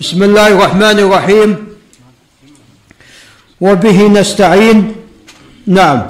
[0.00, 1.56] بسم الله الرحمن الرحيم.
[3.60, 4.92] وبه نستعين.
[5.66, 6.02] نعم.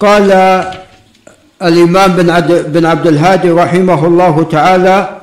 [0.00, 0.30] قال
[1.62, 5.20] الإمام بن عبد, بن عبد الهادي رحمه الله تعالى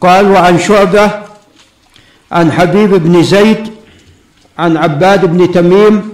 [0.00, 1.10] قال وعن شعبة
[2.32, 3.70] عن حبيب بن زيد
[4.58, 6.12] عن عباد بن تميم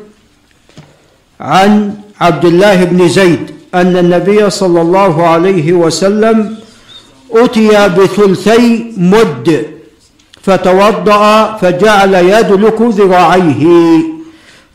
[1.40, 6.56] عن عبد الله بن زيد أن النبي صلى الله عليه وسلم
[7.30, 9.81] أتي بثلثي مد
[10.42, 13.66] فتوضأ فجعل يدلك ذراعيه.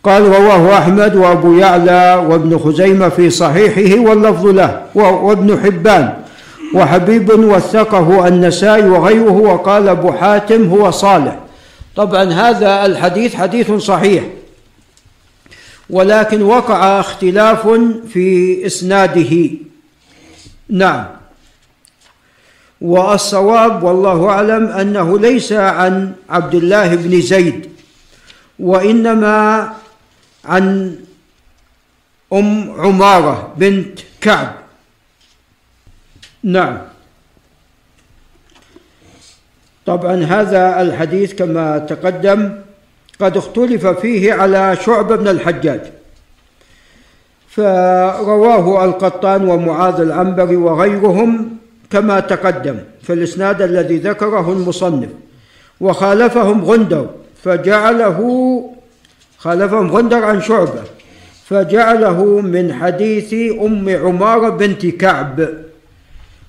[0.04, 6.14] قال رواه أحمد وأبو يعلى وابن خزيمة في صحيحه واللفظ له وابن حبان.
[6.74, 11.40] وحبيب وثقه النسائي وغيره وقال أبو حاتم هو صالح.
[11.96, 14.24] طبعا هذا الحديث حديث صحيح.
[15.90, 17.68] ولكن وقع اختلاف
[18.14, 19.50] في إسناده.
[20.70, 21.06] نعم.
[22.82, 27.70] والصواب والله أعلم أنه ليس عن عبد الله بن زيد
[28.60, 29.70] وإنما
[30.46, 30.96] عن
[32.34, 34.54] أم عمارة بنت كعب.
[36.44, 36.78] نعم.
[39.86, 42.60] طبعا هذا الحديث كما تقدم
[43.20, 45.82] قد اختلف فيه على شعبة بن الحجاج
[47.50, 51.57] فرواه القطان ومعاذ العنبري وغيرهم
[51.92, 55.10] كما تقدم في الاسناد الذي ذكره المصنف.
[55.80, 57.10] وخالفهم غندر
[57.44, 58.20] فجعله
[59.38, 60.84] خالفهم غندر عن شعبة
[61.46, 65.50] فجعله من حديث أم عمارة بنت كعب.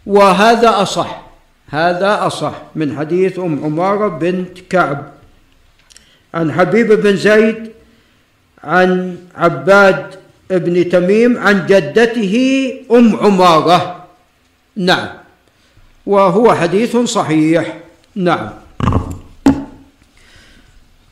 [0.06, 1.22] وهذا أصح
[1.70, 5.12] هذا أصح من حديث أم عمارة بنت كعب.
[6.34, 7.70] عن حبيب بن زيد
[8.64, 10.06] عن عباد
[10.50, 12.34] بن تميم عن جدته
[12.91, 14.05] أم عمارة.
[14.77, 15.09] نعم.
[16.08, 17.76] وهو حديث صحيح.
[18.16, 18.50] نعم.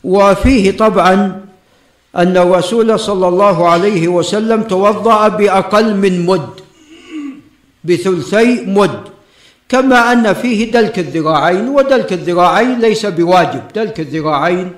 [0.03, 1.41] وفيه طبعا
[2.15, 6.49] أن الرسول صلى الله عليه وسلم توضأ بأقل من مد
[7.83, 8.99] بثلثي مد
[9.69, 13.61] كما أن فيه دلك الذراعين ودلك الذراعين ليس بواجب.
[13.75, 14.71] دلك الذراعين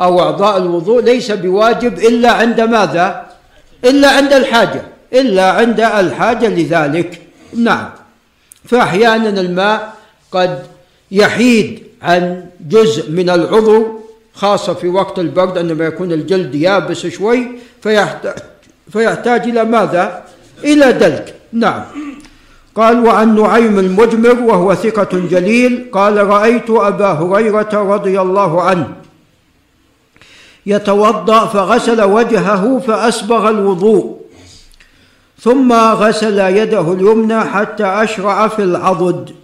[0.00, 3.26] أو أعضاء الوضوء ليس بواجب إلا عند ماذا؟
[3.84, 4.82] إلا عند الحاجة.
[5.12, 7.22] إلا عند الحاجة لذلك.
[7.56, 7.90] نعم.
[8.68, 9.94] فأحيانا الماء
[10.32, 10.62] قد
[11.10, 13.86] يحيد عن جزء من العضو
[14.34, 17.48] خاصة في وقت البرد عندما يكون الجلد يابس شوي
[17.82, 18.34] فيحتاج,
[18.92, 20.24] فيحتاج إلى ماذا؟
[20.64, 21.34] إلى دلك.
[21.52, 21.84] نعم.
[22.74, 28.88] قال وعن نعيم المجمر وهو ثقة جليل قال رأيت أبا هريرة رضي الله عنه
[30.66, 34.18] يتوضأ فغسل وجهه فأسبغ الوضوء.
[35.40, 39.34] ثم غسل يده اليمنى حتى أشرع في العضد.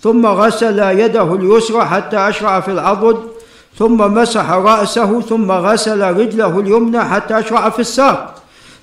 [0.00, 3.18] ثم غسل يده اليسرى حتى أشرع في العضد.
[3.78, 8.34] ثم مسح رأسه ثم غسل رجله اليمنى حتى أشرع في الساق.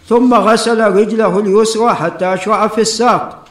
[0.09, 3.45] ثم غسل رجله اليسرى حتى أشرع في الساق.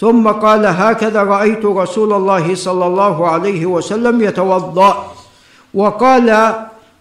[0.00, 5.12] ثم قال هكذا رأيت رسول الله صلى الله عليه وسلم يتوضأ
[5.74, 6.54] وقال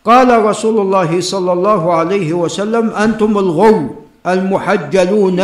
[0.06, 3.90] قال رسول الله صلى الله عليه وسلم أنتم الغر
[4.28, 5.44] المحجلون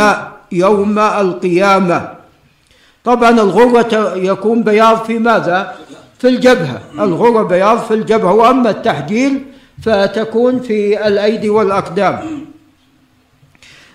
[0.52, 2.10] يوم القيامة.
[3.04, 5.76] طبعا الغرة يكون بياض في ماذا؟
[6.20, 6.82] في الجبهة.
[7.00, 8.34] الغرة بياض في الجبهة.
[8.34, 9.44] وأما التحجيل
[9.84, 12.20] فتكون في الأيدي والأقدام.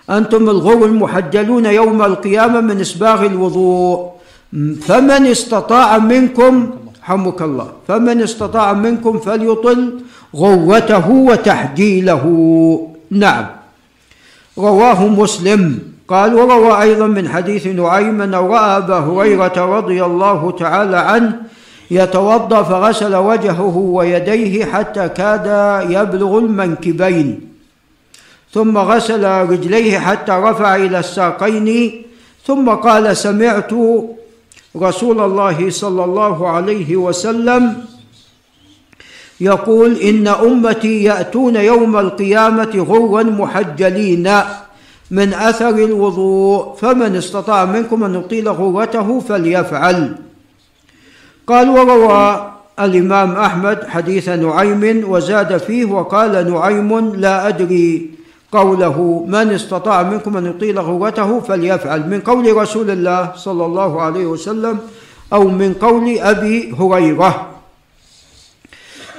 [0.09, 4.09] أنتم الغر المحجلون يوم القيامة من إسباغ الوضوء.
[4.81, 9.99] فمن استطاع منكم حمك الله فمن استطاع منكم فليطل
[10.35, 12.23] غوته وتحجيله.
[13.11, 13.45] نعم.
[14.59, 15.79] رواه مسلم.
[16.09, 21.35] قال وروى أيضا من حديث نعيم أنه رأى أبا هريرة رضي الله تعالى عنه
[21.91, 25.45] يتوضأ فغسل وجهه ويديه حتى كاد
[25.89, 27.41] يبلغ المنكبين.
[28.53, 32.01] ثم غسل رجليه حتى رفع إلى الساقين.
[32.45, 33.71] ثم قال سمعت
[34.77, 37.77] رسول الله صلى الله عليه وسلم
[39.41, 44.29] يقول إن أمتي يأتون يوم القيامة غرا محجلين
[45.11, 50.15] من أثر الوضوء فمن استطاع منكم أن يطيل غرته فليفعل.
[51.47, 58.09] قال وروى الإمام أحمد حديث نعيم وزاد فيه وقال نعيم لا أدري
[58.51, 64.25] قوله من استطاع منكم أن يطيل غرته فليفعل من قول رسول الله صلى الله عليه
[64.25, 64.77] وسلم
[65.33, 67.58] أو من قول أبي هريرة.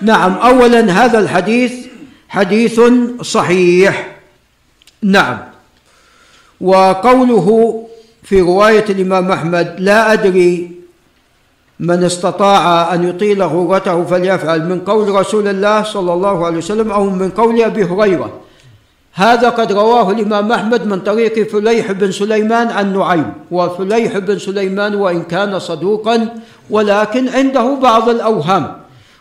[0.02, 1.72] نعم أولا هذا الحديث
[2.28, 2.80] حديث
[3.22, 4.16] صحيح.
[5.02, 5.38] نعم.
[6.60, 7.80] وقوله
[8.22, 10.70] في رواية الإمام أحمد لا أدري
[11.80, 17.10] من استطاع أن يطيل غرته فليفعل من قول رسول الله صلى الله عليه وسلم أو
[17.10, 18.40] من قول أبي هريرة.
[19.12, 24.94] هذا قد رواه الإمام أحمد من طريق فليح بن سليمان عن نعيم وفليح بن سليمان
[24.94, 26.28] وإن كان صدوقا
[26.70, 28.76] ولكن عنده بعض الأوهام.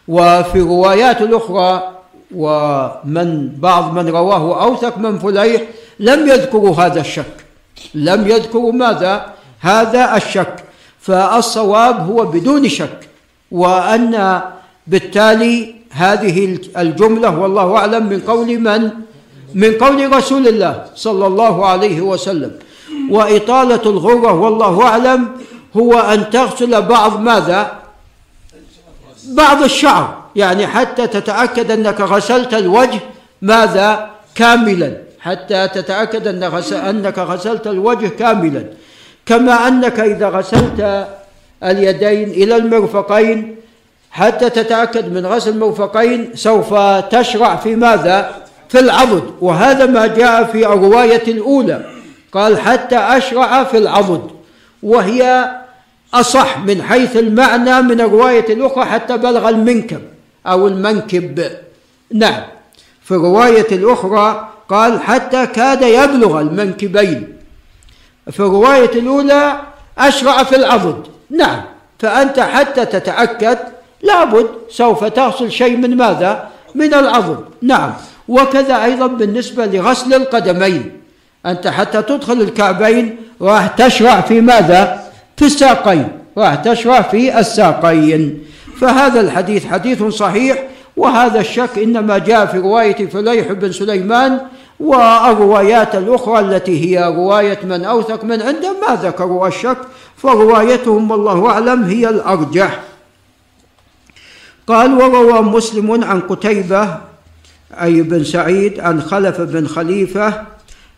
[0.09, 1.91] وفي روايات الأخرى
[2.35, 5.61] ومن بعض من رواه أوثق من فليح
[5.99, 7.35] لم يذكروا هذا الشك.
[7.93, 9.25] لم يذكروا ماذا؟
[9.59, 10.55] هذا الشك.
[10.99, 12.99] فالصواب هو بدون شك
[13.51, 14.41] وأن
[14.87, 18.89] بالتالي هذه الجملة والله أعلم من قول من؟
[19.55, 22.51] من قول رسول الله صلى الله عليه وسلم.
[23.09, 25.27] وإطالة الغرة والله أعلم
[25.77, 27.71] هو أن تغسل بعض ماذا؟
[29.23, 32.99] بعض الشعر يعني حتى تتأكد أنك غسلت الوجه
[33.41, 34.97] ماذا؟ كاملا.
[35.19, 36.27] حتى تتأكد
[36.73, 38.65] أنك غسلت الوجه كاملا.
[39.25, 41.07] كما أنك إذا غسلت
[41.63, 43.55] اليدين إلى المرفقين
[44.11, 46.73] حتى تتأكد من غسل المرفقين سوف
[47.11, 48.35] تشرع في ماذا؟
[48.69, 49.23] في العضد.
[49.41, 51.85] وهذا ما جاء في الرواية الأولى.
[52.31, 54.29] قال حتى أشرع في العضد.
[54.83, 55.49] وهي
[56.13, 60.01] أصح من حيث المعنى من الرواية الأخرى حتى بلغ المنكب
[60.47, 61.51] أو المنكب.
[62.13, 62.41] نعم.
[63.03, 67.37] في الرواية الأخرى قال حتى كاد يبلغ المنكبين.
[68.31, 69.61] في الرواية الأولى
[69.97, 71.61] أشرع في العضد نعم.
[71.99, 73.57] فأنت حتى تتأكد
[74.01, 77.93] لابد سوف تغسل شيء من ماذا؟ من العضد نعم.
[78.27, 81.01] وكذا أيضا بالنسبة لغسل القدمين.
[81.45, 85.08] أنت حتى تدخل الكعبين راح تشرع في ماذا؟
[85.39, 86.07] في الساقين
[86.37, 88.43] راح تشرع في الساقين.
[88.81, 90.63] فهذا الحديث حديث صحيح
[90.97, 94.39] وهذا الشك إنما جاء في رواية فليح بن سليمان
[94.79, 99.77] والروايات الأخرى التي هي رواية من أوثق من عنده ما ذكروا الشك
[100.17, 102.79] فروايتهم والله أعلم هي الأرجح.
[104.67, 106.97] قال وروى مسلم عن قتيبة
[107.81, 110.41] أي بن سعيد عن خلف بن خليفة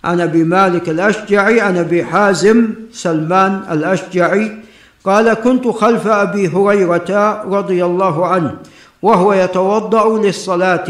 [0.03, 4.57] عن أبي مالك الأشجعي عن أبي حازم سلمان الأشجعي.
[5.05, 8.55] قال كنت خلف أبي هريرة رضي الله عنه
[9.01, 10.87] وهو يتوضأ للصلاة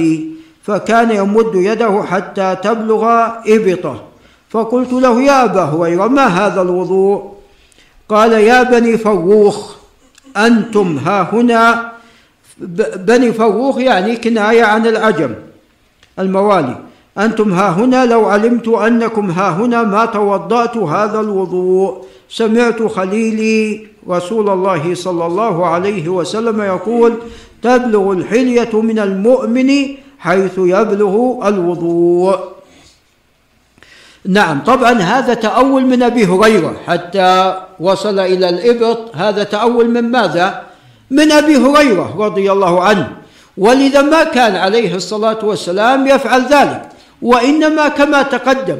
[0.63, 4.03] فكان يمد يده حتى تبلغ إبطه.
[4.49, 7.33] فقلت له يا أبا هريرة ما هذا الوضوء؟
[8.09, 9.75] قال يا بني فروخ
[10.37, 11.91] أنتم ها هنا.
[12.95, 15.35] بني فروخ يعني كناية عن العجم
[16.19, 16.90] الموالي.
[17.17, 22.05] أنتم ها هنا لو علمت أنكم ها هنا ما توضأت هذا الوضوء.
[22.29, 27.13] سمعت خليلي رسول الله صلى الله عليه وسلم يقول
[27.63, 29.71] تبلغ الحلية من المؤمن
[30.19, 32.39] حيث يبلغ الوضوء.
[34.25, 39.15] نعم طبعا هذا تأول من أبي هريرة حتى وصل إلى الإبط.
[39.15, 40.61] هذا تأول من ماذا؟
[41.11, 43.11] من أبي هريرة رضي الله عنه.
[43.57, 46.90] ولذا ما كان عليه الصلاة والسلام يفعل ذلك.
[47.21, 48.77] وإنما كما تقدم.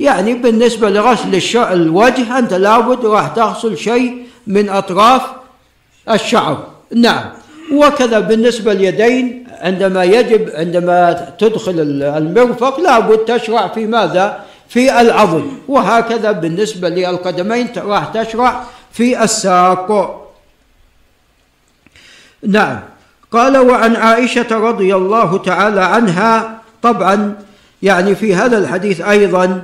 [0.00, 5.22] يعني بالنسبة لغسل الوجه أنت لابد راح تغسل شيء من أطراف
[6.10, 6.66] الشعر.
[6.94, 7.24] نعم.
[7.72, 11.74] وكذا بالنسبة اليدين عندما يجب عندما تدخل
[12.16, 20.22] المرفق لابد تشرع في ماذا؟ في العضل وهكذا بالنسبة للقدمين راح تشرع في الساق.
[22.46, 22.80] نعم.
[23.32, 27.34] قال وعن عائشة رضي الله تعالى عنها طبعا
[27.86, 29.62] يعني في هذا الحديث أيضا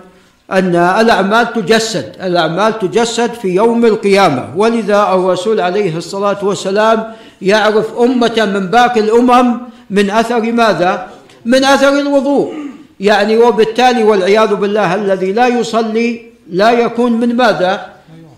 [0.52, 7.12] أن الأعمال تجسد الأعمال تجسد في يوم القيامة ولذا الرسول عليه الصلاة والسلام
[7.42, 9.60] يعرف أمة من باقي الأمم
[9.90, 11.06] من أثر ماذا؟
[11.44, 12.54] من أثر الوضوء
[13.00, 17.86] يعني وبالتالي والعياذ بالله الذي لا يصلي لا يكون من ماذا؟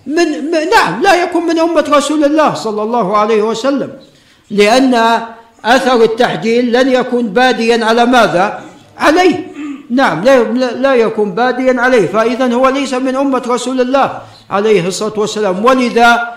[0.06, 0.26] من
[0.76, 3.90] نعم لا يكون من أمة رسول الله صلى الله عليه وسلم
[4.50, 4.94] لأن
[5.64, 8.60] أثر التحجيل لن يكون باديا على ماذا؟
[8.98, 9.53] عليه
[9.90, 12.06] نعم لا لا يكون باديا عليه.
[12.06, 14.18] فإذا هو ليس من أمة رسول الله
[14.50, 15.64] عليه الصلاة والسلام.
[15.64, 16.34] ولذا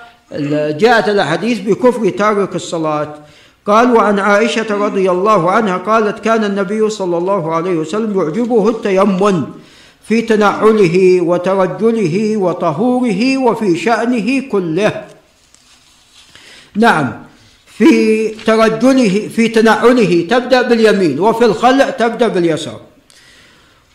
[0.79, 3.13] جاءت الأحاديث بكفر تارك الصلاة.
[3.67, 9.43] قال وعن عائشة رضي الله عنها قالت كان النبي صلى الله عليه وسلم يعجبه التيمم
[10.07, 15.03] في تنعله وترجله وطهوره وفي شأنه كله.
[16.75, 17.13] نعم
[17.77, 22.86] في ترجله في تنعله تبدأ باليمين وفي الخلع تبدأ باليسار.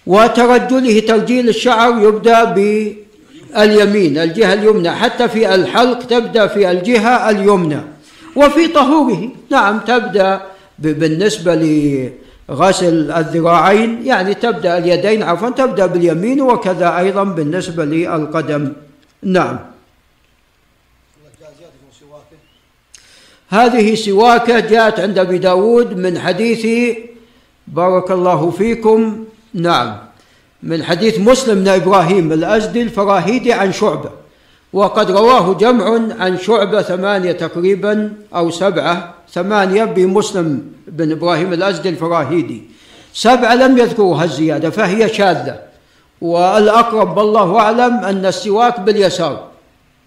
[0.06, 4.90] وترجله ترجيل الشعر يبدأ باليمين الجهة اليمنى.
[4.90, 7.80] حتى في الحلق تبدأ في الجهة اليمنى.
[8.37, 10.40] وفي طهوره نعم تبدأ
[10.78, 18.73] بالنسبة لغسل الذراعين يعني تبدأ اليدين عفوا تبدأ باليمين وكذا أيضا بالنسبة للقدم.
[19.23, 19.59] نعم.
[23.49, 26.97] هذه سواكة جاءت عند أبي داود من حديث
[27.68, 29.97] بارك الله فيكم نعم.
[30.62, 34.11] من حديث مسلم بن إبراهيم الأزدي الفراهيدي عن شعبة
[34.73, 35.85] وقد رواه جمع
[36.18, 42.62] عن شعبة ثمانية تقريبا أو سبعة ثمانية بمسلم بن إبراهيم الأزدي الفراهيدي.
[43.14, 45.59] سبعة لم يذكروا الزيادة فهي شاذة.
[46.21, 49.44] والأقرب والله أعلم أن السواك باليسار.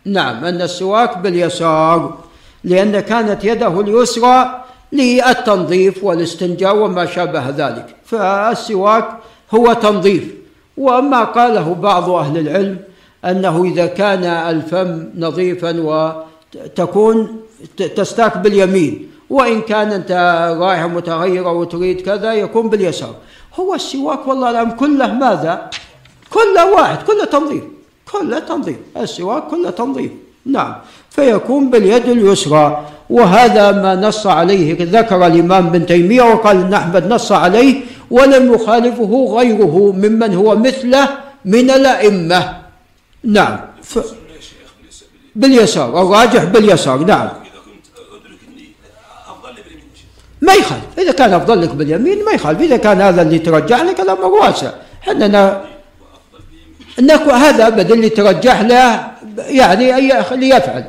[0.06, 2.18] نعم أن السواك باليسار
[2.64, 7.96] لأن كانت يده اليسرى للتنظيف والاستنجاء وما شابه ذلك.
[8.06, 9.10] فالسواك
[9.52, 10.24] هو تنظيف
[10.78, 12.78] وما قاله بعض أهل العلم
[13.26, 17.42] أنه إذا كان الفم نظيفا وتكون
[17.96, 20.12] تستاك باليمين وإن كان أنت
[20.60, 23.16] رائحة متغيرة وتريد كذا يكون باليسار.
[23.60, 25.70] هو السواك والله الأمر كله ماذا؟
[26.30, 27.64] كله واحد كله تنظيف
[28.12, 30.12] كله تنظيف السواك كله تنظيف
[30.46, 30.76] نعم.
[31.10, 32.86] فيكون باليد اليسرى.
[33.10, 37.82] وهذا ما نص عليه ذكر الإمام ابن تيمية وقال أن أحمد نص عليه
[38.12, 41.10] ولم يخالفه غيره ممن هو مثله
[41.46, 42.58] من الأئمة.
[43.24, 43.60] نعم.
[43.84, 44.00] ف...
[45.36, 47.30] باليسار الراجح باليسار نعم.
[50.42, 50.84] ما يخالف.
[50.98, 52.62] إذا كان أفضل لك باليمين ما يخالف.
[52.62, 54.72] إذا كان هذا اللي ترجح لك الأمر واسع.
[55.10, 55.64] إحنا
[57.00, 60.22] انك هذا ابدا اللي ترجح له يعني اي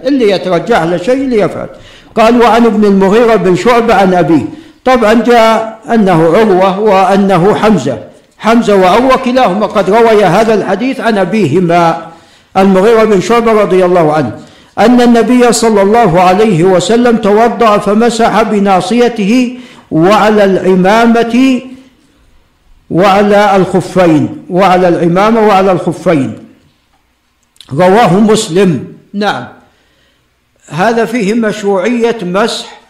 [0.09, 1.69] اللي يترجح له شيء ليفعل
[2.15, 4.45] قال وعن ابن المغيرة بن شعبة عن أبيه.
[4.87, 7.99] طبعا جاء أنه عروة وأنه حمزة.
[8.39, 9.67] حمزة وعروة كلاهما.
[9.67, 12.07] قد روي هذا الحديث عن أبيهما
[12.57, 14.39] المغيرة بن شعبة رضي الله عنه
[14.79, 19.59] أن النبي صلى الله عليه وسلم توضأ فمسح بناصيته
[19.91, 21.61] وعلى العمامة
[22.91, 26.39] وعلى الخفين وعلى العمامة وعلى الخفين.
[27.73, 28.85] رواه مسلم.
[29.15, 29.47] نعم.
[30.69, 32.86] هذا فيه مشروعية مسح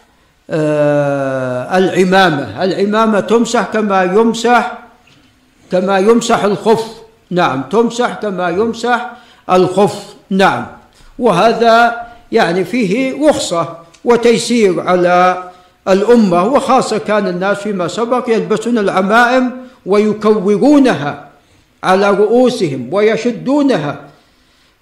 [0.49, 2.63] العمامة.
[2.63, 4.77] العمامة تمسح كما يمسح
[5.71, 6.85] كما يمسح الخف.
[7.31, 9.11] نعم تمسح كما يمسح
[9.49, 10.03] الخف.
[10.29, 10.65] نعم.
[11.19, 12.01] وهذا
[12.31, 15.43] يعني فيه رخصة وتيسير على
[15.87, 19.51] الأمة وخاصة كان الناس فيما سبق يلبسون العمائم
[19.85, 21.27] ويكورونها
[21.83, 23.95] على رؤوسهم ويشدونها.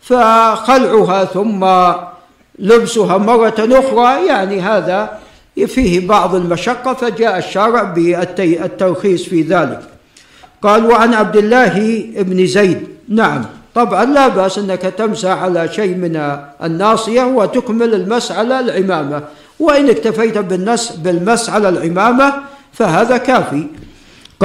[0.01, 1.65] فخلعها ثم
[2.59, 5.19] لبسها مرة أخرى يعني هذا
[5.55, 9.79] فيه بعض المشقة فجاء الشارع بالترخيص في ذلك.
[10.61, 12.87] قال وعن عبد الله بن زيد.
[13.09, 13.45] نعم.
[13.75, 19.23] طبعا لا بأس أنك تمسح على شيء من الناصية وتكمل المس على العمامة.
[19.59, 20.37] وإن اكتفيت
[21.03, 22.33] بالمس على العمامة
[22.73, 23.67] فهذا كافي.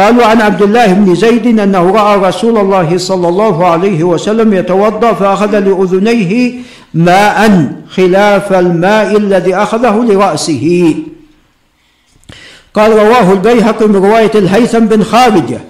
[0.00, 5.12] قالوا عن عبد الله بن زيد أنه رأى رسول الله صلى الله عليه وسلم يتوضأ
[5.12, 6.52] فأخذ لأذنيه
[6.94, 10.94] ماء خلاف الماء الذي أخذه لرأسه.
[12.74, 15.60] قال رواه البيهقي من رواية الهيثم بن خارجة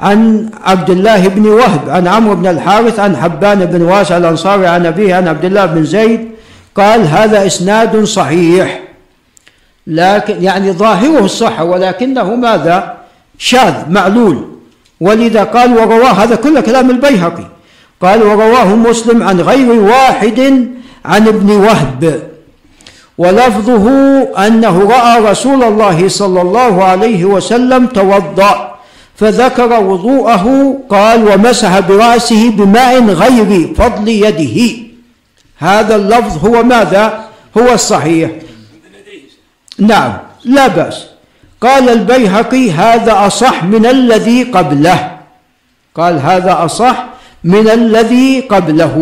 [0.00, 4.86] عن عبد الله بن وهب عن عمرو بن الحارث عن حبان بن واسع الأنصاري عن
[4.86, 6.28] أبيه عن عبد الله بن زيد.
[6.74, 8.80] قال هذا إسناد صحيح.
[9.86, 12.97] لكن يعني ظاهره الصحة ولكنه ماذا؟
[13.38, 14.48] شاذ معلول.
[15.00, 17.44] ولذا قال ورواه هذا كله كلام البيهقي.
[18.02, 20.68] قال ورواه مسلم عن غير واحد
[21.04, 22.22] عن ابن وهب.
[23.18, 23.88] ولفظه
[24.46, 28.74] أنه رأى رسول الله صلى الله عليه وسلم توضأ
[29.16, 34.76] فذكر وضوءه قال ومسح برأسه بماء غير فضل يده.
[35.58, 37.24] هذا اللفظ هو ماذا؟
[37.58, 38.30] هو الصحيح.
[39.78, 40.12] نعم
[40.44, 41.07] لا بأس.
[41.60, 45.18] قال البيهقي هذا أصح من الذي قبله.
[45.94, 47.06] قال هذا أصح
[47.44, 48.96] من الذي قبله.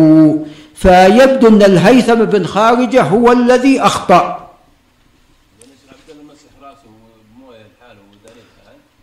[0.75, 4.47] فيبدو أن الهيثم بن خارجة هو الذي أخطأ.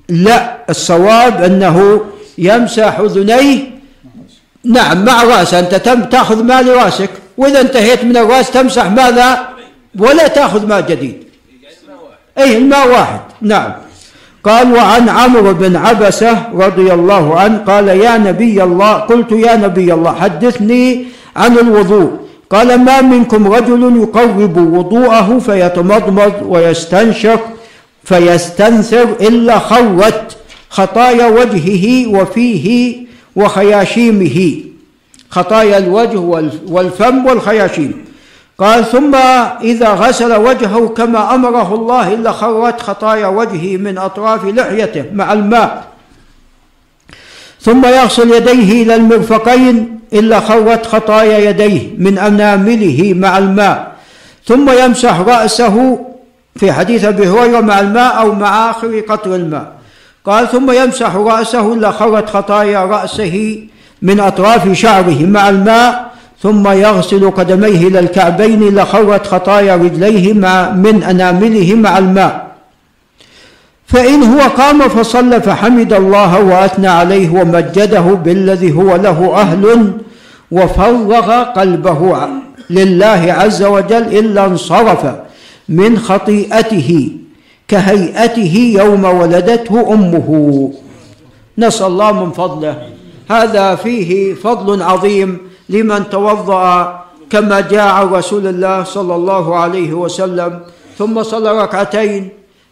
[0.08, 2.04] لا الصواب أنه
[2.38, 3.70] يمسح اذنيه
[4.64, 9.48] نعم مع راسه أنت تم تأخذ ماء لراسك وإذا انتهيت من الرأس تمسح ماذا؟
[9.98, 11.24] ولا تأخذ ماء جديد.
[12.38, 13.20] اي الماء واحد.
[13.42, 13.72] نعم.
[14.44, 19.94] قال وعن عمرو بن عبسة رضي الله عنه قال يا نبي الله قلت يا نبي
[19.94, 21.04] الله حدثني
[21.36, 22.10] عن الوضوء.
[22.50, 27.40] قال ما منكم رجل يقرب وضوءه فيتمضمض ويستنشق
[28.04, 30.36] فيستنثر إلا خرت
[30.70, 32.96] خطايا وجهه وفيه
[33.36, 34.54] وخياشيمه.
[35.30, 36.18] خطايا الوجه
[36.68, 38.04] والفم والخياشيم.
[38.58, 39.14] قال ثم
[39.62, 45.84] إذا غسل وجهه كما أمره الله إلا خرت خطايا وجهه من أطراف لحيته مع الماء.
[47.60, 53.92] ثم يغسل يديه إلى المرفقين إلا خرت خطايا يديه من أنامله مع الماء.
[54.46, 56.06] ثم يمسح رأسه
[56.56, 59.72] في حديث أبي هريرة مع الماء أو مع آخر قطر الماء.
[60.24, 63.66] قال ثم يمسح رأسه لخرت خطايا رأسه
[64.02, 66.13] من أطراف شعره مع الماء.
[66.44, 72.46] ثم يغسل قدميه إلى الكعبين لخرت خطايا رجليه مع من أنامله مع الماء.
[73.86, 79.92] فإن هو قام فصلى فحمد الله وأثنى عليه ومجده بالذي هو له أهل
[80.50, 82.16] وفرغ قلبه
[82.70, 85.06] لله عز وجل إلا انصرف
[85.68, 87.10] من خطيئته
[87.68, 90.72] كهيئته يوم ولدته أمه.
[91.58, 92.76] نسأل الله من فضله.
[93.30, 100.60] هذا فيه فضل عظيم لمن توضأ كما جاء رسول الله صلى الله عليه وسلم
[100.98, 102.28] ثم صلى ركعتين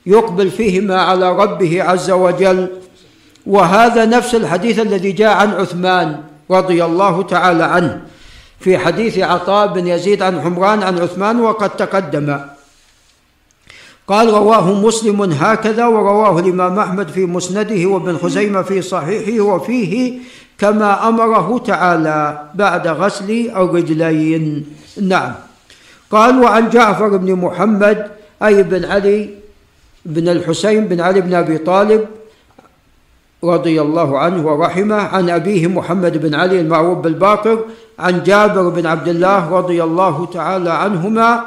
[0.07, 2.69] يقبل فيهما على ربه عز وجل.
[3.47, 6.21] وهذا نفس الحديث الذي جاء عن عثمان
[6.51, 8.01] رضي الله تعالى عنه
[8.61, 12.39] في حديث عطاء بن يزيد عن حمران عن عثمان وقد تقدم.
[14.09, 20.19] قال رواه مسلم هكذا ورواه الإمام أحمد في مسنده وابن خزيمة في صحيحه وفيه
[20.63, 24.67] كما أمره تعالى بعد غسل الرجلين
[25.03, 25.33] نعم.
[26.11, 28.07] قال وعن جعفر بن محمد
[28.43, 29.31] أي بن علي
[30.07, 32.07] بن الحسين بن علي بن أبي طالب
[33.45, 37.65] رضي الله عنه ورحمه عن أبيه محمد بن علي المعروف بالباقر
[37.99, 41.45] عن جابر بن عبد الله رضي الله تعالى عنهما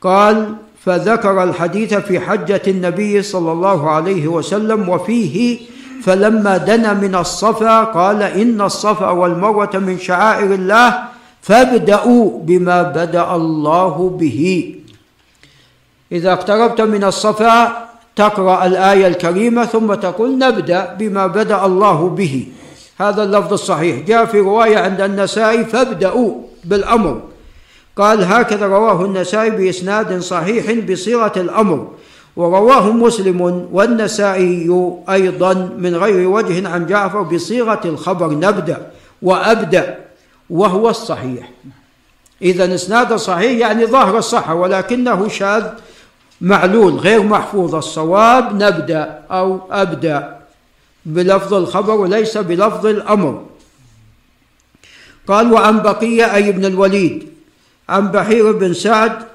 [0.00, 0.54] قال
[0.84, 5.58] فذكر الحديث في حجة النبي صلى الله عليه وسلم وفيه
[6.04, 10.98] فلما دنا من الصفا قال إن الصفا والمروة من شعائر الله
[11.42, 14.74] فابدأوا بما بدأ الله به.
[16.12, 22.46] إذا اقتربت من الصفا تقرأ الآية الكريمة ثم تقول نبدأ بما بدأ الله به.
[22.98, 24.06] هذا اللفظ الصحيح.
[24.06, 27.20] جاء في رواية عند النسائي فابدأوا بالأمر.
[27.96, 31.86] قال هكذا رواه النسائي بإسناد صحيح بصيغة الأمر.
[32.36, 34.70] ورواه مسلم والنسائي
[35.10, 38.90] أيضا من غير وجه عن جعفر بصيغة الخبر نبدأ
[39.22, 39.98] وأبدأ
[40.50, 41.50] وهو الصحيح.
[42.42, 45.66] إذا إسناد صحيح يعني ظاهر الصحة ولكنه شاذ
[46.40, 47.74] معلول غير محفوظ.
[47.74, 50.36] الصواب نبدأ أو أبدأ
[51.06, 53.44] بلفظ الخبر وليس بلفظ الأمر.
[55.26, 57.28] قال وعن بقية أي ابن الوليد
[57.88, 59.29] عن بحير بن سعد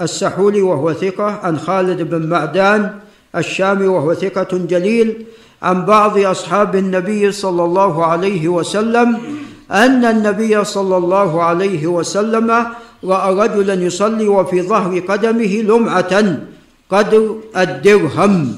[0.00, 2.90] السحولي وهو ثقة عن خالد بن معدان
[3.36, 5.26] الشامي وهو ثقة جليل
[5.62, 9.18] عن بعض أصحاب النبي صلى الله عليه وسلم
[9.70, 12.66] أن النبي صلى الله عليه وسلم
[13.04, 16.38] رأى رجلا يصلي وفي ظهر قدمه لمعة
[16.90, 18.56] قدر الدرهم.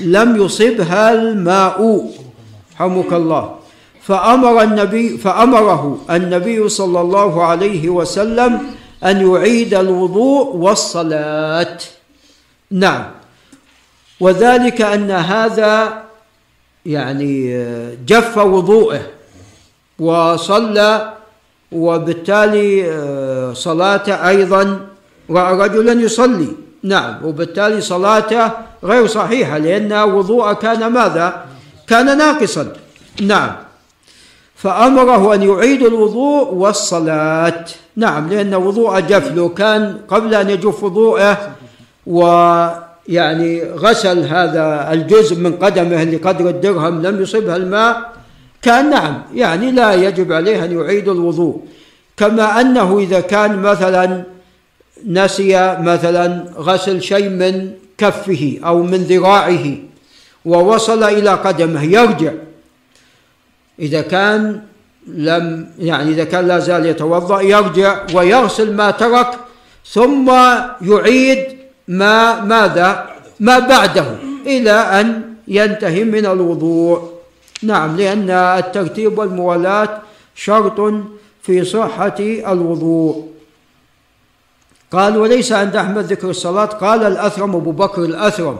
[0.00, 2.10] لم يصبها الماء.
[2.76, 3.54] حمك الله.
[4.02, 8.60] فأمر النبي فأمره النبي صلى الله عليه وسلم
[9.04, 11.78] أن يعيد الوضوء والصلاة.
[12.70, 13.04] نعم.
[14.20, 16.02] وذلك أن هذا
[16.86, 17.64] يعني
[18.06, 19.00] جف وضوءه
[19.98, 21.12] وصلى
[21.72, 22.70] وبالتالي
[23.54, 24.86] صلاته أيضا
[25.30, 26.48] رأى رجلا يصلي.
[26.82, 27.24] نعم.
[27.24, 28.50] وبالتالي صلاته
[28.84, 31.44] غير صحيحة لأن وضوءه كان ماذا؟
[31.86, 32.72] كان ناقصا.
[33.22, 33.69] نعم.
[34.62, 37.64] فأمره أن يعيد الوضوء والصلاة.
[37.96, 41.50] نعم لأن وضوء جف لو كان قبل أن يجف وضوءه
[42.06, 48.12] ويعني غسل هذا الجزء من قدمه لقدر الدرهم لم يصبها الماء
[48.62, 51.60] كان نعم يعني لا يجب عليه أن يعيد الوضوء.
[52.16, 54.22] كما أنه إذا كان مثلا
[55.06, 59.66] نسي مثلا غسل شيء من كفه أو من ذراعه
[60.44, 62.32] ووصل إلى قدمه يرجع
[63.80, 64.62] إذا كان
[65.06, 69.30] لم يعني إذا كان لا زال يتوضأ يرجع ويغسل ما ترك
[69.86, 70.30] ثم
[70.82, 74.06] يعيد ما ماذا؟ ما بعده
[74.46, 77.10] إلى أن ينتهي من الوضوء.
[77.62, 79.98] نعم لأن الترتيب والموالاة
[80.34, 80.94] شرط
[81.42, 83.28] في صحة الوضوء.
[84.92, 86.64] قال وليس عند أحمد ذكر الصلاة.
[86.64, 88.58] قال الأثرم أبو بكر الأثرم.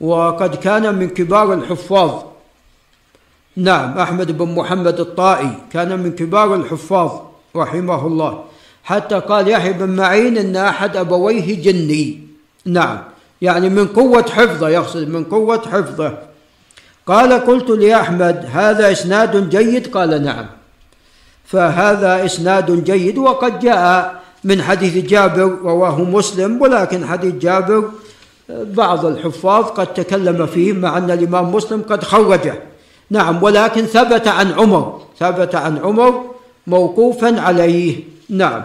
[0.00, 2.29] وقد كان من كبار الحفاظ
[3.56, 7.10] نعم أحمد بن محمد الطائي كان من كبار الحفاظ
[7.56, 8.44] رحمه الله.
[8.84, 12.20] حتى قال يحيى بن معين أن أحد أبويه جني.
[12.66, 12.98] نعم
[13.42, 16.18] يعني من قوة حفظه يقصد من قوة حفظه.
[17.06, 20.46] قال قلت لأحمد هذا إسناد جيد؟ قال نعم.
[21.44, 27.90] فهذا إسناد جيد وقد جاء من حديث جابر رواه مسلم ولكن حديث جابر
[28.48, 32.69] بعض الحفاظ قد تكلم فيه مع أن الإمام مسلم قد خرجه.
[33.10, 36.24] نعم ولكن ثبت عن عمر ثبت عن عمر
[36.66, 38.00] موقوفا عليه.
[38.30, 38.62] نعم.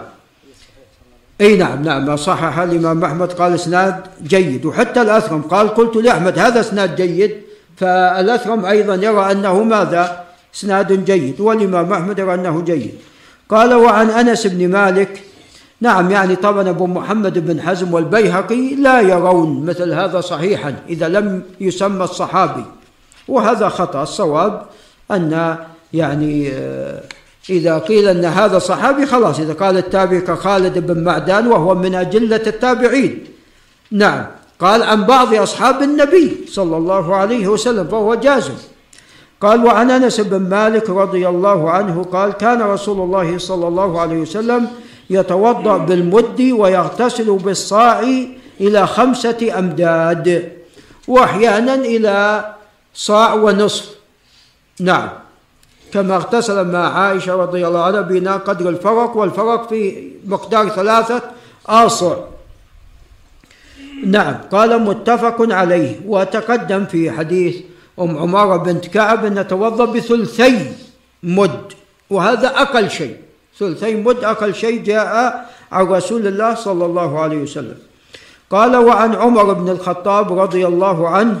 [1.40, 2.58] أي نعم نعم صحح.
[2.58, 7.34] الإمام أحمد قال إسناد جيد وحتى الأثرم قال قلت لأحمد هذا إسناد جيد
[7.76, 12.94] فالأثرم أيضا يرى أنه ماذا؟ إسناد جيد والإمام أحمد يرى أنه جيد.
[13.48, 15.22] قال وعن أنس بن مالك
[15.80, 21.42] نعم يعني طبعا أبو محمد بن حزم والبيهقي لا يرون مثل هذا صحيحا إذا لم
[21.60, 22.64] يسمى الصحابي.
[23.28, 24.02] وهذا خطأ.
[24.02, 24.62] الصواب
[25.10, 25.56] أن
[25.92, 27.02] يعني آه،
[27.50, 32.42] إذا قيل أن هذا صحابي خلاص إذا قال التابعي كخالد بن معدان وهو من أجلة
[32.46, 33.24] التابعين.
[33.90, 34.26] نعم.
[34.60, 38.54] قال عن بعض أصحاب النبي صلى الله عليه وسلم فهو جازم.
[39.40, 44.16] قال وعن أنس بن مالك رضي الله عنه قال كان رسول الله صلى الله عليه
[44.16, 44.68] وسلم
[45.10, 48.02] يتوضأ بالمد ويغتسل بالصاع
[48.60, 50.52] إلى خمسة أمداد
[51.08, 52.44] وأحيانا إلى
[52.96, 53.94] صاع ونصف.
[54.80, 55.08] نعم.
[55.92, 61.22] كما اغتسل مع عائشة رضي الله عنها بناء قدر الفرق والفرق في مقدار ثلاثة
[61.66, 62.16] آصع.
[64.06, 64.34] نعم.
[64.52, 66.00] قال متفق عليه.
[66.06, 67.56] وتقدم في حديث
[68.00, 70.72] أم عمارة بنت كعب أن نتوضأ بثلثي
[71.22, 71.72] مد.
[72.10, 73.16] وهذا أقل شيء.
[73.58, 75.06] ثلثي مد أقل شيء جاء
[75.72, 77.78] عن رسول الله صلى الله عليه وسلم.
[78.50, 81.40] قال وعن عمر بن الخطاب رضي الله عنه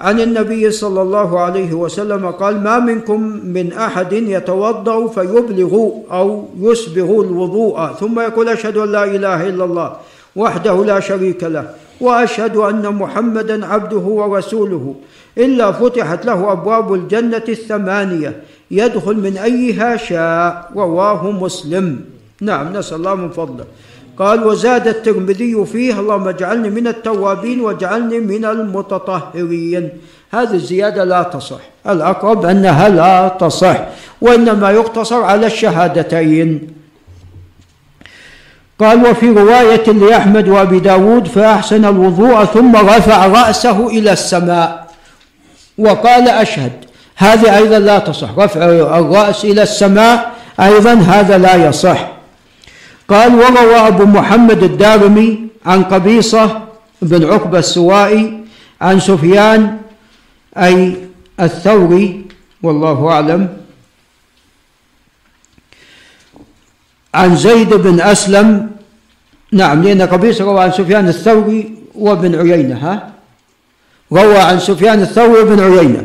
[0.00, 7.20] عن النبي صلى الله عليه وسلم قال ما منكم من أحد يتوضأ فيبلغ أو يسبغ
[7.20, 7.86] الوضوء.
[8.00, 9.96] ثم يقول أشهد أن لا إله إلا الله
[10.36, 14.94] وحده لا شريك له وأشهد أن محمدا عبده ورسوله.
[15.38, 18.42] إلا فتحت له أبواب الجنة الثمانية.
[18.70, 22.00] يدخل من أيها شاء رواه مسلم.
[22.40, 23.64] نعم نسأل الله من فضله.
[24.18, 29.88] قال وزاد الترمذي فيه اللهم اجعلني من التوابين واجعلني من المتطهرين.
[30.32, 31.60] هذه الزيادة لا تصح.
[31.88, 33.76] الأقرب أنها لا تصح
[34.20, 36.68] وإنما يقتصر على الشهادتين.
[38.80, 44.86] قال وفي رواية لأحمد وأبي داود فأحسن الوضوء ثم رفع رأسه إلى السماء.
[45.78, 46.72] وقال أشهد
[47.16, 48.38] هذه أيضا لا تصح.
[48.38, 48.64] رفع
[48.98, 52.15] الرأس إلى السماء أيضا هذا لا يصح.
[53.08, 56.62] قال وروى أبو محمد الدارمي عن قبيصة
[57.02, 58.44] بن عقبة السوائي
[58.80, 59.78] عن سفيان
[60.56, 60.96] أي
[61.40, 62.24] الثوري
[62.62, 63.56] والله أعلم.
[67.14, 68.70] عن زيد بن أسلم
[69.52, 73.10] نعم لأن قبيصة روى عن سفيان الثوري وابن عيينة ها؟
[74.12, 76.04] روى عن سفيان الثوري وابن عيينة.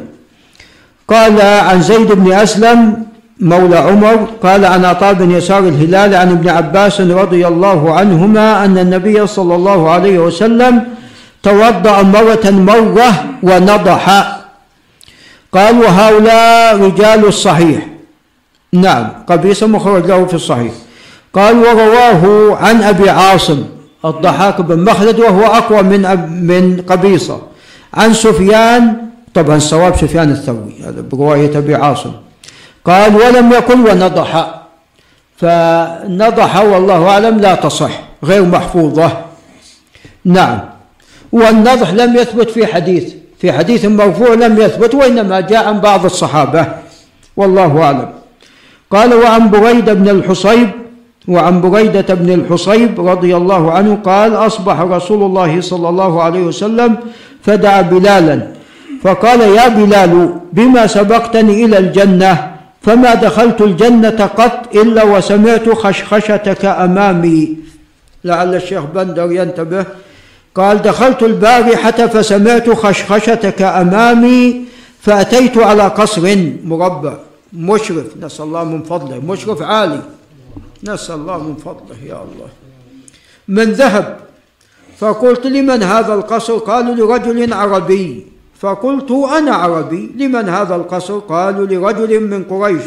[1.08, 3.11] قال عن زيد بن أسلم
[3.42, 8.78] مولى عمر قال عن عطاء بن يسار الهلال عن ابن عباس رضي الله عنهما أن
[8.78, 10.84] النبي صلى الله عليه وسلم
[11.44, 14.38] توضأ مرة مرة ونضح.
[15.54, 17.88] قال وهؤلاء رجال الصحيح.
[18.74, 20.74] نعم قبيس مخرج له في الصحيح.
[21.34, 23.64] قال ورواه عن أبي عاصم
[24.06, 27.42] الضحاك بن مخلد وهو أقوى من من قبيصة.
[27.94, 28.94] عن سفيان
[29.34, 32.12] طبعا الصواب سفيان الثوري هذا برواية أبي عاصم.
[32.86, 34.62] قال ولم يقل ونضح.
[35.38, 37.92] فنضح والله أعلم لا تصح
[38.24, 39.12] غير محفوظة.
[40.26, 40.60] نعم.
[41.32, 46.68] والنضح لم يثبت في حديث في حديث مرفوع لم يثبت وإنما جاء عن بعض الصحابة.
[47.38, 48.10] والله أعلم.
[48.92, 50.70] قال وعن بريدة بن الحصيب
[51.28, 56.98] وعن بريدة بن الحصيب رضي الله عنه قال أصبح رسول الله صلى الله عليه وسلم
[57.44, 58.48] فدعا بلالا.
[59.04, 62.51] فقال يا بلال بما سبقتني إلى الجنة؟
[62.82, 67.58] فما دخلت الجنة قط إلا وسمعت خشخشتك أمامي.
[68.24, 69.86] لعل الشيخ بندر ينتبه.
[70.56, 74.66] قال دخلت البارحة فسمعت خشخشتك أمامي
[75.02, 77.14] فأتيت على قصر مربع.
[77.54, 79.20] مشرف نسأل الله من فضله.
[79.20, 80.02] مشرف عالي.
[80.84, 82.50] نسأل الله من فضله يا الله.
[83.48, 84.18] من ذهب.
[84.98, 88.26] فقلت لمن هذا القصر؟ قالوا لرجل عربي.
[88.62, 92.84] فقلت أنا عربي لمن هذا القصر؟ قالوا لرجل من قريش.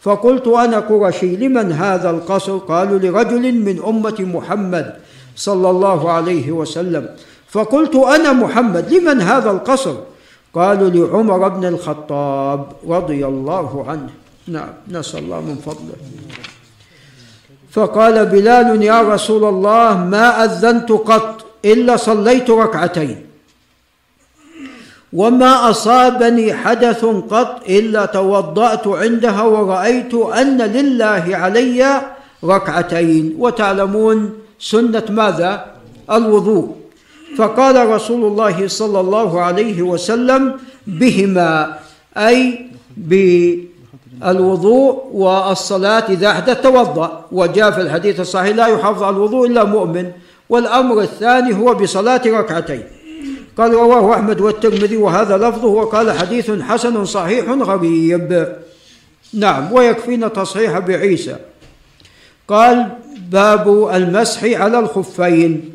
[0.00, 4.94] فقلت أنا قرشي لمن هذا القصر؟ قالوا لرجل من أمة محمد
[5.36, 7.08] صلى الله عليه وسلم.
[7.48, 9.94] فقلت أنا محمد لمن هذا القصر؟
[10.54, 14.10] قالوا لعمر بن الخطاب رضي الله عنه.
[14.48, 15.96] نعم نسأل الله من فضله.
[17.70, 23.33] فقال بلال يا رسول الله ما أذنت قط إلا صليت ركعتين.
[25.14, 32.02] وما أصابني حدث قط إلا توضأت عندها ورأيت أن لله علي
[32.44, 33.36] ركعتين.
[33.38, 35.64] وتعلمون سنة ماذا؟
[36.10, 36.74] الوضوء.
[37.38, 40.52] فقال رسول الله صلى الله عليه وسلم
[40.86, 41.78] بهما
[42.16, 42.66] أي
[44.24, 47.24] الوضوء والصلاة إذا أحدث توضأ.
[47.32, 50.06] وجاء في الحديث الصحيح لا يحافظ على الوضوء إلا مؤمن.
[50.48, 52.82] والأمر الثاني هو بصلاة ركعتين.
[53.58, 58.48] قال رواه أحمد والترمذي وهذا لفظه وقال حديث حسن صحيح غريب
[59.34, 61.36] نعم ويكفينا تصحيح بعيسى
[62.48, 62.88] قال
[63.30, 65.74] باب المسح على الخفين.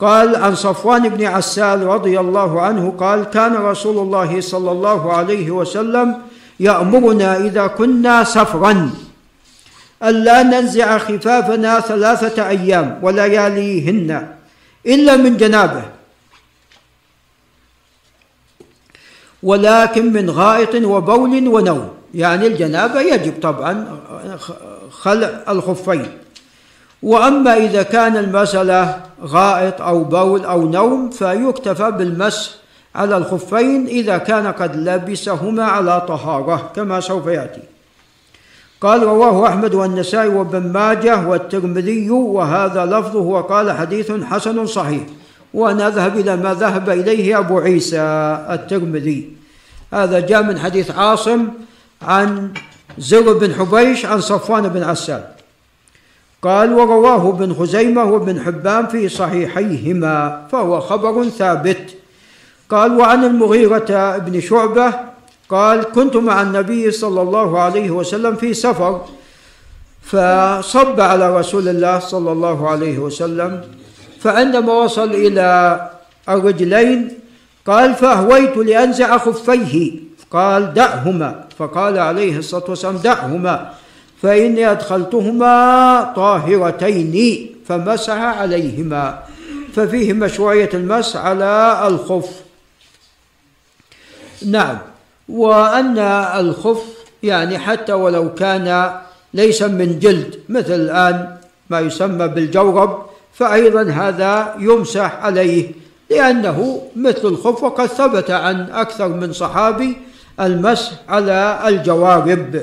[0.00, 5.50] قال عن صفوان بن عسال رضي الله عنه قال كان رسول الله صلى الله عليه
[5.50, 6.16] وسلم
[6.60, 8.90] يأمرنا إذا كنا سفرا
[10.02, 14.28] ألا ننزع خفافنا ثلاثة أيام ولياليهن
[14.86, 15.99] إلا من جنابه.
[19.42, 21.88] ولكن من غائط وبول ونوم.
[22.14, 23.86] يعني الجنابة يجب طبعا
[24.90, 26.06] خلع الخفين.
[27.02, 32.50] وأما إذا كان المسألة غائط أو بول أو نوم فيكتفى بالمسح
[32.94, 37.62] على الخفين إذا كان قد لبسهما على طهارة كما سوف يأتي.
[38.80, 45.02] قال رواه أحمد والنسائي وابن ماجه والترمذي وهذا لفظه وقال حديث حسن صحيح.
[45.54, 48.00] ونذهب إلى ما ذهب إليه أبو عيسى
[48.50, 49.30] الترمذي.
[49.92, 51.48] هذا جاء من حديث عاصم
[52.02, 52.52] عن
[52.98, 55.24] زر بن حبيش عن صفوان بن عسال
[56.42, 61.94] قال ورواه ابن خزيمة وابن حبان في صحيحيهما فهو خبر ثابت.
[62.70, 64.92] قال وعن المغيرة بن شعبة
[65.48, 69.04] قال كنت مع النبي صلى الله عليه وسلم في سفر
[70.02, 73.60] فصب على رسول الله صلى الله عليه وسلم
[74.20, 75.80] فعندما وصل إلى
[76.28, 77.18] الرجلين
[77.66, 79.92] قال فأهويت لأنزع خفيه.
[80.30, 81.44] قال دعهما.
[81.58, 83.72] فقال عليه الصلاة والسلام دعهما.
[84.22, 89.18] فإني أدخلتهما طاهرتين فمسح عليهما.
[89.74, 92.28] ففيه مشروعية المسح على الخف.
[94.46, 94.78] نعم.
[95.28, 96.82] وأن الخف
[97.22, 98.92] يعني حتى ولو كان
[99.34, 101.36] ليس من جلد مثل الآن
[101.70, 105.72] ما يسمى بالجورب فأيضا هذا يمسح عليه
[106.10, 109.96] لأنه مثل الخف وقد ثبت عن أكثر من صحابي
[110.40, 112.62] المسح على الجوارب.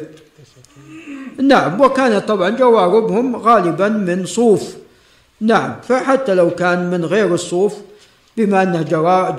[1.41, 4.75] نعم وكانت طبعا جواربهم غالبا من صوف.
[5.41, 7.73] نعم فحتى لو كان من غير الصوف
[8.37, 8.81] بما أنه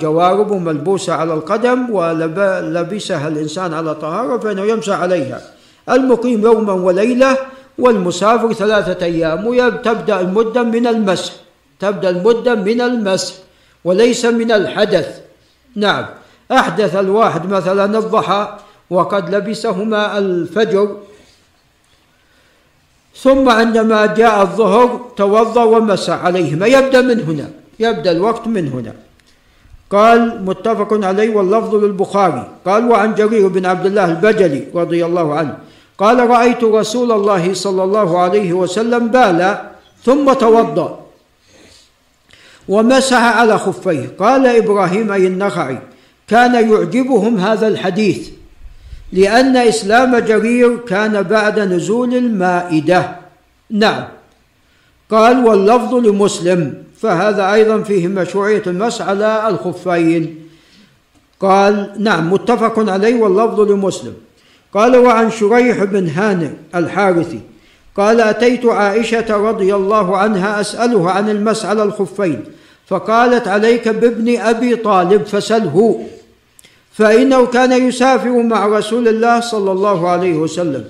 [0.01, 5.41] جوارب ملبوسة على القدم ولبسها الإنسان على طهارة فإنه يمسح عليها.
[5.89, 7.37] المقيم يوما وليلة
[7.79, 11.33] والمسافر ثلاثة أيام وتبدأ المدة من المسح
[11.79, 13.33] تبدأ المدة من المسح
[13.85, 15.21] وليس من الحدث.
[15.75, 16.05] نعم
[16.51, 18.57] أحدث الواحد مثلا الضحى
[18.89, 20.87] وقد لبسهما الفجر.
[23.15, 26.65] ثم عندما جاء الظهر توضأ ومسح عليهما.
[26.67, 27.47] يبدأ من هنا
[27.79, 28.93] يبدأ الوقت من هنا.
[29.89, 32.45] قال متفق عليه واللفظ للبخاري.
[32.65, 35.57] قال وعن جرير بن عبد الله البجلي رضي الله عنه
[35.99, 39.57] قال رأيت رسول الله صلى الله عليه وسلم بال
[40.03, 40.99] ثم توضأ
[42.67, 44.15] ومسح على خفيه.
[44.19, 45.79] قال إبراهيم اي النخعي
[46.27, 48.29] كان يعجبهم هذا الحديث
[49.13, 53.15] لأن إسلام جرير كان بعد نزول المائدة.
[53.69, 54.07] نعم.
[55.11, 60.49] قال واللفظ لمسلم فهذا أيضا فيه مشروعية المسح على الخفين.
[61.39, 64.13] قال نعم متفق عليه واللفظ لمسلم.
[64.73, 67.39] قال وعن شريح بن هانئ الحارثي
[67.97, 72.43] قال أتيت عائشة رضي الله عنها أسأله عن المسح على الخفين
[72.87, 76.05] فقالت عليك بابن أبي طالب فسله
[76.93, 80.85] فإنه كان يسافر مع رسول الله صلى الله عليه وسلم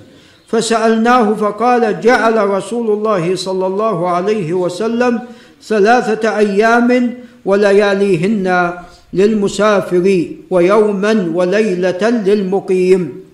[0.48, 5.20] فسألناه فقال جعل رسول الله صلى الله عليه وسلم
[5.62, 7.14] ثلاثة أيام
[7.44, 8.74] ولياليهن
[9.12, 13.29] للمسافر ويوما وليلة للمقيم.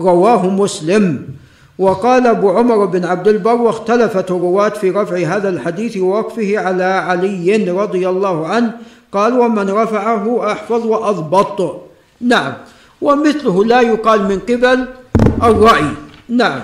[0.00, 1.26] رواه مسلم.
[1.78, 7.70] وقال أبو عمر بن عبد البر واختلفت الرواة في رفع هذا الحديث ووقفه على علي
[7.70, 8.72] رضي الله عنه.
[9.12, 11.82] قال ومن رفعه أحفظ وأضبط.
[12.20, 12.52] نعم.
[13.02, 14.88] ومثله لا يقال من قبل
[15.42, 15.84] الرأي.
[16.28, 16.60] نعم.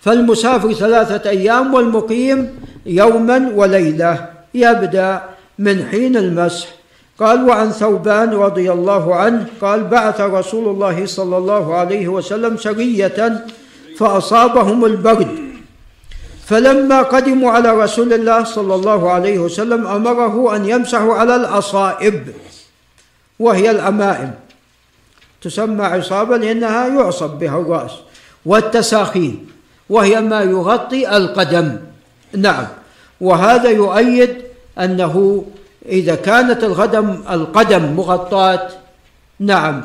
[0.00, 4.28] فالمسافر ثلاثة أيام والمقيم يوما وليلة.
[4.54, 5.22] يبدأ
[5.58, 6.77] من حين المسح.
[7.18, 13.44] قال وعن ثوبان رضي الله عنه قال بعث رسول الله صلى الله عليه وسلم سرية
[13.98, 15.38] فأصابهم البرد.
[16.46, 22.28] فلما قدموا على رسول الله صلى الله عليه وسلم أمره أن يمسحوا على العصائب
[23.38, 24.30] وهي العمائم
[25.42, 27.92] تسمى عصابة لأنها يعصب بها الرأس.
[28.46, 29.46] والتساخين
[29.90, 31.76] وهي ما يغطي القدم.
[32.36, 32.66] نعم.
[33.20, 34.34] وهذا يؤيد
[34.78, 35.44] أنه
[35.88, 38.68] إذا كانت القدم القدم مغطاة
[39.40, 39.84] نعم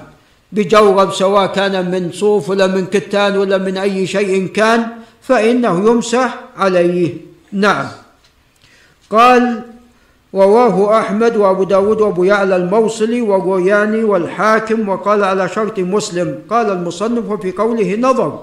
[0.51, 4.87] بجورب سواء كان من صوف ولا من كتان ولا من أي شيء كان
[5.21, 7.13] فإنه يمسح عليه.
[7.51, 7.87] نعم.
[9.09, 9.63] قال
[10.35, 16.39] رواه أحمد وأبو داود وأبو يعلى الموصلي والروياني والحاكم وقال على شرط مسلم.
[16.49, 18.39] قال المصنف وفي قوله نظر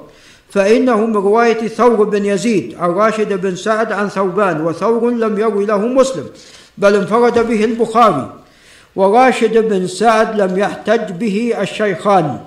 [0.51, 5.66] فإنه من رواية ثور بن يزيد عن راشد بن سعد عن ثوبان وثور لم يروي
[5.66, 6.27] له مسلم.
[6.80, 8.30] بل انفرد به البخاري
[8.96, 12.38] وراشد بن سعد لم يحتج به الشيخان.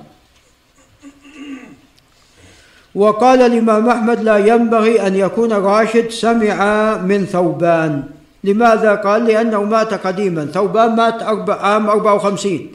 [2.95, 6.57] وقال الإمام أحمد لا ينبغي أن يكون راشد سمع
[6.97, 8.03] من ثوبان.
[8.43, 10.45] لماذا؟ قال لأنه مات قديما.
[10.45, 12.71] ثوبان مات أربع عام 54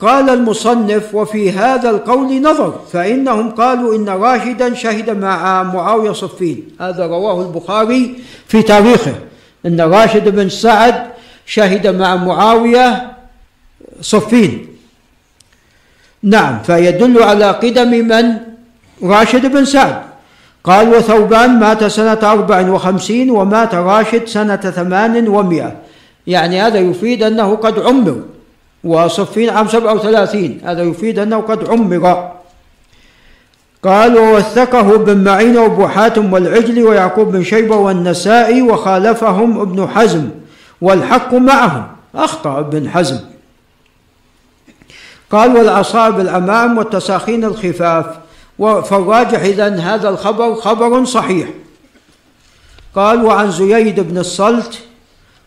[0.00, 6.68] قال المصنف وفي هذا القول نظر فإنهم قالوا إن راشدا شهد مع معاوية صفين.
[6.80, 8.14] هذا رواه البخاري
[8.46, 9.31] في تاريخه.
[9.66, 10.94] إن راشد بن سعد
[11.46, 13.12] شهد مع معاوية
[14.00, 14.66] صفين.
[16.22, 18.36] نعم فيدل على قدم من
[19.02, 20.02] راشد بن سعد.
[20.64, 25.72] قال وثوبان مات سنة أربع وخمسين ومات راشد سنة ثمان ومئة.
[26.26, 28.22] يعني هذا يفيد أنه قد عمر
[28.84, 30.60] وصفين عام سبعة وثلاثين.
[30.64, 32.32] هذا يفيد أنه قد عمر.
[33.82, 40.30] قال ووثقه بن معين وابو حاتم والعجل ويعقوب بن شيبة والنسائي وخالفهم ابن حزم
[40.80, 41.86] والحق معهم.
[42.14, 43.20] أخطأ ابن حزم.
[45.30, 48.06] قال والأصاب الأمام والتساخين الخفاف
[48.58, 51.48] فالراجح إذن هذا الخبر خبر صحيح.
[52.94, 54.78] قال وعن زييد بن الصلت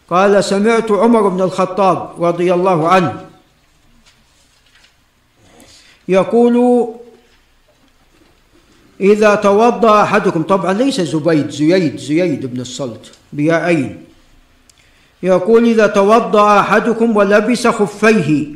[0.10, 3.26] قال سمعت عمر بن الخطاب رضي الله عنه
[6.08, 6.88] يقول
[9.02, 13.98] إذا توضأ أحدكم طبعا ليس زبيد زييد زييد بن الصلت بيائين.
[15.24, 18.48] يقول إذا توضأ أحدكم ولبس خفيه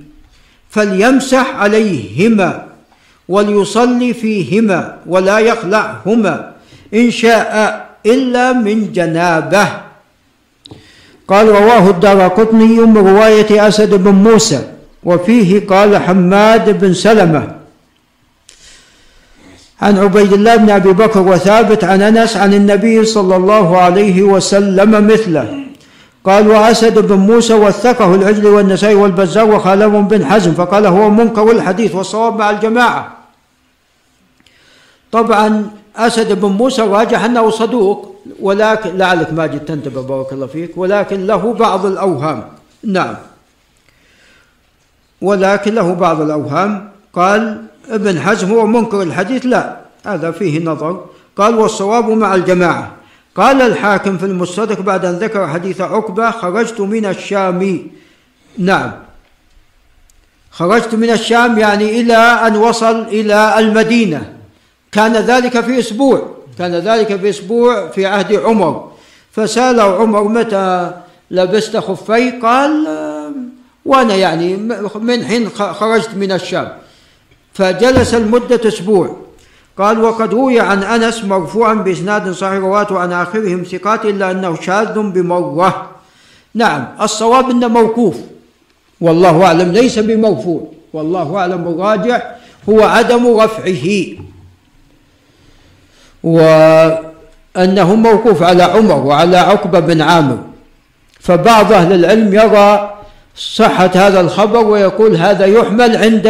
[0.69, 2.65] فليمسح عليهما
[3.29, 6.51] وليصلي فيهما ولا يخلعهما
[6.93, 7.51] إن شاء
[8.05, 9.67] إلا من جنابه.
[11.27, 14.73] قال رواه الدار قطني من رواية أسد بن موسى
[15.03, 17.58] وفيه قال حماد بن سلمة
[19.81, 25.07] عن عبيد الله بن أبي بكر وثابت عن أنس عن النبي صلى الله عليه وسلم
[25.07, 25.59] مثله.
[26.23, 31.95] قال وأسد بن موسى وثقه العجل والنسائي والبزار وخالفهم بن حزم فقال هو منكر الحديث
[31.95, 33.17] والصواب مع الجماعة.
[35.11, 41.27] طبعا أسد بن موسى راجح أنه صدوق ولكن لعلك ماجد تنتبه بارك الله فيك ولكن
[41.27, 42.43] له بعض الأوهام.
[42.83, 43.15] نعم.
[45.21, 46.89] ولكن له بعض الأوهام.
[47.13, 51.05] قال ابن حزم هو منكر الحديث؟ لا هذا فيه نظر.
[51.37, 52.91] قال والصواب مع الجماعة.
[53.35, 57.87] قال الحاكم في المستدرك بعد أن ذكر حديث عقبة خرجت من الشام.
[58.57, 58.91] نعم.
[60.51, 64.33] خرجت من الشام يعني إلى أن وصل إلى المدينة.
[64.91, 66.35] كان ذلك في أسبوع.
[66.57, 68.91] كان ذلك في أسبوع في عهد عمر.
[69.31, 70.91] فسأله عمر متى
[71.31, 72.87] لبست خفي؟ قال
[73.85, 74.57] وأنا يعني
[74.95, 76.71] من حين خرجت من الشام.
[77.59, 79.15] فجلس المدة أسبوع.
[79.77, 84.99] قال وقد روي عن أنس مرفوعا بإسناد صحيح رواته عن آخرهم ثقات إلا أنه شاذ
[84.99, 85.89] بمرة
[86.55, 88.15] نعم الصواب أنه موقوف.
[89.01, 92.35] والله أعلم ليس بمرفوع والله أعلم الراجح
[92.69, 94.05] هو عدم رفعه.
[96.23, 100.37] وأنه موقوف على عمر وعلى عقبة بن عامر.
[101.19, 102.95] فبعض أهل العلم يرى
[103.35, 106.27] صحة هذا الخبر ويقول هذا يحمل عند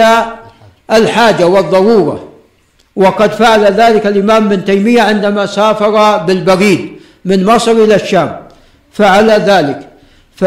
[0.91, 2.23] الحاجة والضرورة.
[2.95, 6.89] وقد فعل ذلك الإمام ابن تيمية عندما سافر بالبريد
[7.25, 8.39] من مصر إلى الشام.
[8.91, 9.79] فعل ذلك.
[10.35, 10.43] ف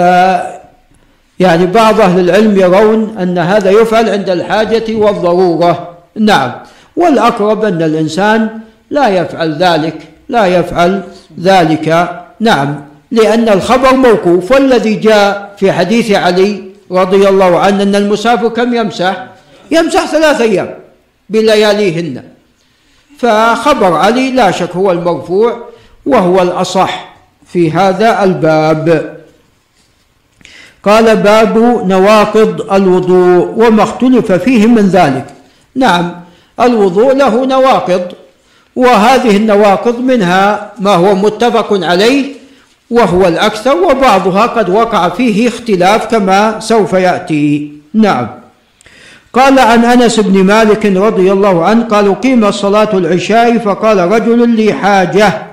[1.38, 5.88] يعني بعض أهل العلم يرون أن هذا يفعل عند الحاجة والضرورة.
[6.16, 6.52] نعم.
[6.96, 8.48] والأقرب أن الإنسان
[8.90, 11.02] لا يفعل ذلك لا يفعل
[11.40, 12.10] ذلك.
[12.40, 12.80] نعم.
[13.10, 14.52] لأن الخبر موقوف.
[14.52, 19.31] والذي جاء في حديث علي رضي الله عنه أن المسافر كم يمسح؟
[19.72, 20.74] يمسح ثلاث أيام
[21.30, 22.22] بلياليهن.
[23.18, 25.68] فخبر علي لا شك هو المرفوع
[26.06, 27.14] وهو الأصح
[27.46, 29.16] في هذا الباب.
[30.84, 35.26] قال باب نواقض الوضوء وما اختلف فيه من ذلك.
[35.74, 36.20] نعم
[36.60, 38.12] الوضوء له نواقض
[38.76, 42.32] وهذه النواقض منها ما هو متفق عليه
[42.90, 47.72] وهو الأكثر وبعضها قد وقع فيه اختلاف كما سوف يأتي.
[47.94, 48.41] نعم.
[49.32, 54.72] قال عن أنس بن مالك رضي الله عنه قال قيم صلاة العشاء فقال رجل لي
[54.72, 55.46] حاجة.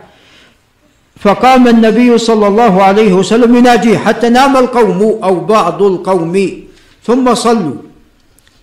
[1.19, 6.63] فقام النبي صلى الله عليه وسلم يناجيه حتى نام القوم أو بعض القوم
[7.03, 7.75] ثم صلوا.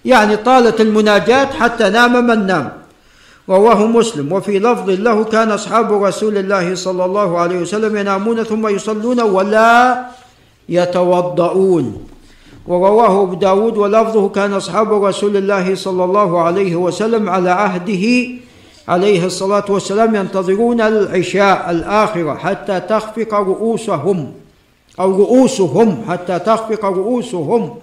[0.05, 2.73] يعني طالت المناجاة حتى نام من نام
[3.49, 4.33] رواه مسلم.
[4.33, 10.05] وفي لفظ له كان أصحاب رسول الله صلى الله عليه وسلم ينامون ثم يصلون ولا
[10.69, 12.16] يتوضؤون.
[12.69, 18.29] ورواه أبو داود ولفظه كان أصحاب رسول الله صلى الله عليه وسلم على عهده
[18.89, 24.33] عليه الصلاة والسلام ينتظرون العشاء الآخرة حتى تخفق رؤوسهم
[25.01, 27.75] أو رؤوسهم حتى تخفق رؤوسهم.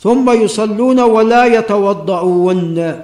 [0.00, 3.00] ثم يصلون ولا يتوضؤون.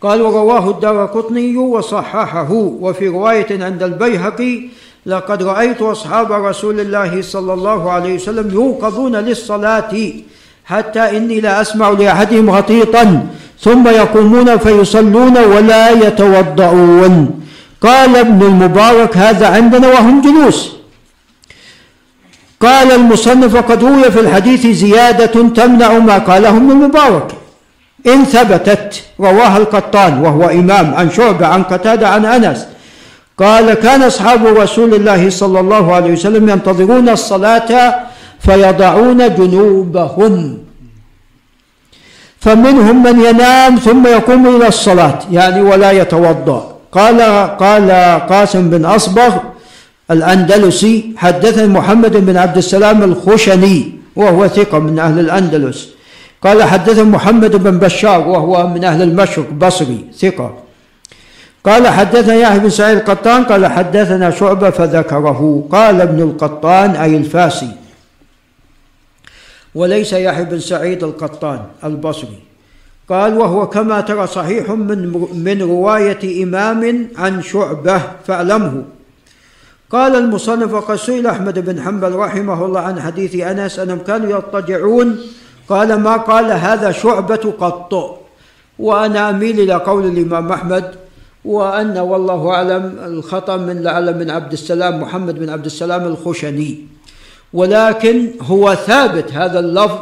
[0.00, 2.52] قال ورواه الدار قطني وصححه.
[2.52, 4.62] وفي رواية عند البيهقي
[5.06, 9.92] لقد رأيت أصحاب رسول الله صلى الله عليه وسلم يوقظون للصلاة
[10.64, 13.26] حتى إني لا أسمع لأحدهم غطيطا
[13.60, 17.40] ثم يقومون فيصلون ولا يتوضؤون.
[17.80, 20.72] قال ابن المبارك هذا عندنا وهم جلوس.
[22.60, 27.28] قال المصنف قد روي في الحديث زيادة تمنع ما قاله ابن المبارك.
[28.06, 32.66] إن ثبتت رواها القطان وهو إمام عن شعبة عن قتادة عن أنس.
[33.40, 37.94] قال كان أصحاب رسول الله صلى الله عليه وسلم ينتظرون الصلاة
[38.40, 40.58] فيضعون جنوبهم.
[42.40, 46.76] فمنهم من ينام ثم يقوم إلى الصلاة يعني ولا يتوضأ.
[46.92, 47.20] قال
[47.56, 47.90] قال
[48.28, 49.32] قاسم بن أصبغ
[50.10, 53.76] الأندلسي حدثني محمد بن عبد السلام الخشني
[54.16, 55.88] وهو ثقة من أهل الأندلس.
[56.42, 60.69] قال حدثنا محمد بن بشار وهو من أهل المشرق بصري ثقة.
[61.64, 65.68] قال حدثنا يحيى بن سعيد القطان قال حدثنا شعبة فذكره.
[65.72, 67.70] قال ابن القطان أي الفاسي.
[69.74, 72.38] وليس يحيى بن سعيد القطان البصري.
[73.08, 78.82] قال وهو كما ترى صحيح من من رواية إمام عن شعبة فأعلمه.
[79.90, 85.18] قال المصنف وقد سئل أحمد بن حنبل رحمه الله عن حديث أنس أنهم كانوا يضطجعون.
[85.68, 88.20] قال ما قال هذا شعبة قط.
[88.78, 90.94] وأنا أميل إلى قول الإمام أحمد
[91.44, 96.86] وأن والله أعلم الخطأ من لعل من عبد السلام محمد بن عبد السلام الخشني.
[97.52, 99.98] ولكن هو ثابت هذا اللفظ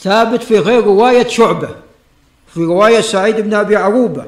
[0.00, 1.68] ثابت في غير رواية شعبة
[2.54, 4.24] في رواية سعيد بن أبي عروبة.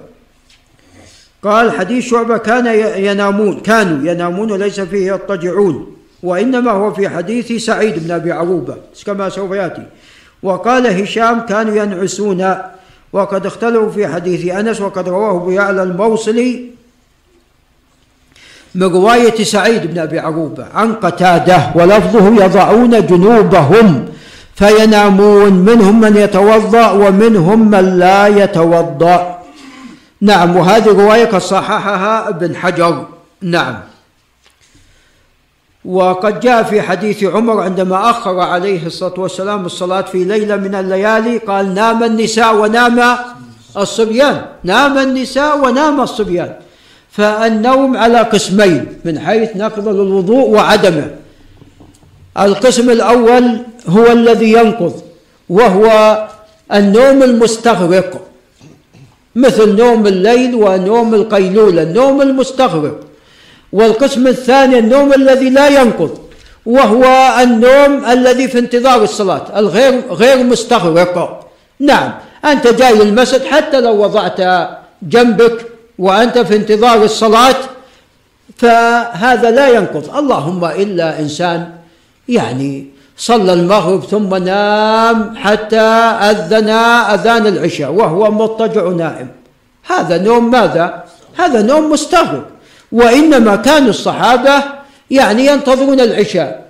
[1.42, 2.66] قال حديث شعبة كان
[3.04, 8.76] ينامون كانوا ينامون وليس فيه يضطجعون وإنما هو في حديث سعيد بن أبي عروبة
[9.06, 9.86] كما سوف يأتي.
[10.42, 12.56] وقال هشام كانوا ينعسون
[13.12, 16.70] وقد اختلفوا في حديث أنس وقد رواه أبو يعلى الموصلي
[18.74, 24.08] من رواية سعيد بن أبي عروبة عن قتادة ولفظه يضعون جنوبهم
[24.54, 29.38] فينامون منهم من يتوضأ ومنهم من لا يتوضأ.
[30.20, 33.06] نعم وهذه الرواية قد صححها ابن حجر.
[33.42, 33.91] نعم.
[35.84, 41.38] وقد جاء في حديث عمر عندما أخر عليه الصلاة والسلام الصلاة في ليلة من الليالي
[41.38, 43.16] قال نام النساء ونام
[43.76, 46.52] الصبيان نام النساء ونام الصبيان.
[47.10, 51.10] فالنوم على قسمين من حيث نقض الوضوء وعدمه.
[52.38, 53.58] القسم الأول
[53.88, 55.02] هو الذي ينقض
[55.48, 56.18] وهو
[56.72, 58.20] النوم المستغرق
[59.34, 63.00] مثل نوم الليل ونوم القيلولة النوم المستغرق.
[63.72, 66.18] والقسم الثاني النوم الذي لا ينقض
[66.66, 67.04] وهو
[67.42, 71.46] النوم الذي في انتظار الصلاة الغير غير مستغرق.
[71.80, 72.12] نعم
[72.44, 74.68] أنت جاي للمسجد حتى لو وضعت
[75.02, 75.66] جنبك
[75.98, 77.56] وأنت في انتظار الصلاة
[78.56, 80.16] فهذا لا ينقض.
[80.16, 81.70] اللهم إلا إنسان
[82.28, 85.80] يعني صلى المغرب ثم نام حتى
[86.30, 86.68] أذن
[87.14, 89.28] أذان العشاء وهو مضطجع نائم.
[89.86, 91.04] هذا نوم ماذا؟
[91.36, 92.46] هذا نوم مستغرق.
[92.92, 94.62] وإنما كانوا الصحابة
[95.10, 96.62] يعني ينتظرون العشاء.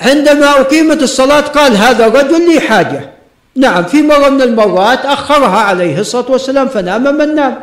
[0.00, 3.10] عندما أقيمت الصلاة قال هذا رجل لي حاجة.
[3.56, 7.58] نعم في مرة من المرات أخرها عليه الصلاة والسلام فنام من نام.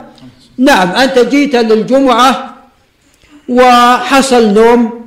[0.57, 2.55] نعم أنت جيت للجمعة
[3.49, 5.05] وحصل نوم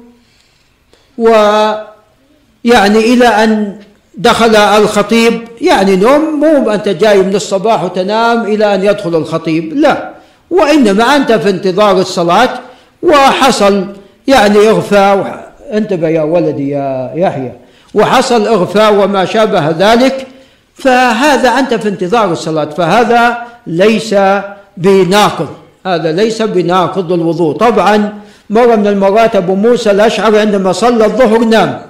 [1.19, 3.81] ويعني إلى أن
[4.15, 10.18] دخل الخطيب يعني نوم مو أنت جاي من الصباح وتنام إلى أن يدخل الخطيب لا.
[10.51, 12.49] وإنما أنت في انتظار الصلاة
[13.03, 13.87] وحصل
[14.27, 17.53] يعني إغفاء انتبه يا ولدي يا يحيى.
[17.95, 20.27] وحصل إغفاء وما شابه ذلك
[20.75, 24.15] فهذا أنت في انتظار الصلاة فهذا ليس
[24.77, 25.49] بناقض.
[25.87, 27.57] هذا ليس بناقض الوضوء.
[27.57, 28.13] طبعا
[28.51, 31.81] مرة من المرات أبو موسى الأشعري عندما صلى الظهر نام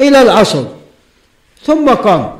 [0.00, 0.64] إلى العصر
[1.62, 2.30] ثم قام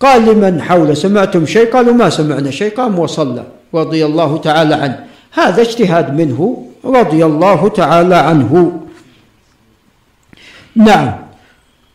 [0.00, 3.42] قال لمن حوله سمعتم شيء؟ قالوا ما سمعنا شيء قام وصلى.
[3.74, 5.04] رضي الله تعالى عنه.
[5.32, 8.80] هذا اجتهاد منه رضي الله تعالى عنه.
[10.76, 11.12] نعم.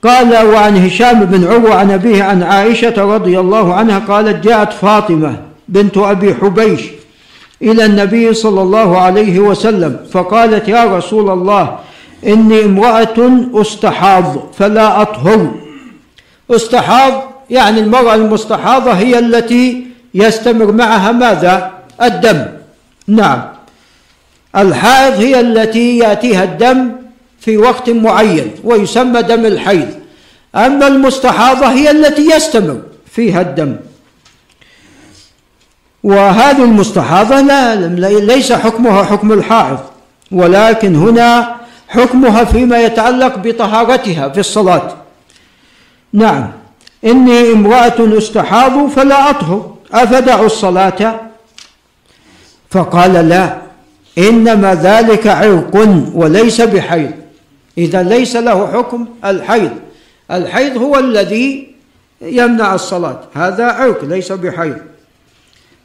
[0.03, 5.37] قال وعن هشام بن عروة عن أبيه عن عائشة رضي الله عنها قالت جاءت فاطمة
[5.67, 6.81] بنت أبي حبيش
[7.61, 11.79] إلى النبي صلى الله عليه وسلم فقالت يا رسول الله
[12.27, 15.51] إني امرأة أستحاض فلا أطهر.
[16.51, 19.84] أستحاض يعني المرأة المستحاضة هي التي
[20.15, 22.45] يستمر معها ماذا؟ الدم.
[23.07, 23.41] نعم.
[24.55, 26.91] الحائض هي التي يأتيها الدم
[27.39, 29.87] في وقت معين ويسمى دم الحيض.
[30.55, 33.75] أما المستحاضة هي التي يستمر فيها الدم.
[36.03, 37.75] وهذه المستحاضة لا
[38.19, 39.79] ليس حكمها حكم الحائض
[40.31, 41.55] ولكن هنا
[41.87, 44.95] حكمها فيما يتعلق بطهارتها في الصلاة.
[46.13, 46.51] نعم.
[47.05, 49.74] إني امرأة استحاض فلا أطهر.
[49.91, 51.21] أفدع الصلاة؟
[52.71, 53.61] فقال لا
[54.17, 55.75] إنما ذلك عرق
[56.13, 57.11] وليس بحيض.
[57.77, 59.71] إذا ليس له حكم الحيض.
[60.31, 61.75] الحيض هو الذي
[62.21, 63.21] يمنع الصلاة.
[63.33, 64.77] هذا عرق ليس بحيض.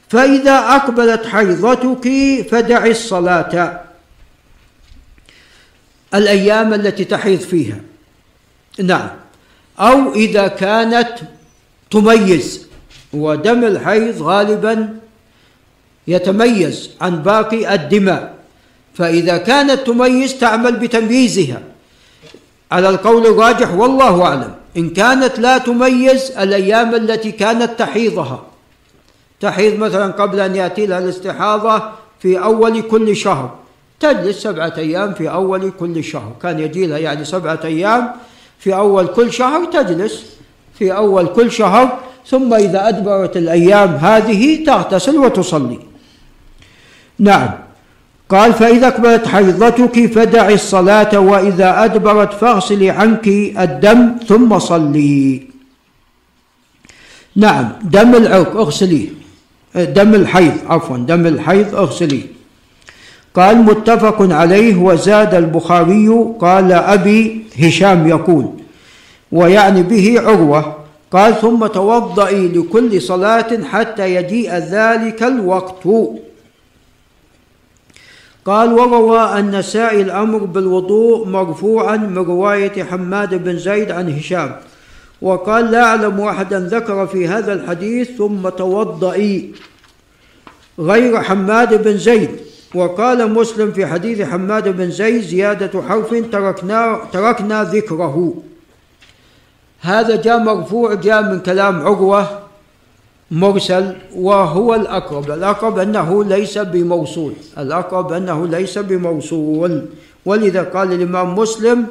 [0.09, 2.07] فإذا أقبلت حيضتك
[2.51, 3.81] فدعي الصلاة.
[6.13, 7.77] الأيام التي تحيض فيها.
[8.79, 9.09] نعم.
[9.79, 11.09] أو إذا كانت
[11.91, 12.70] تميز.
[13.13, 14.97] ودم الحيض غالبا
[16.07, 18.33] يتميز عن باقي الدماء.
[18.93, 21.61] فإذا كانت تميز تعمل بتمييزها.
[22.71, 24.53] على القول الراجح والله أعلم.
[24.77, 28.43] إن كانت لا تميز الأيام التي كانت تحيضها.
[29.39, 31.81] تحيض مثلا قبل أن يأتي لها الاستحاضة
[32.19, 33.55] في أول كل شهر.
[33.99, 36.31] تجلس سبعة أيام في أول كل شهر.
[36.41, 38.11] كان يجي لها يعني سبعة أيام
[38.59, 40.23] في أول كل شهر تجلس.
[40.79, 45.79] في أول كل شهر ثم إذا أدبرت الأيام هذه تغتسل وتصلي.
[47.19, 47.49] نعم.
[48.29, 53.27] قال فإذا أقبلت حيضتك فدعي الصلاة وإذا أدبرت فاغسلي عنك
[53.59, 55.41] الدم ثم صلي.
[57.35, 57.69] نعم.
[57.83, 59.07] دم العرق اغسليه
[59.75, 62.23] دم الحيض عفوا دم الحيض اغسليه
[63.35, 66.07] قال متفق عليه وزاد البخاري
[66.39, 68.45] قال أبي هشام يقول
[69.31, 70.80] ويعني به عروة
[71.11, 75.87] قال ثم توضئي لكل صلاة حتى يجيء ذلك الوقت.
[78.45, 84.55] قال وروى النسائي الأمر بالوضوء مرفوعا من رواية حماد بن زيد عن هشام.
[85.21, 89.51] وقال لا أعلم أحدا ذكر في هذا الحديث ثم توضئي
[90.79, 92.29] غير حماد بن زيد.
[92.75, 98.33] وقال مسلم في حديث حماد بن زيد زيادة حرف تركنا تركنا ذكره.
[99.81, 102.39] هذا جاء مرفوع جاء من كلام عروة
[103.31, 105.31] مرسل وهو الأقرب.
[105.31, 107.33] الأقرب أنه ليس بموصول.
[107.57, 109.85] الأقرب أنه ليس بموصول.
[110.25, 111.87] ولذا قال الإمام مسلم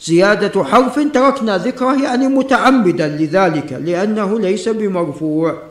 [0.00, 5.62] زيادة حرف تركنا ذكره يعني متعمدا لذلك لأنه ليس بمرفوع.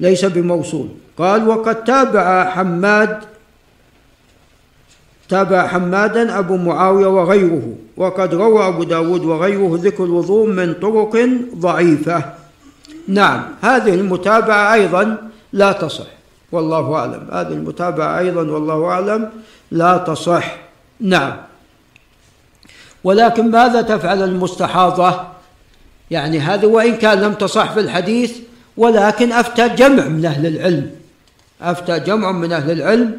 [0.00, 0.88] ليس بموصول.
[1.18, 3.18] قال وقد تابع حماد
[5.28, 12.24] تابع حمادا أبو معاوية وغيره وقد روى أبو داود وغيره ذكر الوضوء من طرق ضعيفة.
[13.08, 16.06] نعم هذه المتابعة أيضا لا تصح
[16.52, 17.28] والله أعلم.
[17.32, 19.30] هذه المتابعة أيضا والله أعلم
[19.70, 20.56] لا تصح.
[21.00, 21.36] نعم.
[23.04, 25.20] ولكن ماذا تفعل المستحاضة؟
[26.10, 28.38] يعني هذا وإن كان لم تصح في الحديث
[28.76, 30.90] ولكن أفتى جمع من أهل العلم.
[31.62, 33.18] أفتى جمع من أهل العلم.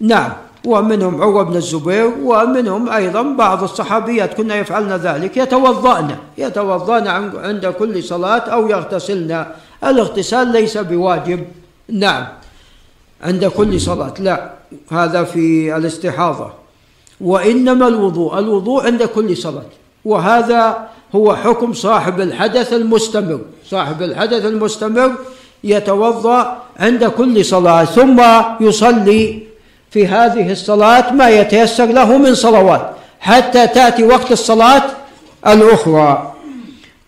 [0.00, 0.32] نعم.
[0.64, 7.06] ومنهم عروة بن الزبير ومنهم أيضا بعض الصحابيات كنا يفعلن ذلك يتوضأن يتوضأن
[7.36, 9.46] عند كل صلاة أو يغتسلن.
[9.84, 11.44] الاغتسال ليس بواجب
[11.88, 12.26] نعم
[13.22, 14.50] عند كل صلاة لا
[14.90, 16.52] هذا في الاستحاضة.
[17.20, 19.70] وإنما الوضوء الوضوء عند كل صلاة.
[20.04, 23.40] وهذا هو حكم صاحب الحدث المستمر.
[23.66, 25.12] صاحب الحدث المستمر
[25.64, 28.22] يتوضأ عند كل صلاة ثم
[28.60, 29.49] يصلي
[29.90, 34.82] في هذه الصلاة ما يتيسر له من صلوات حتى تأتي وقت الصلاة
[35.46, 36.32] الأخرى.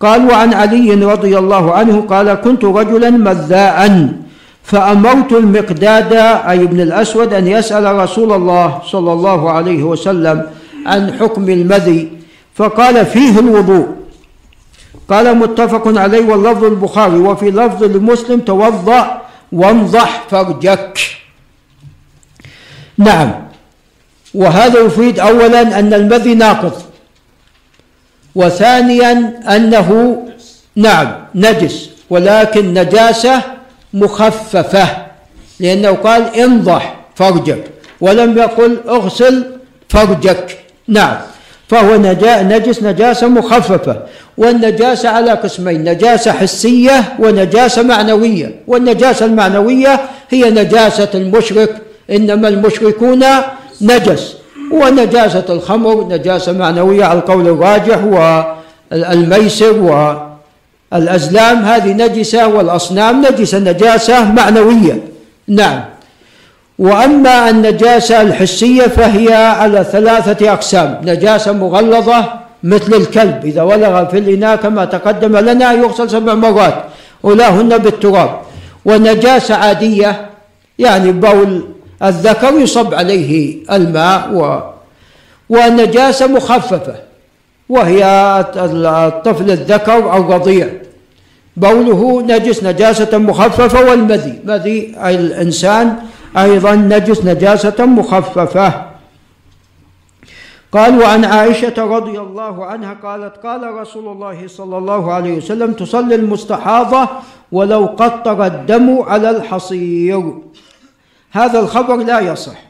[0.01, 4.09] قال وعن علي رضي الله عنه قال كنت رجلا مذاء
[4.65, 10.43] فأمرت المقداد أي ابن الأسود أن يسأل رسول الله صلى الله عليه وسلم
[10.87, 12.13] عن حكم المذي
[12.55, 13.89] فقال فيه الوضوء
[15.11, 19.21] قال متفق عليه واللفظ البخاري وفي لفظ لمسلم توضأ
[19.53, 20.99] وانضح فرجك
[23.05, 23.33] نعم.
[24.35, 26.83] وهذا يفيد اولا أن المذي ناقض
[28.35, 30.19] وثانيا أنه
[30.77, 33.43] نعم نجس ولكن نجاسة
[33.95, 34.87] مخففة
[35.61, 37.65] لأنه قال انضح فرجك
[38.01, 39.47] ولم يقل اغسل
[39.89, 41.17] فرجك نعم.
[41.69, 44.03] فهو نجس نجاسة مخففة
[44.39, 50.01] والنجاسة على قسمين نجاسة حسية ونجاسة معنوية والنجاسة المعنوية
[50.31, 53.25] هي نجاسة المشرك إنما المشركون
[53.81, 54.37] نجس
[54.73, 57.99] ونجاسة الخمر نجاسة معنوية على القول الراجح
[58.93, 59.79] والميسر
[60.93, 61.57] والأزلام.
[61.63, 65.03] هذه نجسة والأصنام نجسة نجاسة معنوية.
[65.49, 65.81] نعم.
[66.79, 71.01] وأما النجاسة الحسية فهي على ثلاثة أقسام.
[71.05, 72.25] نجاسة مغلظة
[72.63, 76.75] مثل الكلب إذا ولغ في الإناء كما تقدم لنا يغسل سبع مرات
[77.25, 78.41] أولاهن بالتراب.
[78.85, 80.27] ونجاسة عادية
[80.79, 81.65] يعني بول
[82.05, 84.61] الذكر يصب عليه الماء و
[85.49, 86.95] ونجاسه مخففة
[87.69, 88.05] وهي
[88.57, 90.69] الطفل الذكر الرضيع
[91.57, 94.41] بوله نجس نجاسة مخففة والمذي.
[94.45, 95.97] مذي الإنسان
[96.37, 98.87] أيضا نجس نجاسة مخففة.
[100.73, 106.15] قال وعن عائشة رضي الله عنها قالت قال رسول الله صلى الله عليه وسلم تصلي
[106.15, 107.09] المستحاضة
[107.53, 110.33] ولو قطر الدم على الحصير.
[111.33, 112.63] هذا الخبر لا يصح.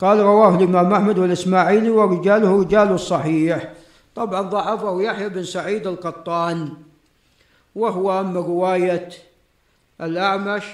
[0.00, 3.72] قال رواه الإمام أحمد والإسماعيلي ورجاله رجال الصحيح.
[4.14, 6.68] طبعا ضعفه يحيى بن سعيد القطان
[7.74, 9.08] وهو من رواية
[10.00, 10.64] الأعمش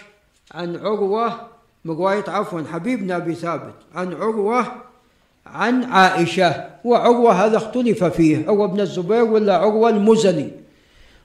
[0.55, 1.33] عن عروة
[1.85, 4.67] من رواية عفوا حبيب بن أبي ثابت عن عروة
[5.47, 6.65] عن عائشة.
[6.85, 10.51] وعروة هذا اختلف فيه عروة بن الزبير ولا عروة المزني.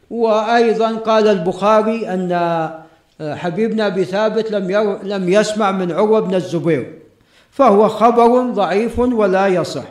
[0.09, 2.82] وأيضا قال البخاري أن
[3.21, 4.71] حبيب بن أبي ثابت لم
[5.03, 6.99] لم يسمع من عروة بن الزبير
[7.51, 9.83] فهو خبر ضعيف ولا يصح.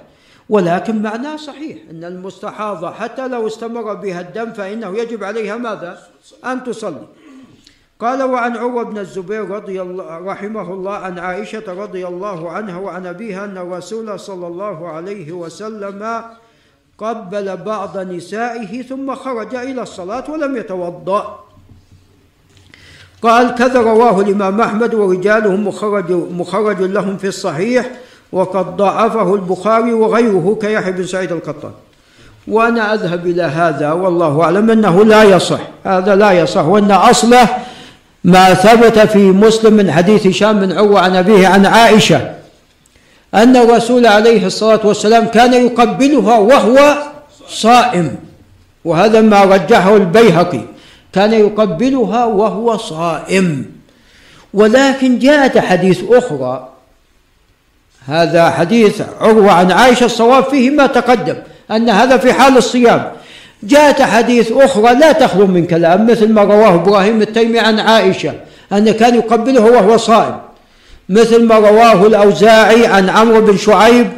[0.49, 5.99] ولكن معناه صحيح أن المستحاضة حتى لو استمر بها الدم فإنه يجب عليها ماذا؟
[6.47, 7.07] أن تصلي.
[8.01, 13.07] قال وعن عروة بن الزبير رضي الله رحمه الله عن عائشة رضي الله عنها وعن
[13.07, 16.23] أبيها أن الرسول صلى الله عليه وسلم
[16.99, 21.45] قبل بعض نسائه ثم خرج إلى الصلاة ولم يتوضأ.
[23.23, 27.91] قال كذا رواه الإمام أحمد ورجاله مخرج, مخرج لهم في الصحيح
[28.33, 31.71] وقد ضعفه البخاري وغيره كيحيى بن سعيد القطان.
[32.49, 35.61] وأنا أذهب إلى هذا والله أعلم أنه لا يصح.
[35.85, 37.49] هذا لا يصح وأن أصله
[38.25, 42.35] ما ثبت في مسلم من حديث هشام بن عروة عن أبيه عن عائشة
[43.35, 46.79] أن الرسول عليه الصلاة والسلام كان يقبلها وهو
[47.49, 48.17] صائم
[48.85, 50.61] وهذا ما رجحه البيهقي.
[51.13, 53.67] كان يقبلها وهو صائم.
[54.55, 56.69] ولكن جاءت حديث أخرى.
[58.07, 61.37] هذا حديث عروة عن عائشة الصواب فيه ما تقدم
[61.71, 63.13] أن هذا في حال الصيام.
[63.63, 68.35] جاءت حديث أخرى لا تخلو من كلام مثل ما رواه إبراهيم التيمي عن عائشة
[68.73, 70.39] أن كان يقبله وهو صائم.
[71.09, 74.11] مثل ما رواه الأوزاعي عن عمرو بن شعيب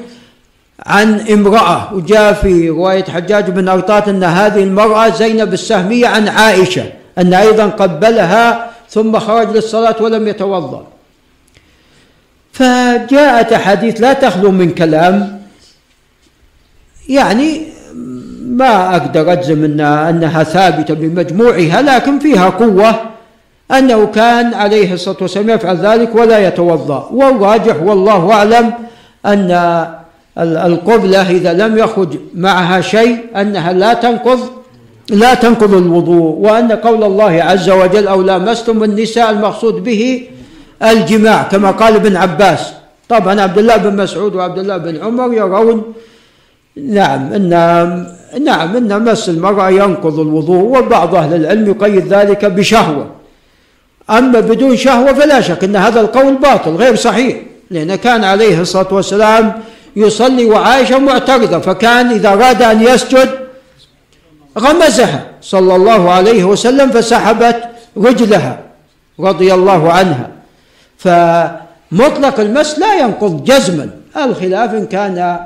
[0.87, 6.85] عن امرأة وجاء في رواية حجاج بن أرطاط أن هذه المرأة زينب السهمية عن عائشة
[7.19, 10.87] أن أيضا قبلها ثم خرج للصلاة ولم يتوضأ.
[12.53, 15.43] فجاءت أحاديث لا تخلو من كلام
[17.09, 17.63] يعني
[18.47, 22.95] ما أقدر أجزم أنها, أنها ثابتة بمجموعها لكن فيها قوة
[23.73, 27.09] أنه كان عليه الصلاة والسلام يفعل ذلك ولا يتوضأ.
[27.13, 28.73] والراجح والله أعلم
[29.27, 29.51] أن
[30.39, 34.41] القبلة إذا لم يخرج معها شيء أنها لا تنقض
[35.11, 40.29] لا تنقض الوضوء وأن قول الله عز وجل أو لامستم النساء المقصود به
[40.83, 42.73] الجماع كما قال ابن عباس.
[43.09, 45.83] طبعا عبد الله بن مسعود وعبد الله بن عمر يرون
[46.77, 47.49] نعم إن
[48.45, 53.07] نعم إن مس المرأة ينقض الوضوء وبعض أهل العلم يقيد ذلك بشهوة.
[54.11, 57.37] أما بدون شهوة فلا شك إن هذا القول باطل غير صحيح.
[57.71, 59.53] لأن كان عليه الصلاة والسلام
[59.97, 63.31] يصلي وعائشه معترضه فكان إذا أراد أن يسجد
[64.59, 65.25] غمزها.
[65.43, 67.63] صلى الله عليه وسلم فسحبت
[67.97, 68.59] رجلها
[69.21, 70.31] رضي الله عنها.
[70.99, 73.91] فمطلق المس لا ينقض جزما.
[74.17, 75.39] الخلاف إن كان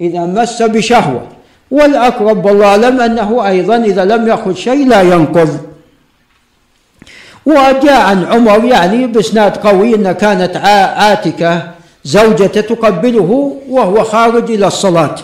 [0.00, 1.26] إذا مس بشهوة.
[1.70, 5.60] والأقرب والله أعلم أنه أيضا إذا لم يأخذ شيء لا ينقض.
[7.46, 10.56] وجاء عن عمر يعني بإسناد قوي أن كانت
[10.96, 11.62] عاتكة
[12.04, 15.14] زوجته تقبله وهو خارج إلى الصلاة.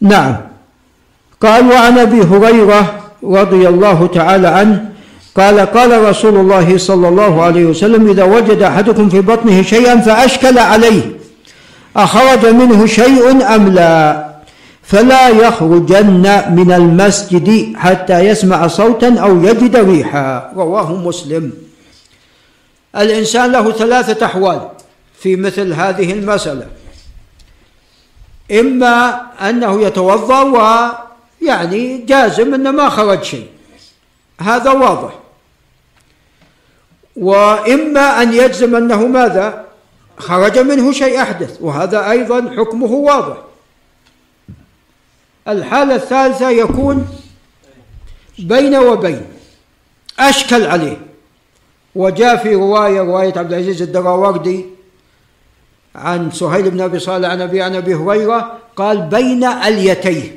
[0.00, 0.36] نعم.
[1.42, 4.92] قال وعن أبي هريرة رضي الله تعالى عنه
[5.36, 10.58] قال قال رسول الله صلى الله عليه وسلم إذا وجد أحدكم في بطنه شيئا فأشكل
[10.58, 11.02] عليه
[11.96, 14.32] أخرج منه شيء أم لا؟
[14.82, 20.52] فلا يخرجن من المسجد حتى يسمع صوتا أو يجد ريحا.
[20.56, 21.52] رواه مسلم.
[22.96, 24.60] الإنسان له ثلاثة أحوال.
[25.22, 26.66] في مثل هذه المسألة.
[28.50, 33.48] إما أنه يتوضأ ويعني جازم أنه ما خرج شيء.
[34.40, 35.18] هذا واضح.
[37.16, 39.64] وإما أن يجزم أنه ماذا؟
[40.18, 41.58] خرج منه شيء أحدث.
[41.60, 43.36] وهذا أيضا حكمه واضح.
[45.48, 47.08] الحالة الثالثة يكون
[48.38, 49.26] بين وبين.
[50.18, 51.00] أشكل عليه.
[51.94, 54.81] وجاء في رواية رواية عبد العزيز الدراوردي
[55.94, 60.36] عن سهيل بن أبي صالح عن أبي عن أبي هريرة قال بين أليتيه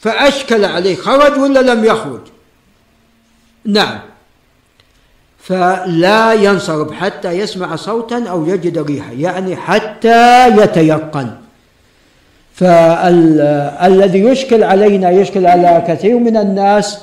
[0.00, 2.20] فأشكل عليه خرج ولا لم يخرج؟
[3.64, 3.98] نعم.
[5.38, 11.30] فلا ينصرف حتى يسمع صوتا أو يجد ريحا يعني حتى يتيقن.
[12.54, 16.98] فالذي يشكل علينا يشكل على كثير من الناس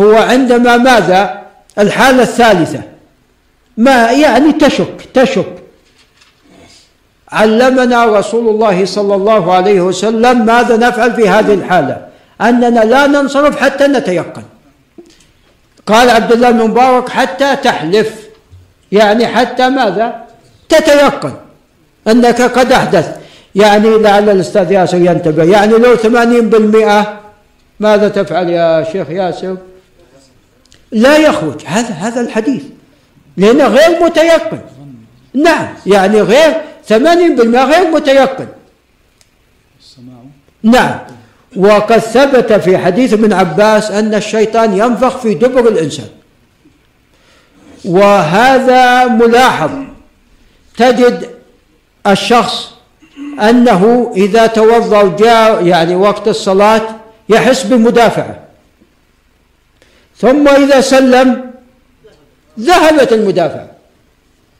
[0.00, 1.42] هو عندما ماذا؟
[1.78, 2.82] الحالة الثالثة.
[3.76, 5.63] ما يعني تشك تشك.
[7.32, 12.06] علمنا رسول الله صلى الله عليه وسلم ماذا نفعل في هذه الحالة.
[12.40, 14.42] أننا لا ننصرف حتى نتيقن.
[15.86, 18.14] قال عبد الله بن مبارك حتى تحلف.
[18.92, 20.24] يعني حتى ماذا؟
[20.68, 21.34] تتيقن.
[22.08, 23.16] أنك قد أحدث.
[23.54, 25.44] يعني لعل الأستاذ ياسر ينتبه.
[25.44, 27.20] يعني لو ثمانين بالمئة
[27.80, 29.56] ماذا تفعل يا شيخ ياسر؟
[30.92, 31.60] لا يخرج.
[31.66, 32.62] هذا هذا الحديث.
[33.36, 34.60] لأنه غير متيقن.
[35.34, 35.68] نعم.
[35.86, 36.54] يعني غير
[36.86, 38.46] ثمانين بالمئة غير متيقن.
[40.62, 40.98] نعم.
[41.56, 46.08] وقد ثبت في حديث ابن عباس أن الشيطان ينفخ في دبر الإنسان.
[47.84, 49.70] وهذا ملاحظ.
[50.76, 51.30] تجد
[52.06, 52.70] الشخص
[53.40, 56.96] أنه إذا توضأ وجاء يعني وقت الصلاة
[57.28, 58.38] يحس بمدافعة.
[60.16, 61.50] ثم إذا سلم
[62.60, 63.70] ذهبت المدافعة.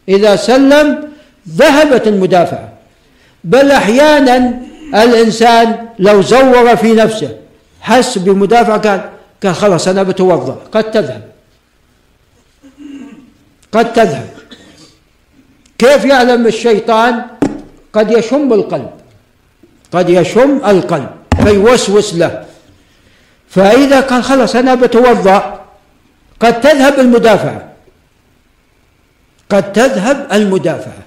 [0.09, 1.14] إذا سلم
[1.49, 2.73] ذهبت المدافعة
[3.45, 4.61] بل أحيانا
[4.95, 7.37] الإنسان لو زور في نفسه
[7.81, 9.01] حس بمدافع قال
[9.45, 11.23] قال خلاص أنا بتوضأ قد تذهب.
[13.73, 14.29] قد تذهب.
[15.79, 17.23] كيف يعلم الشيطان؟
[17.93, 18.91] قد يشم القلب.
[19.93, 21.11] قد يشم القلب
[21.45, 22.45] فيوسوس له.
[23.49, 25.61] فإذا قال خلاص أنا بتوضأ
[26.41, 27.69] قد تذهب المدافعة
[29.51, 31.03] قد تذهب المدافعة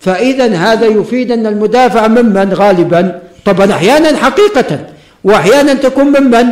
[0.00, 3.20] فإذا هذا يفيد أن المدافع ممن غالبا.
[3.44, 4.78] طبعا أحيانا حقيقة.
[5.24, 6.46] وأحيانا تكون ممن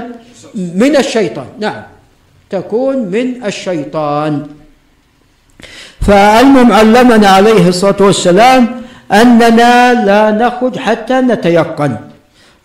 [0.54, 1.46] من؟ الشيطان.
[1.60, 1.82] نعم.
[2.50, 4.46] تكون من الشيطان.
[6.00, 8.82] فالمهم علمنا عليه الصلاة والسلام
[9.12, 11.96] أننا لا نخرج حتى نتيقن.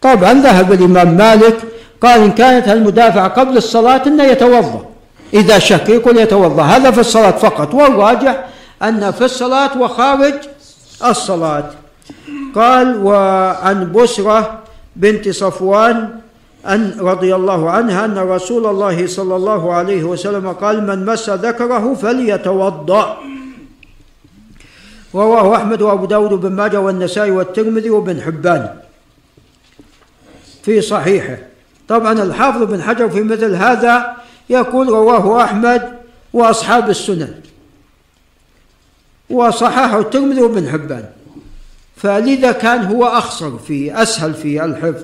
[0.02, 1.58] طبعا ذهب الإمام مالك
[2.02, 4.86] قال إن كانت المدافعة قبل الصلاة أنه يتوضأ.
[5.34, 6.64] إذا شك يقول يتوضأ.
[6.64, 7.74] هذا في الصلاة فقط.
[7.74, 8.46] والراجح
[8.84, 10.34] أن في الصلاة وخارج
[11.06, 11.72] الصلاة.
[12.56, 14.60] قال وعن بسرة
[14.96, 16.10] بنت صفوان
[16.68, 21.94] أن رضي الله عنها أن رسول الله صلى الله عليه وسلم قال من مس ذكره
[21.94, 23.18] فليتوضأ
[25.16, 28.70] رواه أحمد وأبو داود بن ماجه والنسائي والترمذي وابن حبان
[30.64, 31.38] في صحيحه.
[31.88, 34.16] طبعا الحافظ بن حجر في مثل هذا
[34.50, 35.94] يقول رواه أحمد
[36.34, 37.34] وأصحاب السنن
[39.30, 41.06] وصححه الترمذي وابن حبان.
[41.96, 45.04] فلذا كان هو أخصر في أسهل في الحفظ.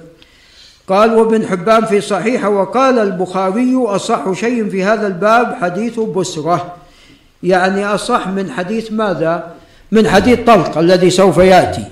[0.88, 6.76] قال وابن حبان في صحيحه وقال البخاري أصح شيء في هذا الباب حديث بسرة.
[7.43, 9.51] يعني أصح من حديث ماذا؟
[9.91, 11.84] من حديث طلق الذي سوف يأتي.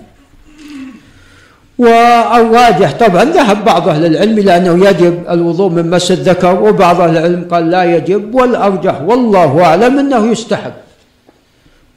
[1.78, 7.18] والراجح طبعا ذهب بعض أهل العلم إلى أنه يجب الوضوء من مس الذكر وبعض أهل
[7.18, 10.74] العلم قال لا يجب والأرجح والله أعلم أنه يستحب.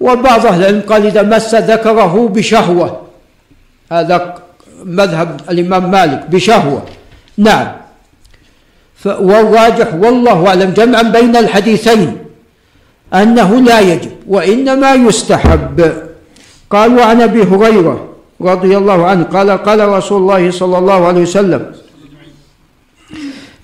[0.01, 3.01] وبعض أهل العلم قال إذا مس ذكره بشهوة.
[3.93, 4.35] هذا
[4.85, 6.83] مذهب الإمام مالك بشهوة.
[7.39, 7.67] نعم.
[9.05, 12.17] والراجح والله أعلم جمعا بين الحديثين
[13.15, 15.93] أنه لا يجب وإنما يستحب.
[16.71, 18.09] قال وعن أبي هريرة
[18.41, 21.73] رضي الله عنه قال قال رسول الله صلى الله عليه وسلم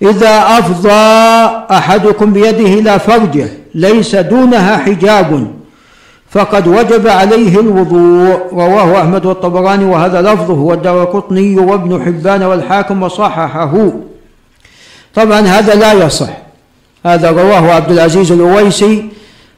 [0.01, 1.03] إذا أفضى
[1.71, 5.47] أحدكم بيده إلى فرجه ليس دونها حجاب
[6.33, 8.39] فقد وجب عليه الوضوء.
[8.53, 10.53] رواه أحمد والطبراني وهذا لفظه.
[10.53, 13.91] والدرقطني وابن حبان والحاكم وصححه.
[15.15, 16.37] طبعا هذا لا يصح.
[17.05, 19.05] هذا رواه عبد العزيز الأويسي.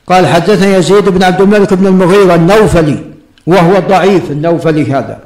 [0.07, 2.97] قال حدثنا يزيد بن عبد الملك بن المغيرة النوفلي
[3.47, 5.19] وهو ضعيف النوفلي هذا.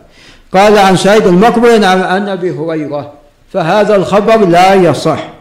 [0.54, 3.12] قال عن سعيد المقبري عن أبي هريرة
[3.54, 5.39] فهذا الخبر لا يصح.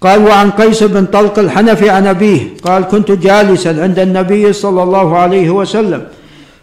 [0.00, 5.18] قال وعن قيس بن طلق الحنفي عن أبيه قال كنت جالسا عند النبي صلى الله
[5.18, 6.02] عليه وسلم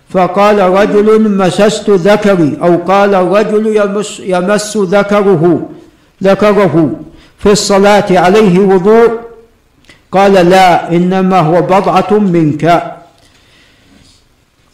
[0.10, 5.70] فقال رجل مسست ذكري أو قال الرجل يمس, يمس ذكره
[6.24, 6.96] ذكره
[7.40, 9.12] في الصلاة عليه وضوء
[10.12, 12.94] قال لا إنما هو بضعة منك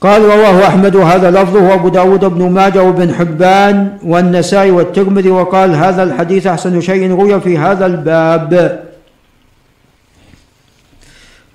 [0.02, 6.04] قال رواه أحمد وهذا لفظه وأبو داود بن ماجه وابن حبان والنسائي والترمذي وقال هذا
[6.04, 8.84] الحديث أحسن شيء روي في هذا الباب.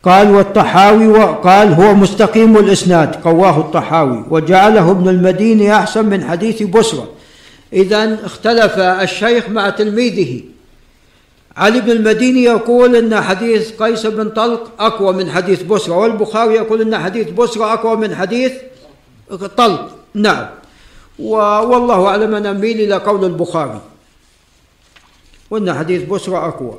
[0.02, 7.08] قال والطحاوي وقال هو مستقيم الإسناد قواه الطحاوي وجعله ابن المديني أحسن من حديث بسرة
[7.72, 10.40] إذا اختلف الشيخ مع تلميذه.
[11.56, 16.80] علي بن المديني يقول إن حديث قيس بن طلق أقوى من حديث بسرى والبخاري يقول
[16.80, 18.52] إن حديث بسرى أقوى من حديث
[19.56, 19.96] طلق.
[20.14, 20.46] نعم.
[21.18, 23.80] والله أعلم أنا اميل إلى قول البخاري.
[25.50, 26.78] وإن حديث بسرى أقوى.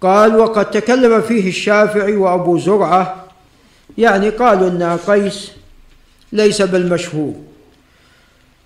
[0.00, 3.24] قال وقد تكلم فيه الشافعي وأبو زرعة.
[3.98, 5.50] يعني قالوا إن قيس
[6.32, 7.34] ليس بالمشهور.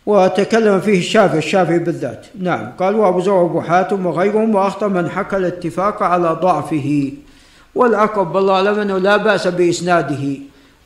[0.09, 2.27] وتكلم فيه الشافعي الشافعي بالذات.
[2.41, 2.73] نعم.
[2.79, 7.13] قال وأبو زرع وأبو حاتم وغيرهم وأخطأ من حكى الاتفاق على ضعفه
[7.75, 10.25] والاقرب والله اعلم انه لا بأس بإسناده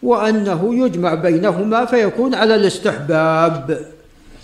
[0.03, 3.79] وأنه يجمع بينهما فيكون على الاستحباب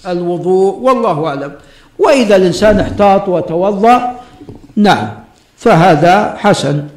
[0.06, 1.52] الوضوء والله أعلم.
[1.98, 4.20] وإذا الإنسان احتاط وتوضأ
[4.76, 5.08] نعم.
[5.56, 6.88] فهذا حسن.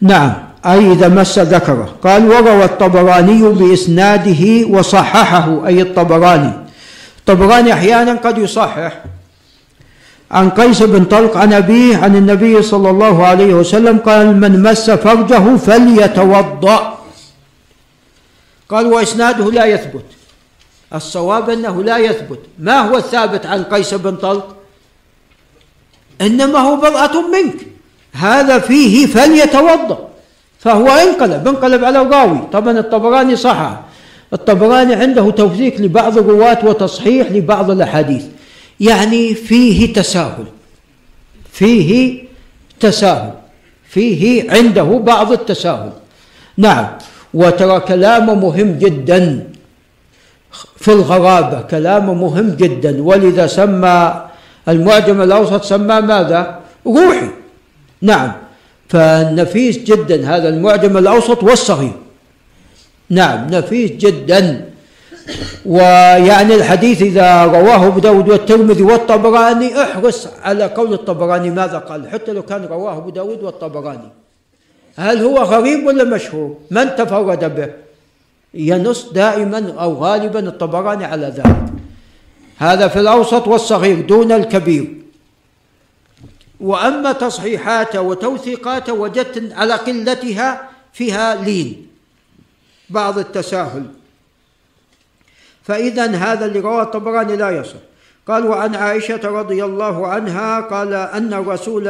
[0.00, 0.32] نعم.
[0.66, 1.94] أي إذا مس ذكره.
[2.04, 5.66] قال وروى الطبراني بإسناده وصححه.
[5.66, 6.52] أي الطبراني.
[7.18, 9.04] الطبراني أحيانا قد يصحح
[10.30, 14.90] عن قيس بن طلق عن أبيه عن النبي صلى الله عليه وسلم قال من مس
[14.90, 16.98] فرجه فليتوضأ.
[18.68, 20.04] قال وإسناده لا يثبت.
[20.94, 22.38] الصواب أنه لا يثبت.
[22.58, 24.56] ما هو الثابت عن قيس بن طلق؟
[26.20, 27.66] إنما هو بضعة منك.
[28.12, 30.11] هذا فيه فليتوضأ.
[30.62, 33.80] فهو انقلب انقلب على الراوي طبعا الطبراني صح
[34.32, 38.24] الطبراني عنده توثيق لبعض الرواة وتصحيح لبعض الأحاديث.
[38.80, 40.44] يعني فيه تساهل.
[41.52, 42.22] فيه
[42.80, 43.32] تساهل.
[43.88, 45.92] فيه عنده بعض التساهل.
[46.56, 46.86] نعم.
[47.34, 49.50] وترى كلامه مهم جدا
[50.76, 51.60] في الغرابة.
[51.60, 53.02] كلامه مهم جدا.
[53.02, 54.24] ولذا سمى
[54.68, 57.28] المعجم الأوسط سماه ماذا؟ روحي.
[58.02, 58.32] نعم.
[58.92, 60.36] فنفيس جدا.
[60.36, 61.92] هذا المعجم الأوسط والصغير.
[63.10, 64.68] نعم نفيس جدا.
[65.66, 71.50] ويعني الحديث إذا رواه أبو داود والترمذي والطبراني احرص على قول الطبراني.
[71.50, 74.10] ماذا قال؟ حتى لو كان رواه أبو داود والطبراني.
[74.96, 77.68] هل هو غريب ولا مشهور؟ من تفرد به؟
[78.54, 81.62] ينص دائما أو غالبا الطبراني على ذلك.
[82.58, 85.01] هذا في الأوسط والصغير دون الكبير.
[86.62, 91.86] وأما تصحيحاته وتوثيقاته وجدت على قلتها فيها لين
[92.90, 93.86] بعض التساهل.
[95.62, 97.78] فاذا هذا اللي رواه الطبراني لا يصح.
[98.28, 101.88] قال وعن عائشة رضي الله عنها قال أن الرسول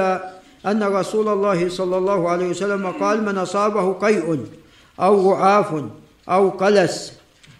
[0.67, 4.47] أن رسول الله صلى الله عليه وسلم قال من أصابه قيء
[5.01, 5.85] أو رعاف
[6.29, 7.13] أو قلس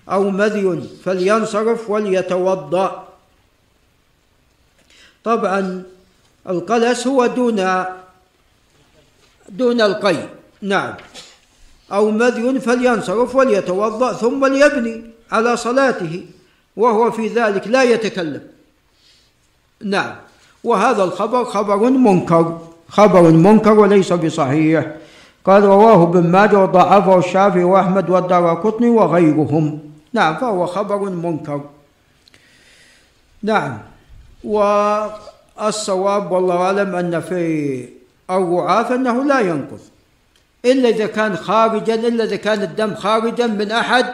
[0.09, 3.09] أو مذي فلينصرف وليتوضأ.
[5.25, 5.83] طبعا
[6.49, 7.85] القلس هو دون
[9.49, 10.17] دون القي.
[10.63, 10.95] نعم.
[11.93, 16.27] أو مذي فلينصرف وليتوضأ ثم ليبني على صلاته
[16.77, 18.43] وهو في ذلك لا يتكلم.
[19.85, 20.15] نعم.
[20.65, 24.87] وهذا الخبر خبر منكر خبر منكر وليس بصحيح.
[25.45, 29.81] قال رواه ابن ماجه وضعفه الشافعي وأحمد والدار قطني وغيرهم.
[30.13, 31.61] نعم فهو خبر منكر.
[33.43, 33.79] نعم.
[34.45, 34.59] و
[35.61, 37.89] الصواب والله أعلم أن في
[38.31, 39.81] الرعاف أنه لا ينقض
[40.65, 44.07] إلا إذا كان خارجا إلا إذا كان الدم خارجا من أحد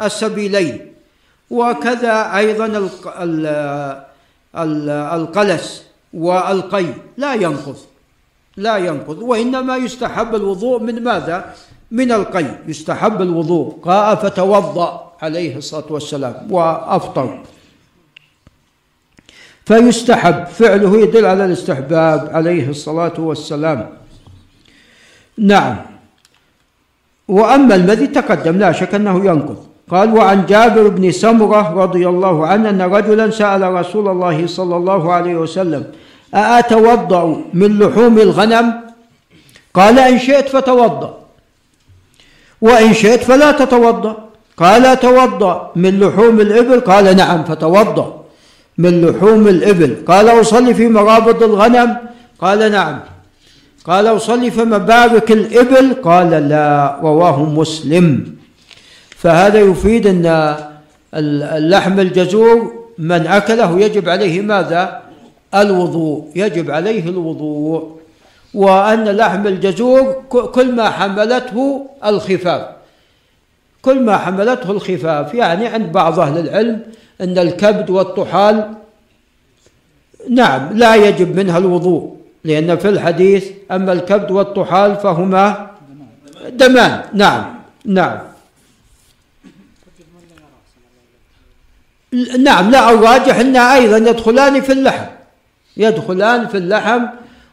[0.00, 0.92] السبيلين.
[1.50, 2.88] وكذا أيضا
[5.16, 5.82] القلس
[6.14, 6.86] والقي.
[7.16, 7.76] لا ينقض
[8.56, 11.54] لا ينقض وإنما يستحب الوضوء من ماذا؟
[11.90, 12.46] من القي.
[12.66, 13.80] يستحب الوضوء.
[13.82, 16.46] قاء فتوضأ عليه الصلاة والسلام.
[16.50, 17.42] وأفطر.
[19.66, 20.44] فيستحب.
[20.44, 23.88] فعله يدل على الاستحباب عليه الصلاة والسلام.
[25.38, 25.76] نعم.
[27.28, 29.56] وأما الذي تقدم لا شك أنه ينقض.
[29.90, 35.12] قال وعن جابر بن سمرة رضي الله عنه أن رجلا سأل رسول الله صلى الله
[35.12, 35.84] عليه وسلم
[36.34, 38.72] أأتوضأ من لحوم الغنم؟
[39.74, 41.18] قال إن شئت فتوضأ.
[42.60, 44.16] وإن شئت فلا تتوضأ.
[44.56, 48.21] قال أتوضأ من لحوم الإبل؟ قال نعم فتوضأ.
[48.78, 49.96] من لحوم الإبل.
[50.06, 51.96] قال أصلي في مرابض الغنم.
[52.40, 53.00] قال نعم.
[53.84, 55.94] قال أصلي في مبارك الإبل.
[55.94, 58.34] قال لا رواه مسلم.
[59.16, 60.56] فهذا يفيد أن
[61.14, 65.02] اللحم الجزور من أكله يجب عليه ماذا؟
[65.54, 66.30] الوضوء.
[66.36, 68.02] يجب عليه الوضوء.
[68.54, 72.81] وأن لحم الجزور كل ما حملته الخفاف.
[73.82, 75.34] كل ما حملته الخفاف.
[75.34, 76.82] يعني عند بعض أهل العلم
[77.20, 78.74] أن الكبد والطحال
[80.30, 85.70] نعم لا يجب منها الوضوء لأن في الحديث أما الكبد والطحال فهما
[86.48, 87.02] دمان.
[87.12, 87.54] نعم
[87.84, 88.18] نعم.
[92.38, 95.06] نعم لا الراجح أنها أيضا يدخلان في اللحم.
[95.76, 97.02] يدخلان في اللحم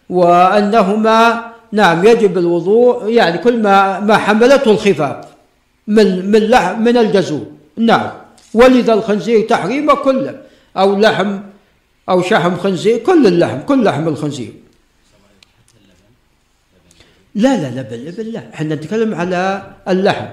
[0.09, 5.25] وأنهما نعم يجب الوضوء يعني كل ما ما حملته الخفاف.
[5.89, 7.45] من من لحم من الجزور
[7.77, 8.09] نعم.
[8.53, 10.41] ولذا الخنزير تحريمه كله
[10.77, 11.39] أو لحم
[12.09, 14.53] أو شحم خنزير كل اللحم كل لحم الخنزير.
[17.35, 18.43] لا لا لا بل لا.
[18.53, 20.25] إحنا نتكلم على اللحم.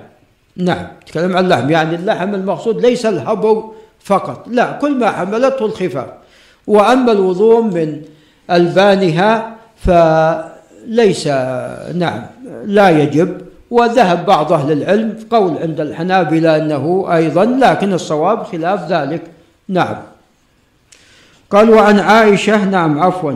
[0.57, 0.87] نعم.
[1.03, 1.71] نتكلم على اللحم.
[1.71, 4.49] يعني اللحم المقصود ليس الهبر فقط.
[4.49, 6.11] لا كل ما حملته الخفاف.
[6.67, 8.03] وأما الوضوء من
[8.51, 11.27] ألبانها فليس
[11.95, 12.27] نعم
[12.65, 13.46] لا يجب.
[13.71, 19.23] وذهب بعض أهل العلم قول عند الحنابلة أنه أيضا لكن الصواب خلاف ذلك.
[19.69, 19.97] نعم.
[21.51, 23.33] قال وعن عائشة نعم عفوا.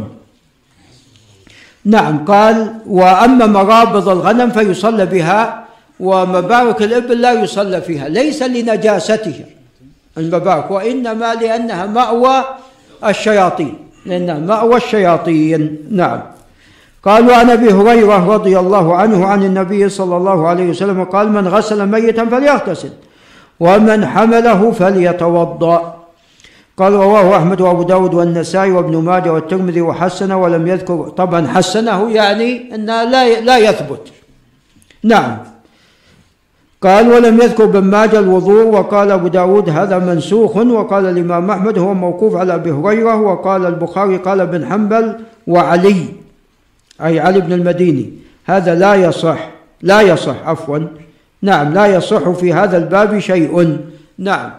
[1.84, 5.64] نعم قال وأما مرابض الغنم فيصلى بها
[6.00, 9.44] ومبارك الإبل لا يصلى فيها ليس لنجاستها
[10.18, 12.44] المبارك وإنما لأنها مأوى
[13.04, 13.74] الشياطين
[14.06, 15.78] لأنها مأوى الشياطين.
[15.90, 16.22] نعم.
[17.04, 21.48] قال وعن أبي هريرة رضي الله عنه عن النبي صلى الله عليه وسلم قال من
[21.48, 22.90] غسل ميتا فليغتسل
[23.60, 25.96] ومن حمله فليتوضأ.
[26.76, 31.08] قال رواه أحمد وأبو داود والنسائي وابن ماجه والترمذي وحسنه ولم يذكر.
[31.16, 34.04] طبعا حسنه يعني انه لا لا يثبت.
[35.04, 35.36] نعم.
[36.82, 41.94] قال ولم يذكر ابن ماجه الوضوء وقال أبو داود هذا منسوخ وقال الإمام أحمد هو
[41.94, 46.19] موقوف على أبي هريرة وقال البخاري قال ابن حنبل وعلي.
[47.06, 48.12] أي علي بن المديني.
[48.44, 49.50] هذا لا يصح
[49.82, 50.78] لا يصح عفوا.
[51.42, 53.78] نعم لا يصح في هذا الباب شيء.
[54.18, 54.50] نعم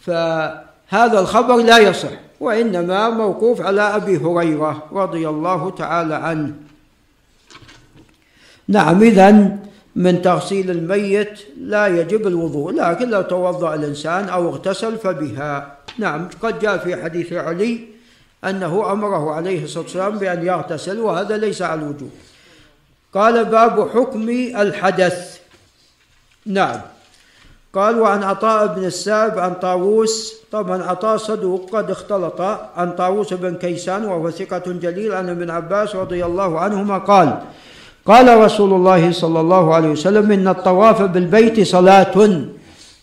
[0.00, 6.52] فهذا الخبر لا يصح وإنما موقوف على أبي هريرة رضي الله تعالى عنه.
[8.68, 9.58] نعم اذا
[9.96, 15.76] من تغسيل الميت لا يجب الوضوء لكن لو توضأ الإنسان أو اغتسل فبها.
[15.98, 17.80] نعم قد جاء في حديث علي
[18.44, 22.10] أنه أمره عليه الصلاة والسلام بأن يغتسل وهذا ليس على الوجوب.
[23.14, 25.38] قال باب حكم الحدث.
[26.46, 26.80] نعم.
[27.74, 30.34] قال وعن عطاء بن السائب عن طاووس.
[30.52, 32.40] طبعا عطاء صدوق قد اختلط
[32.76, 37.38] عن طاووس بن كيسان وهو ثقة جليل عن ابن عباس رضي الله عنهما قال
[38.06, 42.48] قال رسول الله صلى الله عليه وسلم إن الطواف بالبيت صلاة.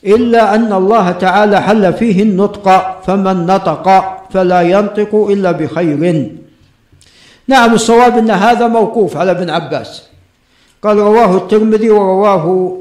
[0.05, 2.65] إلا أن الله تعالى حل فيه النطق
[3.01, 3.87] فمن نطق
[4.29, 6.31] فلا ينطق إلا بخير.
[7.47, 10.03] نعم الصواب أن هذا موقوف على ابن عباس.
[10.81, 12.77] قال رواه الترمذي ورواه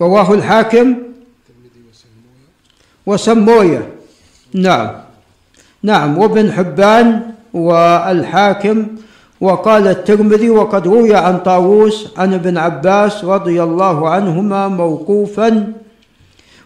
[0.00, 0.96] رواه الحاكم
[3.06, 3.88] وسموية.
[4.54, 5.00] نعم.
[5.82, 8.86] نعم وابن حبان والحاكم
[9.40, 15.72] وقال الترمذي وقد روي عن طاووس عن ابن عباس رضي الله عنهما موقوفا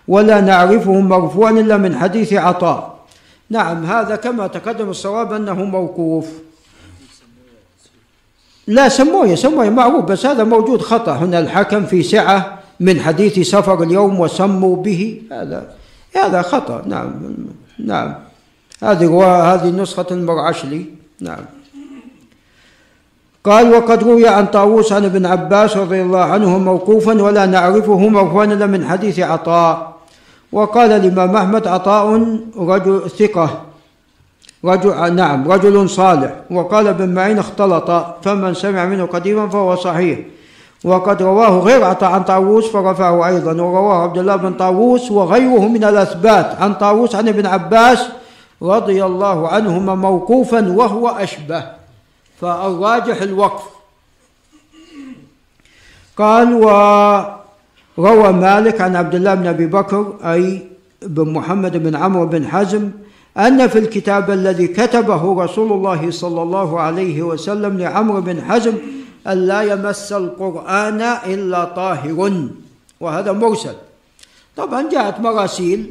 [0.08, 2.98] ولا نعرفه مرفوعا إلا من حديث عطاء.
[3.50, 6.26] نعم هذا كما تقدم الصواب أنه موقوف.
[8.66, 11.12] لا سمويه سمويه معروف بس هذا موجود خطأ.
[11.12, 15.22] هنا الحكم في سعة من حديث سفر اليوم وسموا به.
[15.32, 15.74] هذا
[16.16, 16.82] هذا خطأ.
[16.86, 17.12] نعم
[17.78, 18.14] نعم.
[18.82, 19.24] هذه
[19.54, 20.86] هذه نسخة المرعشلي
[21.20, 21.44] نعم.
[23.44, 28.44] قال وقد روي عن طاووس عن ابن عباس رضي الله عنه موقوفا ولا نعرفه مرفوعا
[28.44, 29.92] الا من حديث عطاء.
[30.52, 33.62] وقال الإمام أحمد عطاء رجل ثقة.
[34.64, 36.34] رجل نعم رجل صالح.
[36.50, 37.90] وقال ابن معين اختلط.
[38.22, 40.18] فمن سمع منه قديما فهو صحيح.
[40.84, 43.62] وقد رواه غير عطاء عن طاووس فرفعه أيضا.
[43.62, 46.56] ورواه عبد الله بن طاووس وغيره من الأثبات.
[46.60, 48.08] عن طاووس عن ابن عباس
[48.62, 51.64] رضي الله عنهما موقوفا وهو أشبه.
[52.40, 53.62] فالراجح الوقف.
[56.18, 56.54] قال
[57.98, 60.66] وروى مالك عن عبد الله بن أبي بكر أي
[61.02, 62.90] بن محمد بن عمرو بن حزم
[63.36, 68.74] أن في الكتاب الذي كتبه رسول الله صلى الله عليه وسلم لعمرو بن حزم
[69.26, 72.48] أن لا يمس القرآن إلا طاهر.
[73.00, 73.74] وهذا مرسل.
[74.56, 75.90] طبعا جاءت مراسيل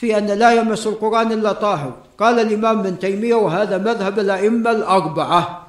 [0.00, 1.92] في أن لا يمس القرآن إلا طاهر.
[2.18, 5.66] قال الإمام ابن تيمية وهذا مذهب الأئمة الأربعة.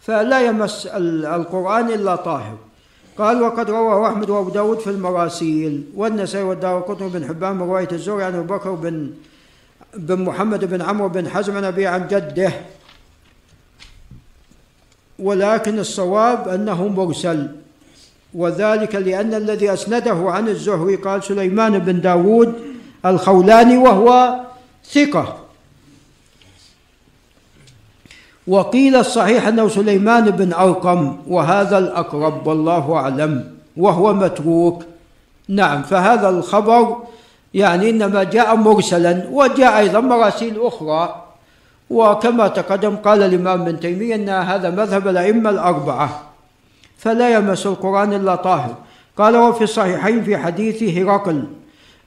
[0.00, 0.86] فلا يمس
[1.26, 2.56] القرآن إلا طاهر.
[3.18, 7.88] قال وقد رواه أحمد وأبو داود في المراسيل والنسائي والدار قطن بن حبان من رواية
[7.92, 9.10] الزهري عن أبو بكر بن
[9.94, 12.52] بن محمد بن عمرو بن حزم عن أبي عن جده.
[15.18, 17.48] ولكن الصواب أنه مرسل
[18.34, 22.54] وذلك لأن الذي أسنده عن الزهري قال سليمان بن داود
[23.06, 24.40] الخولاني وهو
[24.84, 25.36] ثقة.
[28.46, 34.84] وقيل الصحيح أنه سليمان بن أرقم وهذا الأقرب والله أعلم وهو متروك.
[35.48, 36.96] نعم فهذا الخبر
[37.54, 41.24] يعني إنما جاء مرسلا وجاء أيضا مراسيل أخرى.
[41.90, 46.27] وكما تقدم قال الإمام ابن تيمية أن هذا مذهب الأئمة الأربعة.
[46.98, 48.74] فلا يمس القرآن إلا طاهر.
[49.18, 51.44] قال وفي الصحيحين في حديث هرقل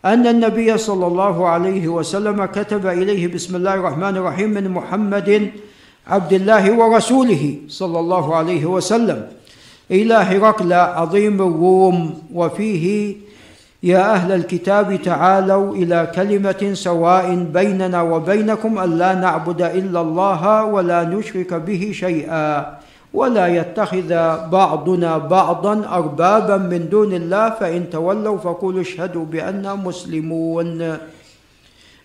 [0.05, 5.51] أن النبي صلى الله عليه وسلم كتب إليه بسم الله الرحمن الرحيم من محمد
[6.07, 9.27] عبد الله ورسوله صلى الله عليه وسلم.
[9.91, 13.15] إلى هرقل عظيم الروم وفيه
[13.83, 21.53] يا أهل الكتاب تعالوا إلى كلمة سواء بيننا وبينكم ألا نعبد إلا الله ولا نشرك
[21.53, 22.79] به شيئا.
[23.13, 24.09] ولا يتخذ
[24.49, 30.97] بعضنا بعضا أربابا من دون الله فإن تولوا فقولوا اشهدوا بأننا مسلمون.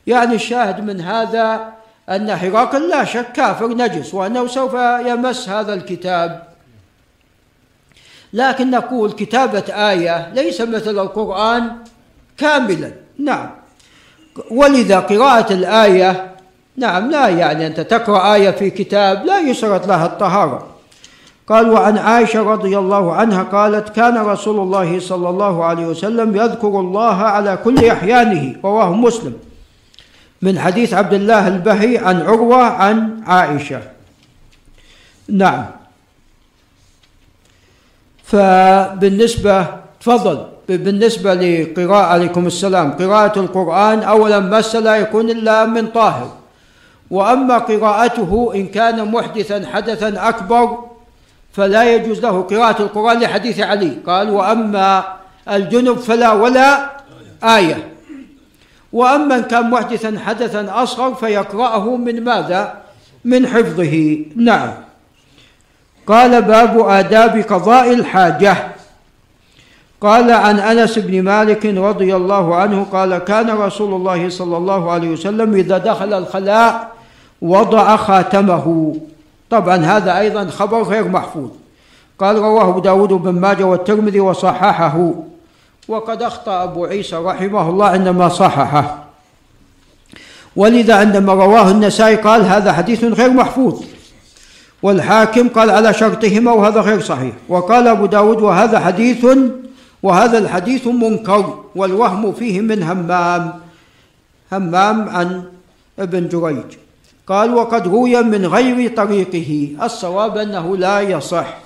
[0.06, 1.72] يعني الشاهد من هذا
[2.08, 4.74] أن هرقل لا شك كافر نجس وأنه سوف
[5.06, 6.42] يمس هذا الكتاب.
[8.32, 11.70] لكن نقول كتابة آية ليس مثل القرآن
[12.38, 12.92] كاملا.
[13.18, 13.50] نعم.
[14.50, 16.30] ولذا قراءة الآية
[16.76, 20.75] نعم لا يعني أنت تقرأ آية في كتاب لا يشترط لها الطهارة.
[21.46, 26.80] قال وعن عائشة رضي الله عنها قالت كان رسول الله صلى الله عليه وسلم يذكر
[26.80, 29.34] الله على كل أحيانه رواه مسلم.
[30.42, 33.80] من حديث عبد الله البهي عن عروة عن عائشة.
[35.28, 35.64] نعم.
[38.24, 39.66] فبالنسبة
[40.00, 40.46] تفضل.
[40.68, 42.92] بالنسبة لقراءة عليكم السلام.
[42.92, 46.28] قراءة القرآن أولا مس لا يكون إلا من طاهر.
[47.10, 50.95] وأما قراءته إن كان محدثا حدثا أكبر
[51.56, 53.98] فلا يجوز له قراءة القرآن لحديث علي.
[54.06, 55.04] قال وأما
[55.48, 56.90] الجنب فلا ولا
[57.44, 57.88] آية.
[58.92, 62.74] وأما إن كان محدثا حدثا أصغر فيقرأه من ماذا؟
[63.24, 64.18] من حفظه.
[64.36, 64.72] نعم.
[66.06, 68.56] قال باب آداب قضاء الحاجة.
[70.00, 75.08] قال عن أنس بن مالك رضي الله عنه قال كان رسول الله صلى الله عليه
[75.08, 76.92] وسلم إذا دخل الخلاء
[77.42, 78.96] وضع خاتمه.
[79.50, 81.50] طبعا هذا أيضا خبر غير محفوظ.
[82.18, 85.14] قال رواه داود بن ماجه والترمذي وصححه.
[85.88, 89.04] وقد أخطأ أبو عيسى رحمه الله عندما صححه.
[90.56, 93.82] ولذا عندما رواه النسائي قال هذا حديث غير محفوظ.
[94.82, 97.34] والحاكم قال على شرطهما وهذا غير صحيح.
[97.48, 99.26] وقال أبو داود وهذا حديث
[100.02, 103.52] وهذا الحديث منكر والوهم فيه من همام
[104.52, 105.42] همام عن
[105.98, 106.85] ابن جريج.
[107.26, 111.58] قال وقد روي من غير طريقه الصواب أنه لا يصح.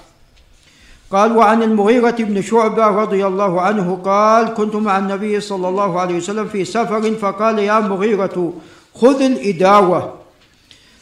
[1.13, 6.17] قال وعن المغيرة بن شعبة رضي الله عنه قال كنت مع النبي صلى الله عليه
[6.17, 8.53] وسلم في سفر فقال يا مغيرة
[8.95, 10.15] خذ الإداوة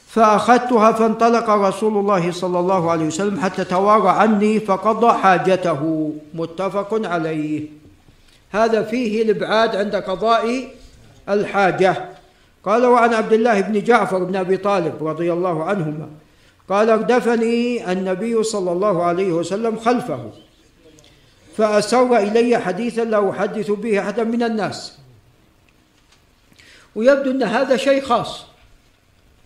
[0.08, 6.12] فأخذتها فانطلق رسول الله صلى الله عليه وسلم حتى توارى عني فقضى حاجته.
[6.34, 7.62] متفق عليه.
[8.50, 10.68] هذا فيه الإبعاد عند قضاء
[11.28, 12.17] الحاجة.
[12.64, 16.08] قال وعن عبد الله بن جعفر بن أبي طالب رضي الله عنهما
[16.68, 20.30] قال اردفني النبي صلى الله عليه وسلم خلفه
[21.56, 24.98] فأسر إلي حديثا لا أحدث به أحدا من الناس.
[26.96, 28.44] ويبدو أن هذا شيء خاص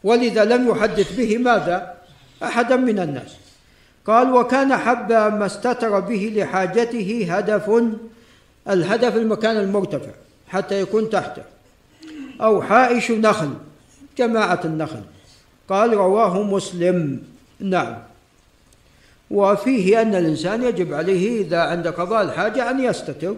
[0.05, 1.94] ولذا لم يحدث به ماذا؟
[2.43, 3.36] أحدا من الناس.
[4.06, 7.82] قال وكان حب ما استتر به لحاجته هدف
[8.68, 10.12] الهدف المكان المرتفع
[10.48, 11.51] حتى يكون تحته.
[12.43, 13.51] أو حائش نخل
[14.19, 15.02] جماعة النخل.
[15.69, 17.23] قال رواه مسلم.
[17.60, 17.97] نعم.
[19.31, 23.35] وفيه أن الإنسان يجب عليه إذا عند قضاء الحاجة أن يستتر.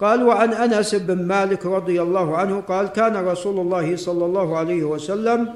[0.00, 4.84] قال وعن أنس بن مالك رضي الله عنه قال كان رسول الله صلى الله عليه
[4.84, 5.54] وسلم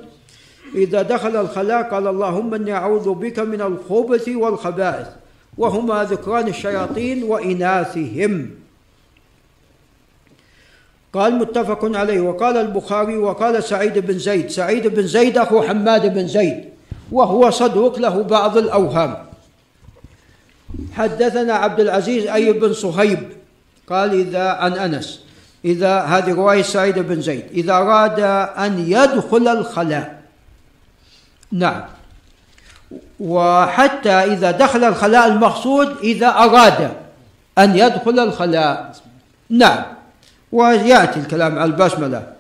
[0.74, 5.07] إذا دخل الخلاء قال اللهم إني أعوذ بك من الخبث والخبائث
[5.59, 8.51] وهما ذكران الشياطين وإناثهم.
[11.14, 12.20] قال متفق عليه.
[12.20, 14.51] وقال البخاري وقال سعيد بن زيد.
[14.51, 16.64] سعيد بن زيد أخو حماد بن زيد
[17.12, 19.16] وهو صدوق له بعض الأوهام.
[20.94, 23.18] حدثنا عبد العزيز أي بن صهيب
[23.89, 25.20] قال إذا عن أنس
[25.64, 28.20] إذا هذه رواية سعيد بن زيد إذا أراد
[28.59, 30.18] أن يدخل الخلاء.
[31.52, 31.82] نعم.
[33.20, 36.90] وحتى إذا دخل الخلاء المقصود إذا أراد
[37.59, 38.97] أن يدخل الخلاء.
[39.51, 39.97] نعم.
[40.52, 42.32] ويأتي الكلام على البسملة.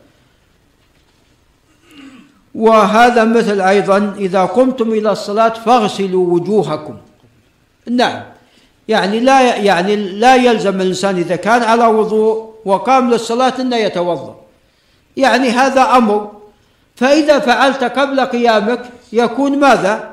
[2.54, 6.96] وهذا مثل أيضا إذا قمتم إلى الصلاة فاغسلوا وجوهكم.
[7.90, 8.22] نعم.
[8.88, 14.40] يعني لا يعني لا يلزم الإنسان إذا كان على وضوء وقام للصلاة أنه يتوضأ.
[15.16, 16.32] يعني هذا أمر.
[16.96, 18.82] فإذا فعلت قبل قيامك
[19.12, 20.10] يكون ماذا؟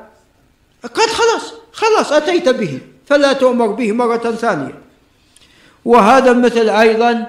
[0.82, 4.74] قد خلاص خلاص أتيت به فلا تؤمر به مرة ثانية.
[5.84, 7.26] وهذا مثل أيضا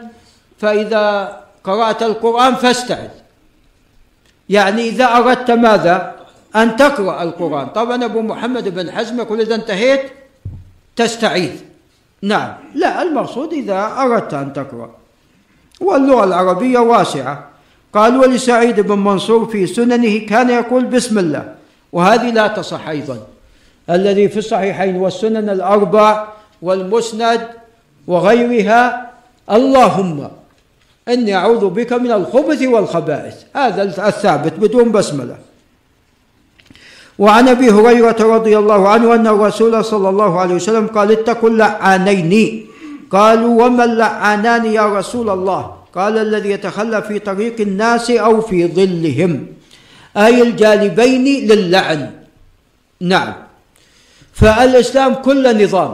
[0.58, 3.10] فإذا قرأت القرآن فاستعذ.
[4.50, 6.16] يعني إذا أردت ماذا؟
[6.56, 7.68] أن تقرأ القرآن.
[7.68, 10.02] طبعا أبو محمد بن حزم يقول إذا انتهيت
[10.96, 11.52] تستعيذ.
[12.22, 12.54] نعم.
[12.76, 14.90] لا المقصود إذا أردت أن تقرأ.
[15.82, 17.50] واللغة العربية واسعة.
[17.94, 21.56] قال ولسعيد بن منصور في سننه كان يقول بسم الله.
[21.92, 23.18] وهذه لا تصح أيضا.
[23.90, 26.28] الذي في الصحيحين والسنن الأربع
[26.62, 27.48] والمسند
[28.08, 29.12] وغيرها
[29.52, 30.30] اللهم
[31.10, 33.36] إني أعوذ بك من الخبث والخبائث.
[33.56, 35.38] هذا الثابت بدون بسملة.
[37.20, 42.68] وعن أبي هريرة رضي الله عنه أن الرسول صلى الله عليه وسلم قال اتقوا اللعانين.
[43.12, 49.48] قالوا وما اللعانان يا رسول الله؟ قال الذي يتخلى في طريق الناس أو في ظلهم.
[50.18, 52.12] أي الجانبين للعن.
[53.02, 53.34] نعم.
[54.34, 55.94] فالإسلام كل نظام.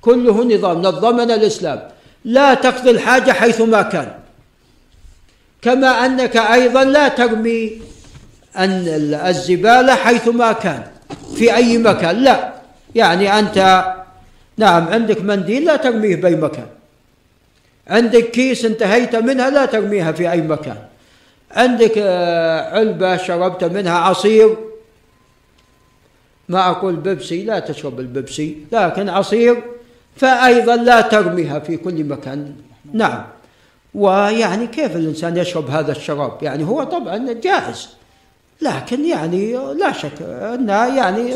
[0.00, 0.82] كله نظام.
[0.82, 1.88] نظمنا الإسلام.
[2.24, 4.23] لا تقضي الحاجة حيثما كان.
[5.64, 7.80] كما أنك أيضا لا ترمي
[8.56, 8.84] أن
[9.26, 10.82] الزبالة حيثما كان
[11.36, 12.16] في أي مكان.
[12.16, 12.52] لا.
[12.94, 13.84] يعني أنت
[14.56, 16.66] نعم عندك منديل لا ترميه بأي مكان.
[17.88, 20.76] عندك كيس انتهيت منها لا ترميها في أي مكان.
[21.50, 24.56] عندك آه، علبة شربت منها عصير.
[26.48, 29.62] ما أقول بيبسي لا تشرب البيبسي لكن عصير.
[30.16, 32.54] فأيضا لا ترميها في كل مكان.
[32.92, 33.33] نعم.
[33.94, 37.88] ويعني كيف الإنسان يشرب هذا الشراب؟ يعني هو طبعا جائز
[38.62, 41.34] لكن يعني لا شك أنه يعني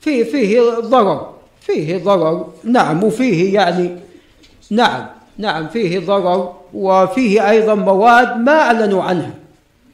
[0.00, 2.46] فيه فيه ضرر فيه ضرر.
[2.64, 3.98] نعم وفيه يعني
[4.70, 5.06] نعم
[5.38, 9.30] نعم فيه ضرر وفيه أيضا مواد ما أعلنوا عنها.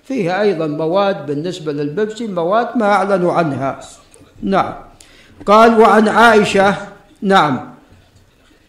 [0.05, 3.81] فيه أيضا مواد بالنسبة للبيبسي مواد ما أعلنوا عنها.
[4.43, 4.75] نعم.
[5.47, 6.75] قال وعن عائشة
[7.23, 7.71] نعم.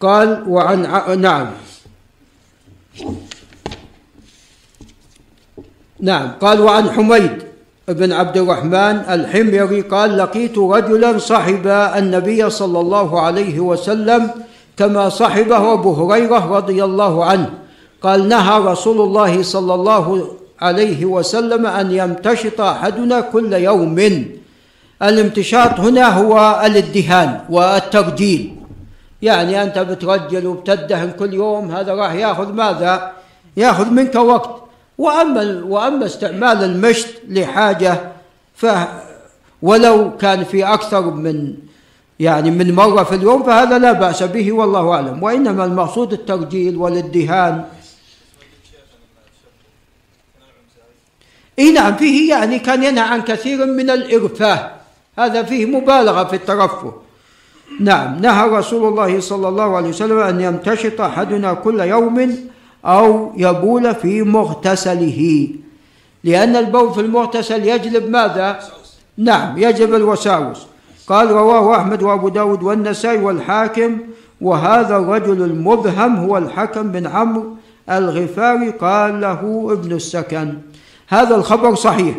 [0.00, 1.14] قال وعن ع...
[1.14, 1.46] نعم.
[6.00, 7.42] نعم قال وعن حميد
[7.88, 14.30] بن عبد الرحمن الحميري قال لقيت رجلا صحب النبي صلى الله عليه وسلم
[14.76, 17.50] كما صحبه أبو هريرة رضي الله عنه
[18.02, 20.28] قال نهى رسول الله صلى الله
[20.60, 24.24] عليه وسلم أن يمتشط أحدنا كل يوم.
[25.02, 28.61] الامتشاط هنا هو الادهان والترجيل
[29.22, 33.12] يعني أنت بترجل وبتدهن كل يوم هذا راح ياخذ ماذا؟
[33.56, 34.62] ياخذ منك وقت.
[34.98, 38.12] وأما وأما استعمال المشط لحاجة
[38.54, 38.66] ف
[39.62, 41.54] ولو كان في أكثر من
[42.20, 45.22] يعني من مرة في اليوم فهذا لا بأس به والله أعلم.
[45.22, 47.64] وإنما المقصود الترجيل والادهان.
[51.58, 54.70] إي نعم فيه يعني كان ينهى عن كثير من الإرفاه.
[55.18, 56.92] هذا فيه مبالغة في الترفه.
[57.80, 62.36] نعم نهى رسول الله صلى الله عليه وسلم أن يمتشط أحدنا كل يوم
[62.84, 65.48] أو يبول في مغتسله.
[66.24, 68.60] لأن البول في المغتسل يجلب ماذا؟
[69.18, 70.66] نعم يجلب الوساوس.
[71.06, 73.98] قال رواه أحمد وأبو داود والنسائي والحاكم
[74.40, 77.56] وهذا الرجل المبهم هو الحكم بن عمرو
[77.90, 80.54] الغفاري قال له ابن السكن.
[81.08, 82.16] هذا الخبر صحيح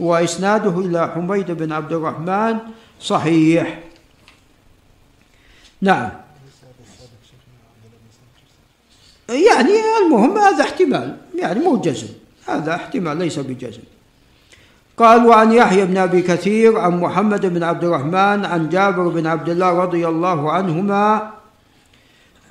[0.00, 2.56] وإسناده إلى حميد بن عبد الرحمن
[3.00, 3.78] صحيح.
[5.82, 6.10] نعم.
[9.28, 9.70] يعني
[10.04, 12.08] المهم هذا احتمال يعني مو جزم.
[12.46, 13.82] هذا احتمال ليس بجزم.
[15.00, 19.48] قال وعن يحيى بن أبي كثير عن محمد بن عبد الرحمن عن جابر بن عبد
[19.48, 21.30] الله رضي الله عنهما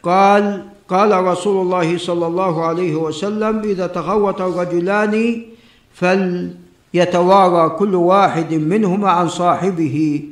[0.04, 5.46] قال قال رسول الله صلى الله عليه وسلم إذا تغوط الرجلان
[5.94, 10.24] فليتوارى كل واحد منهما عن صاحبه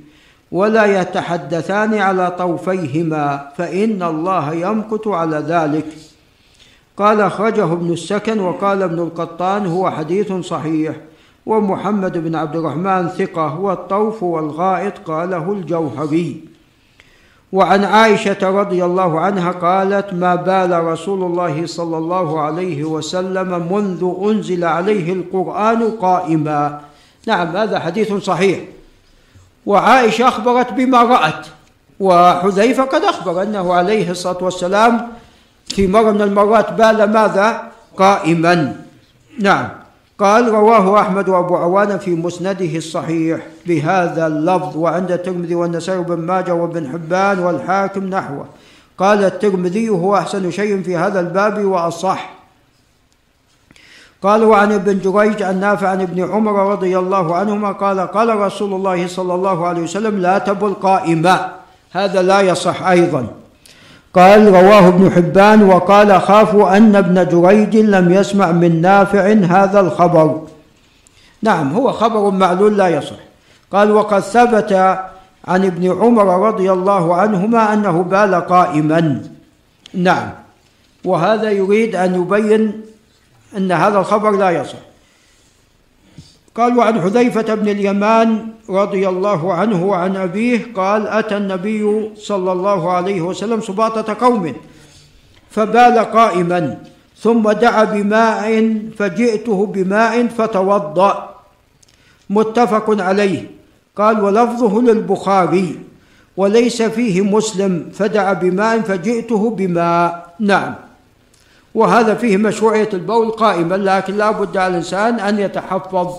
[0.52, 5.86] ولا يتحدثان على طوفيهما فإن الله يمقت على ذلك.
[6.98, 10.96] قال أخرجه ابن السكن وقال ابن القطان هو حديث صحيح.
[11.46, 16.44] ومحمد بن عبد الرحمن ثقة والطوف والغائط قاله الجوهري.
[17.52, 24.14] وعن عائشة رضي الله عنها قالت ما بال رسول الله صلى الله عليه وسلم منذ
[24.24, 26.82] أنزل عليه القرآن قائما.
[27.28, 28.60] نعم هذا حديث صحيح.
[29.68, 31.48] وعائشة أخبرت بما رأت
[32.00, 35.08] وحذيفة قد أخبر أنه عليه الصلاة والسلام
[35.68, 37.62] في مرة من المرات بال ماذا؟
[37.98, 38.76] قائما.
[39.40, 39.70] نعم.
[40.20, 46.54] قال رواه أحمد وأبو عوانة في مسنده الصحيح بهذا اللفظ وعند الترمذي والنسائي وابن ماجه
[46.54, 48.46] وابن حبان والحاكم نحوه.
[48.98, 52.37] قال الترمذي هو أحسن شيء في هذا الباب وأصح.
[54.24, 58.74] قال وعن ابن جريج عن نافع عن ابن عمر رضي الله عنهما قال قال رسول
[58.74, 61.52] الله صلى الله عليه وسلم لا تبل قائما
[61.92, 63.28] هذا لا يصح أيضا.
[64.14, 70.42] قال رواه ابن حبان وقال خافوا أن ابن جريج لم يسمع من نافع هذا الخبر.
[71.42, 73.22] نعم هو خبر معلول لا يصح.
[73.72, 74.74] قال وقد ثبت
[75.48, 79.22] عن ابن عمر رضي الله عنهما أنه بال قائما.
[79.94, 80.30] نعم
[81.06, 82.82] وهذا يريد أن يبين
[83.58, 84.78] أن هذا الخبر لا يصح.
[86.56, 92.92] قال وعن حذيفة بن اليمان رضي الله عنه وعن أبيه قال أتى النبي صلى الله
[92.92, 94.54] عليه وسلم سباطة قوم
[95.50, 96.78] فبال قائما
[97.18, 101.36] ثم دعا بماء فجئته بماء فتوضأ.
[102.30, 103.52] متفق عليه.
[103.96, 105.80] قال ولفظه للبخاري
[106.38, 110.34] وليس فيه مسلم فدعا بماء فجئته بماء.
[110.40, 110.87] نعم.
[111.78, 116.16] وهذا فيه مشروعية البول قائما لكن لا بد على الإنسان أن يتحفظ.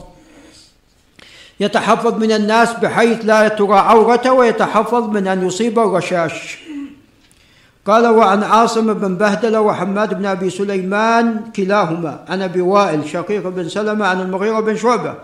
[1.60, 6.59] يتحفظ من الناس بحيث لا ترى عورته ويتحفظ من أن يصيب الرشاش
[7.86, 13.68] قال وعن عاصم بن بهدلة وحماد بن أبي سليمان كلاهما عن أبي وائل شقيق بن
[13.68, 15.14] سلمة عن المغيرة بن شعبة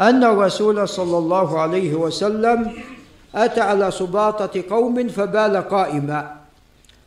[0.00, 2.72] أن الرسول صلى الله عليه وسلم
[3.34, 6.43] أتى على سباطة قوم فبال قائما.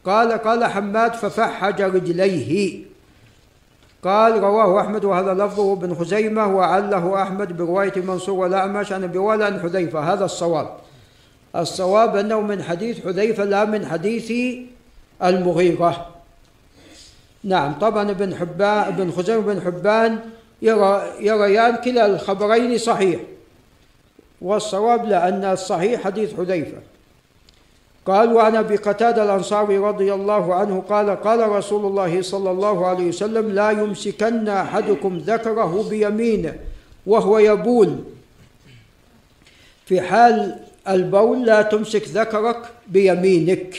[0.07, 2.79] قال قال حماد ففحج رجليه.
[4.03, 9.59] قال رواه أحمد وهذا لفظه بن خزيمة وعله أحمد برواية منصور والأعمش عن أبي عن
[9.59, 10.13] حذيفة.
[10.13, 10.69] هذا الصواب.
[11.55, 14.33] الصواب أنه من حديث حذيفة لا من حديث
[15.23, 16.07] المغيرة.
[17.43, 20.19] نعم طبعا ابن حبان ابن خزيمة بن حبان
[20.61, 23.19] يرى يريان كلا الخبرين صحيح.
[24.41, 26.77] والصواب لأن الصحيح حديث حذيفة.
[28.07, 33.07] قال وعن أبي قتادة الأنصاري رضي الله عنه قال قال رسول الله صلى الله عليه
[33.07, 36.55] وسلم لا يمسكن أحدكم ذكره بيمينه
[37.05, 37.99] وهو يبول.
[39.85, 43.75] في حال البول لا تمسك ذكرك بيمينك.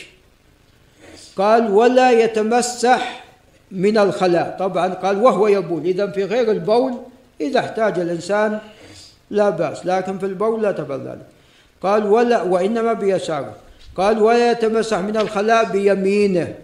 [1.37, 3.25] قال ولا يتمسح
[3.71, 4.57] من الخلاء.
[4.59, 5.85] طبعا قال وهو يبول.
[5.85, 6.95] اذا في غير البول
[7.41, 8.59] إذا احتاج الإنسان
[9.31, 11.27] لا بأس لكن في البول لا تفعل ذلك.
[11.83, 13.68] قال ولا وإنما بيساره.
[13.99, 16.55] قال ولا يتمسح من الخلاء بيمينه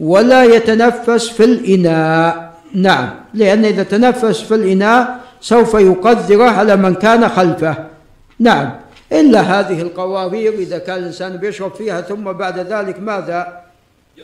[0.00, 2.52] ولا يتنفس في الإناء.
[2.74, 7.76] نعم لأن إذا تنفس في الإناء سوف يقدره على من كان خلفه.
[8.38, 8.70] نعم
[9.12, 13.60] إلا هذه القوارير إذا كان الإنسان بيشرب فيها ثم بعد ذلك ماذا؟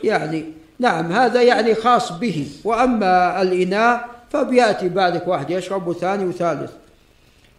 [0.03, 0.45] يعني
[0.79, 2.47] نعم هذا يعني خاص به.
[2.63, 6.71] وأما الإناء فبيأتي بعدك واحد يشرب وثاني وثالث.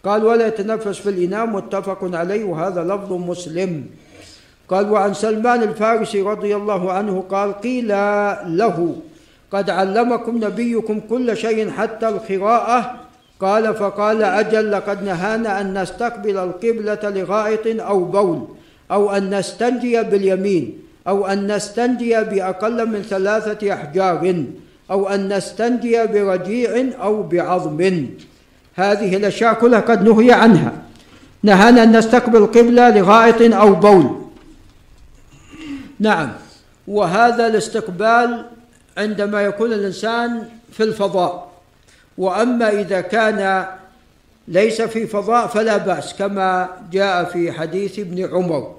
[0.04, 3.84] قال ولا يتنفس في الإناء متفق عليه وهذا لفظ مسلم.
[4.70, 7.88] قال وعن سلمان الفارسي رضي الله عنه قال قيل
[8.58, 8.96] له
[9.52, 12.94] قد علمكم نبيكم كل شيء حتى القراءة؟
[13.40, 18.48] قال فقال أجل لقد نهانا أن نستقبل القبلة لغائط أو بول
[18.90, 20.78] أو أن نستنجي باليمين
[21.08, 24.44] أو أن نستنجي بأقل من ثلاثة أحجار
[24.90, 28.06] أو أن نستنجي برجيع أو بعظم.
[28.74, 30.72] هذه الأشياء كلها قد نهي عنها.
[31.42, 34.25] نهانا أن نستقبل القبلة لغائط أو بول.
[35.98, 36.32] نعم.
[36.88, 38.46] وهذا الاستقبال
[38.98, 41.52] عندما يكون الإنسان في الفضاء.
[42.18, 43.66] وأما إذا كان
[44.48, 48.76] ليس في فضاء فلا بأس كما جاء في حديث ابن عمر.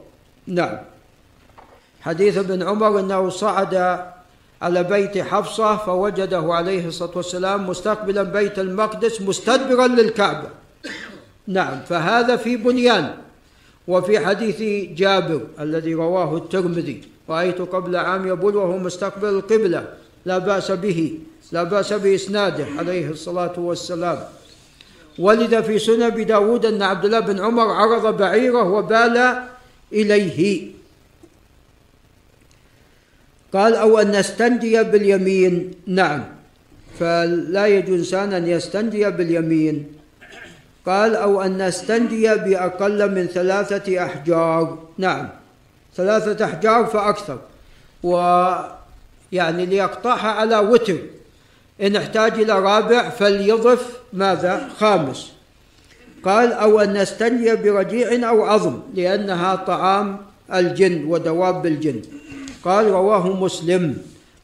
[0.48, 0.77] نعم.
[2.02, 3.99] حديث ابن عمر إنه صعد
[4.61, 10.49] على بيت حفصة فوجده عليه الصلاة والسلام مستقبلا بيت المقدس مستدبرا للكعبة.
[11.48, 11.80] نعم.
[11.89, 13.14] فهذا في بنيان.
[13.88, 14.61] وفي حديث
[14.99, 19.93] جابر الذي رواه الترمذي رأيت قبل عام يبول وهو مستقبل القبلة
[20.26, 21.19] لا بأس به
[21.51, 24.19] لا بأس بإسناده عليه الصلاة والسلام.
[25.19, 29.43] ولد في سنن داود أن عبد الله بن عمر عرض بعيره وبال
[29.93, 30.68] إليه.
[33.53, 35.73] قال أو أن نستنجي باليمين.
[35.88, 36.23] نعم.
[36.99, 39.97] فلا يجوز إنسان أن يستنجي باليمين.
[40.88, 45.30] قال أو أن نستنجي بأقل من ثلاثة أحجار نعم
[45.95, 47.38] ثلاثة أحجار فأكثر.
[48.03, 50.97] ويعني ليقطعها على وتر.
[51.81, 55.31] إن احتاج إلى رابع فليضف ماذا؟ خامس.
[56.23, 60.18] قال أو أن نستنجي برجيع أو عظم لأنها طعام
[60.53, 62.01] الجن ودواب الجن.
[62.65, 63.97] قال رواه مسلم.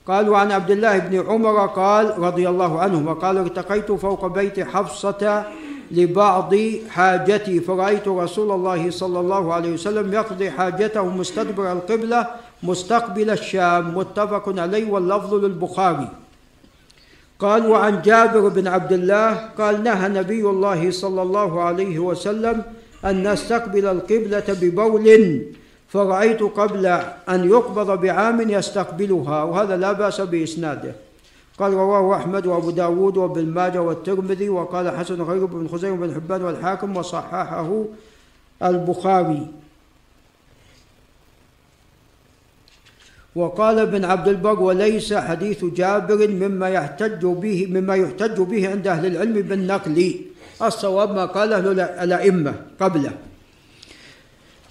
[0.08, 5.46] قال وعن عبد الله بن عمر قال رضي الله عنهما قال ارتقيت فوق بيت حفصة
[5.92, 6.56] لبعض
[6.90, 7.60] حاجتي.
[7.60, 12.28] فرأيت رسول الله صلى الله عليه وسلم يقضي حاجته مستدبر القبلة
[12.64, 13.98] مستقبل الشام.
[13.98, 16.10] متفق عليه واللفظ للبخاري.
[17.40, 22.62] قال وعن جابر بن عبد الله قال نهى نبي الله صلى الله عليه وسلم
[23.06, 25.08] أن نستقبل القبلة ببول
[25.90, 26.86] فرأيت قبل
[27.30, 29.44] أن يقبض بعام يستقبلها.
[29.44, 30.96] وهذا لا بأس بإسناده.
[31.60, 36.42] قال رواه أحمد وأبو داود وابن ماجه والترمذي وقال حسن غير بن خزيمة بن حبان
[36.42, 37.86] والحاكم وصححه
[38.64, 39.48] البخاري.
[43.36, 49.06] وقال ابن عبد البر وليس حديث جابر مما يحتج به مما يحتج به عند أهل
[49.06, 50.16] العلم بالنقل.
[50.62, 51.72] الصواب ما قاله
[52.04, 53.12] الأئمة قبله.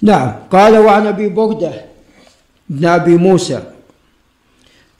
[0.03, 0.33] نعم.
[0.51, 1.73] قال وعن أبي بردة
[2.69, 3.63] بن أبي موسى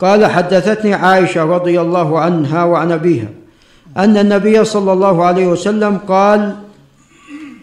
[0.03, 3.29] قال حدثتني عائشة رضي الله عنها وعن أبيها
[3.97, 6.57] أن النبي صلى الله عليه وسلم قال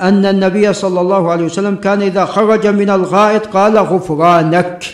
[0.02, 4.86] أن النبي صلى الله عليه وسلم كان إذا خرج من الغائط قال غفرانك.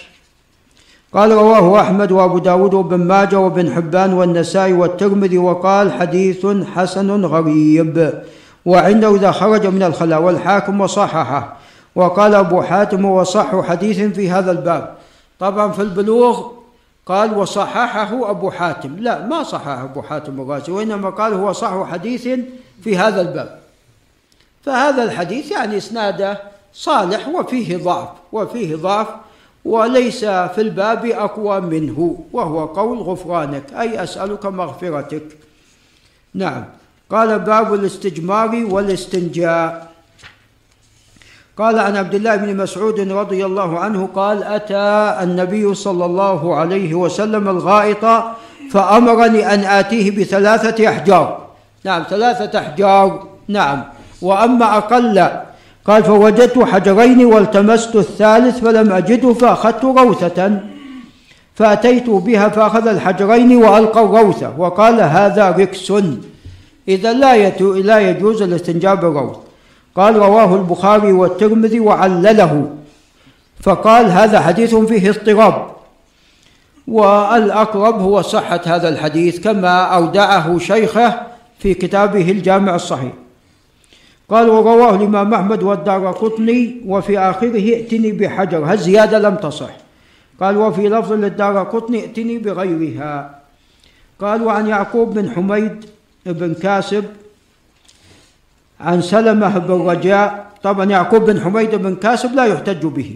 [1.13, 8.13] قال رواه أحمد وأبو داود وابن ماجه وابن حبان والنسائي والترمذي وقال حديث حسن غريب
[8.65, 11.57] وعنده إذا خرج من الخلاء والحاكم وصححه.
[11.95, 14.95] وقال أبو حاتم وصح حديث في هذا الباب.
[15.39, 16.54] طبعا في البلوغ
[17.05, 18.95] قال وصححه أبو حاتم.
[18.99, 22.27] لا ما صححه أبو حاتم الرازي وإنما قال هو صح حديث
[22.83, 23.59] في هذا الباب.
[24.63, 26.41] فهذا الحديث يعني إسناده
[26.73, 29.07] صالح وفيه ضعف وفيه ضعف
[29.65, 35.37] وليس في الباب أقوى منه وهو قول غفرانك أي أسألك مغفرتك.
[36.33, 36.65] نعم.
[37.09, 39.94] قال باب الاستجمار والاستنجاء.
[41.57, 46.93] قال عن عبد الله بن مسعود رضي الله عنه قال أتى النبي صلى الله عليه
[46.93, 48.05] وسلم الغائط
[48.71, 51.45] فأمرني أن آتيه بثلاثة أحجار.
[51.83, 53.23] نعم ثلاثة أحجار.
[53.47, 53.83] نعم.
[54.21, 55.29] وأما أقل
[55.85, 60.59] قال فوجدت حجرين والتمست الثالث فلم أجده فأخذت روثة.
[61.55, 64.53] فأتيت بها فأخذ الحجرين وألقى الروثة.
[64.57, 65.93] وقال هذا ركس.
[66.87, 69.44] إذا لا لا يجوز الاستنجاب بالروث
[69.95, 72.69] قال رواه البخاري والترمذي وعلله.
[73.61, 75.75] فقال هذا حديث فيه اضطراب.
[76.87, 81.21] والأقرب هو صحة هذا الحديث كما أودعه شيخه
[81.59, 83.13] في كتابه الجامع الصحيح.
[84.29, 88.65] قال ورواه الإمام أحمد والدار قطني وفي آخره ائتني بحجر.
[88.65, 89.69] هالزيادة لم تصح؟
[90.41, 93.39] قال وفي لفظ للدار قطني ائتني بغيرها.
[94.21, 95.85] قال وعن يعقوب بن حميد
[96.25, 97.05] بن كاسب
[98.81, 103.15] عن سلمة بن رجاء طبعا يعقوب بن حميد بن كاسب لا يحتج به.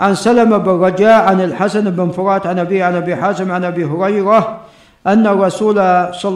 [0.00, 3.84] عن سلمة بن رجاء عن الحسن بن فرات عن أبي عن أبي حازم عن أبي
[3.84, 4.60] هريرة
[5.06, 5.78] أن رسول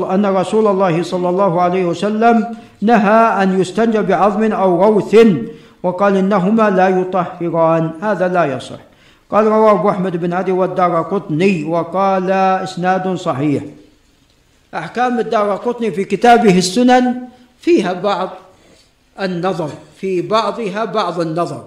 [0.02, 2.46] أن رسول الله صلى الله عليه وسلم
[2.82, 5.16] نهى أن يستنجى بعظم أو روث
[5.82, 7.90] وقال إنهما لا يطهران.
[8.02, 8.80] هذا لا يصح.
[9.30, 13.62] قال رواه أبو أحمد بن عدي والدار قطني وقال إسناد صحيح.
[14.74, 17.14] أحكام الدار قطني في كتابه السنن
[17.60, 18.28] فيها بعض
[19.20, 19.70] النظر
[20.00, 21.64] في بعضها بعض النظر.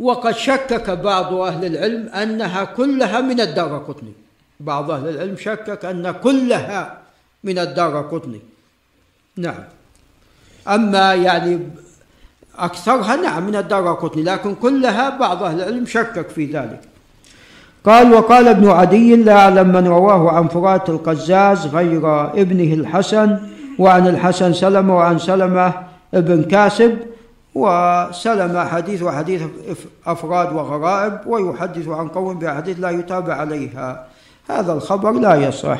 [0.00, 4.12] وقد شكك بعض أهل العلم أنها كلها من الدار قطني.
[4.60, 6.98] بعض أهل العلم شكك أن كلها
[7.44, 8.40] من الدار قطني.
[9.36, 9.64] نعم.
[10.68, 11.60] أما يعني
[12.58, 16.80] أكثرها نعم من الدار قطني لكن كلها بعض أهل العلم شكك في ذلك.
[17.84, 24.06] قال وقال ابن عدي لا أعلم من رواه عن فرات القزاز غير ابنه الحسن وعن
[24.06, 25.72] الحسن سلمة وعن سلمة
[26.14, 26.98] ابن كاسب
[27.54, 29.42] وسلم حديث وحديث
[30.06, 34.04] أفراد وغرائب ويحدث عن قوم بأحاديث لا يتابع عليها.
[34.50, 35.78] هذا الخبر لا يصح.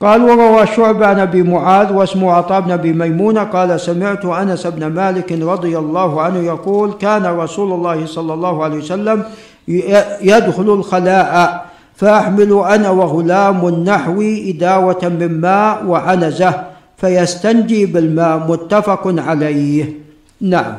[0.00, 4.86] قال وروى شعبة عن أبي معاذ واسمه عطاء بن أبي ميمونة قال سمعت أنس بن
[4.86, 9.24] مالك رضي الله عنه يقول كان رسول الله صلى الله عليه وسلم
[10.22, 16.71] يدخل الخلاء فأحمل أنا وغلام نحوي إداوة من ماء وعنزة.
[17.02, 19.92] فيستنجي بالماء متفق عليه.
[20.40, 20.76] نعم.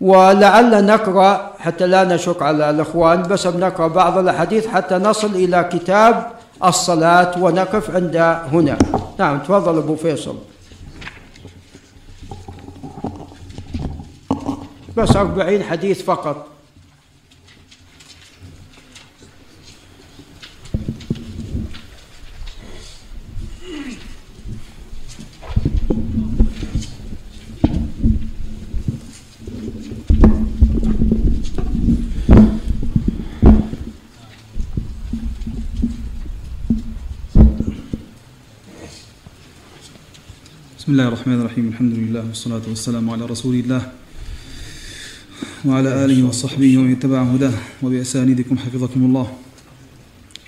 [0.00, 6.30] ولعل نقرأ حتى لا نشك على الإخوان بس بنقرأ بعض الأحاديث حتى نصل إلى كتاب
[6.64, 8.16] الصلاة ونقف عند
[8.52, 8.78] هنا.
[9.18, 10.36] نعم تفضل أبو فيصل.
[14.96, 16.51] بس أربعين حديث فقط.
[40.82, 43.82] بسم الله الرحمن الرحيم الحمد لله والصلاة والسلام على رسول الله
[45.64, 49.32] وعلى آله وصحبه ومن تبع هداه وبأسانيدكم حفظكم الله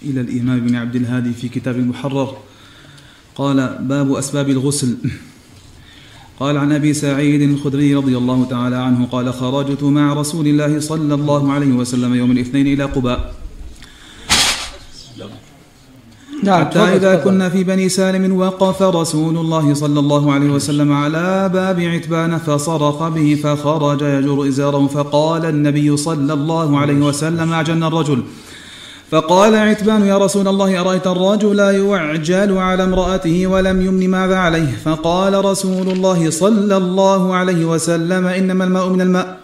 [0.03, 2.37] إلى الإمام بن عبد الهادي في كتاب المحرر
[3.35, 4.97] قال باب أسباب الغسل
[6.41, 11.15] قال عن أبي سعيد الخدري رضي الله تعالى عنه قال خرجت مع رسول الله صلى
[11.15, 13.35] الله عليه وسلم يوم الاثنين إلى قباء
[16.45, 21.51] نعم حتى إذا كنا في بني سالم وقف رسول الله صلى الله عليه وسلم على
[21.53, 28.23] باب عتبان فصرخ به فخرج يجر إزاره فقال النبي صلى الله عليه وسلم أعجلنا الرجل.
[29.11, 35.45] فقال عتبان يا رسول الله أرأيت الرجل يعجل على امرأته ولم يمن ماذا عليه؟ فقال
[35.45, 39.44] رسول الله صلى الله عليه وسلم إنما الماء من الماء.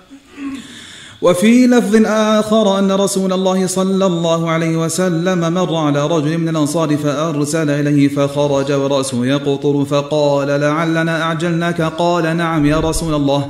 [1.23, 6.97] وفي لفظ آخر أن رسول الله صلى الله عليه وسلم مر على رجل من الأنصار
[6.97, 13.49] فأرسل إليه فخرج ورأسه يقطر فقال لعلنا أعجلناك؟ قال نعم يا رسول الله.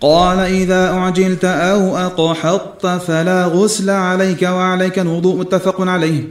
[0.00, 6.28] قال إذا أعجلت أو أقحطت فلا غسل عليك وعليك الوضوء متفق عليه.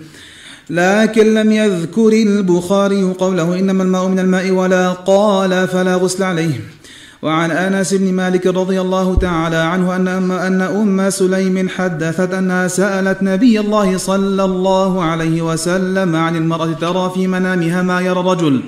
[0.69, 6.78] لكن لم يذكر البخاري قوله إنما الماء من الماء ولا قال فلا غسل عليه.
[7.21, 13.17] وعن أنس بن مالك رضي الله تعالى عنه أن أن أم سليم حدثت أنها سألت
[13.21, 18.61] نبي الله صلى الله عليه وسلم عن المرأة ترى في منامها ما يرى الرجل.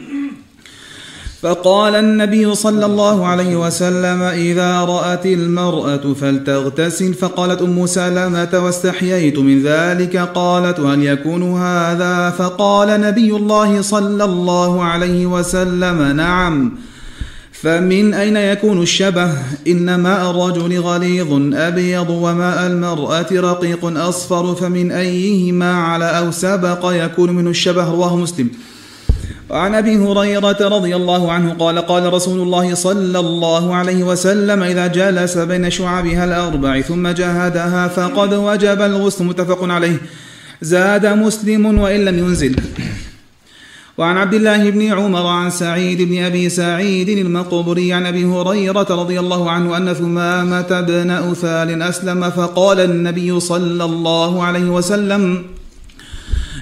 [1.41, 7.14] فقال النبي صلى الله عليه وسلم إذا رأت المرأة فلتغتسل.
[7.14, 14.84] فقالت أم سلمة واستحييت من ذلك؟ قالت وهل يكون هذا؟ فقال نبي الله صلى الله
[14.84, 16.72] عليه وسلم نعم.
[17.62, 19.30] فمن أين يكون الشبه؟
[19.68, 27.32] إن ماء الرجل غليظ أبيض وماء المرأة رقيق أصفر فمن أيهما على أو سبق يكون
[27.32, 28.50] منه الشبه؟ رواه مسلم.
[29.50, 34.88] وعن أبي هريرة رضي الله عنه قال قال رسول الله صلى الله عليه وسلم إذا
[34.88, 39.98] جلس بين شعبها الأربع ثم جاهدها فقد وجب الغسل متفق عليه.
[40.62, 42.56] زاد مسلم وإن لم ينزل.
[44.02, 49.19] وعن عبد الله بن عمر عن سعيد بن أبي سعيد المقبري عن أبي هريرة رضي
[49.19, 55.44] الله عنه أن ثمامة بن اثال أسلم فقال النبي صلى الله عليه وسلم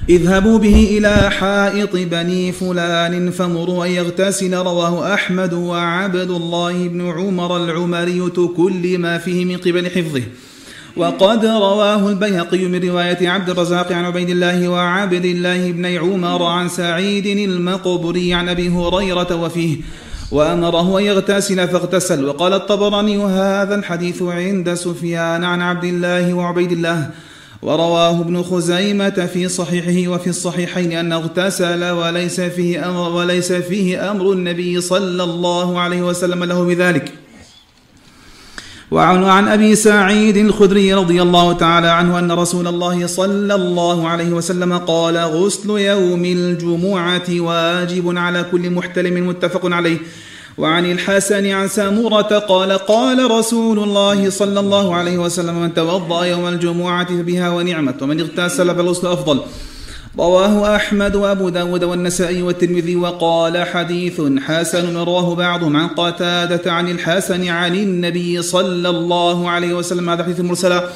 [0.09, 4.53] اذهبوا به إلى حائط بني فلان فمروا أن يغتسل.
[4.53, 10.23] رواه أحمد وعبد الله بن عمر العمري كل ما فيه من قبل حفظه.
[10.97, 16.69] وقد رواه البيهقي من رواية عبد الرزاق عن عبيد الله وعبد الله بن عمر عن
[16.69, 19.77] سعيد المقبري عن أبي هريرة وفيه
[20.31, 22.25] وأمره أن يغتسل فاغتسل.
[22.25, 27.09] وقال الطبراني هذا الحديث عند سفيان عن عبد الله وعبيد الله.
[27.61, 34.31] ورواه ابن خزيمة في صحيحه وفي الصحيحين أنه اغتسل وليس فيه أمر وليس فيه أمر
[34.31, 37.11] النبي صلى الله عليه وسلم له بذلك.
[38.91, 44.29] وعن عن أبي سعيد الخدري رضي الله تعالى عنه أن رسول الله صلى الله عليه
[44.29, 49.97] وسلم قال غسل يوم الجمعة واجب على كل محتلم متفق عليه.
[50.57, 56.47] وعن الحسن عن سامورة قال قال رسول الله صلى الله عليه وسلم من توضأ يوم
[56.47, 59.39] الجمعة بها ونعمت ومن اغتسل فالغسل أفضل.
[60.17, 67.47] رواه أحمد وأبو داود والنسائي والترمذي وقال حديث حسن رواه بعضهم عن قتادة عن الحسن
[67.47, 70.09] عن النبي صلى الله عليه وسلم.
[70.09, 70.89] هذا حديث مرسلا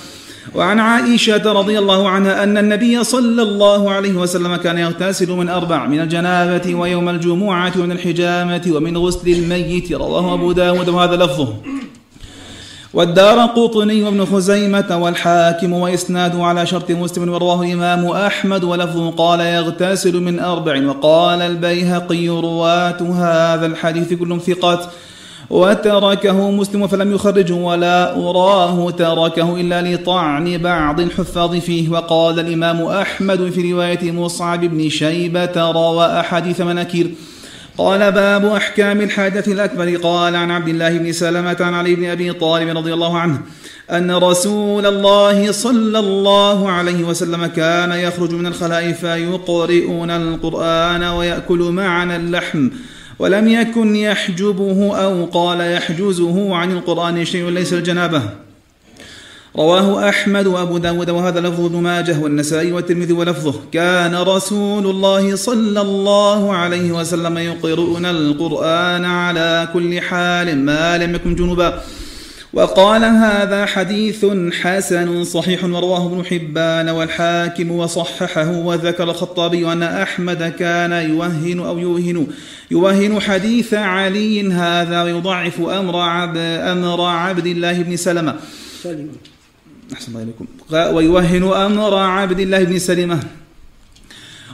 [0.56, 5.86] وعن عائشة رضي الله عنها أن النبي صلى الله عليه وسلم كان يغتسل من أربع
[5.86, 9.92] من الجنابة ويوم الجمعة ومن الحجامة ومن غسل الميت.
[9.92, 11.54] رواه أبو داود وهذا لفظه.
[12.94, 20.22] والدار قطني وابن خزيمة والحاكم وإسناده على شرط مسلم ورواه الإمام أحمد ولفظه قال يغتسل
[20.22, 24.86] من أربع وقال البيهقي رواة هذا الحديث كلهم ثقات
[25.50, 33.50] وتركه مسلم فلم يخرجه ولا أراه تركه إلا لطعن بعض الحفاظ فيه وقال الإمام أحمد
[33.50, 37.12] في رواية مصعب بن شيبة روى أحاديث مناكير
[37.78, 39.96] قال باب أحكام الحادث الأكبر.
[39.96, 43.42] قال عن عبد الله بن سلمة عن علي بن أبي طالب رضي الله عنه
[43.92, 52.16] أن رسول الله صلى الله عليه وسلم كان يخرج من الخلاء فيقرئون القرآن ويأكل معنا
[52.16, 52.70] اللحم
[53.20, 58.22] ولم يكن يحجبه أو قال يحجزه عن القرآن شيء ليس الجنابة.
[59.58, 63.54] رواه أحمد وأبو داود وهذا لفظ ابن ماجه والنسائي والترمذي ولفظه.
[63.72, 71.36] كان رسول الله صلى الله عليه وسلم يقرؤون القرآن على كل حال ما لم يكن
[71.36, 71.82] جنبا
[72.54, 74.26] وقال هذا حديث
[74.62, 82.28] حسن صحيح ورواه ابن حبان والحاكم وصححه وذكر الخطابي أن أحمد كان يوهن أو يوهن
[82.72, 88.36] يوهن حديث علي هذا ويضعف أمر عبد, أمر عبد الله بن سلمة.
[89.94, 90.46] أحسن الله إليكم.
[90.96, 93.20] ويوهن أمر عبد الله بن سلمة.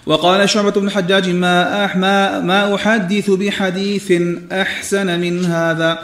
[0.05, 4.13] وقال شعبة بن الحجاج ما, ما, ما أحدث بحديث
[4.51, 5.99] أحسن من هذا.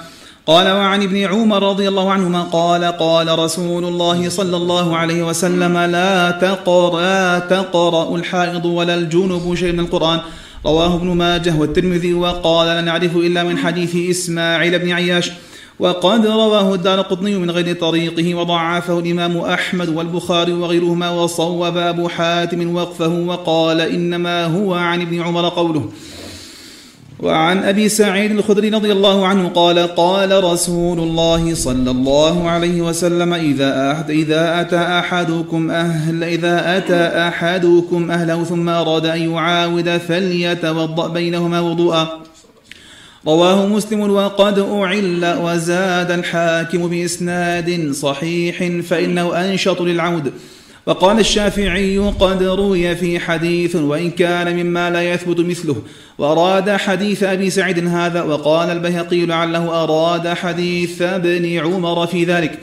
[0.45, 5.77] قال وعن ابن عمر رضي الله عنهما قال قال رسول الله صلى الله عليه وسلم
[5.77, 10.19] لا تقرأ تقرأ الحائض ولا الجنب شيء من القرآن.
[10.65, 15.31] رواه ابن ماجه والترمذي وقال لا نعرف إلا من حديث إسماعيل بن عياش.
[15.79, 22.75] وقد رواه الدار قطني من غير طريقه وضعفه الإمام أحمد والبخاري وغيرهما وصوب أبو حاتم
[22.75, 25.89] وقفه وقال إنما هو عن ابن عمر قوله.
[27.19, 33.33] وعن أبي سعيد الخدري رضي الله عنه قال قال رسول الله صلى الله عليه وسلم
[33.33, 41.07] إذا أحد إذا أتى أحدكم أهل إذا أتى أحدكم أهله ثم أراد أن يعاود فليتوضأ
[41.07, 42.07] بينهما وضوءا.
[43.27, 50.33] رواه مسلم وقد أعل وزاد الحاكم بإسناد صحيح فإنه أنشط للعود.
[50.85, 55.75] وقال الشافعي قد روي في حديث وإن كان مما لا يثبت مثله.
[56.17, 62.59] وأراد حديث أبي سعيد هذا وقال البهقي لعله أراد حديث ابن عمر في ذلك.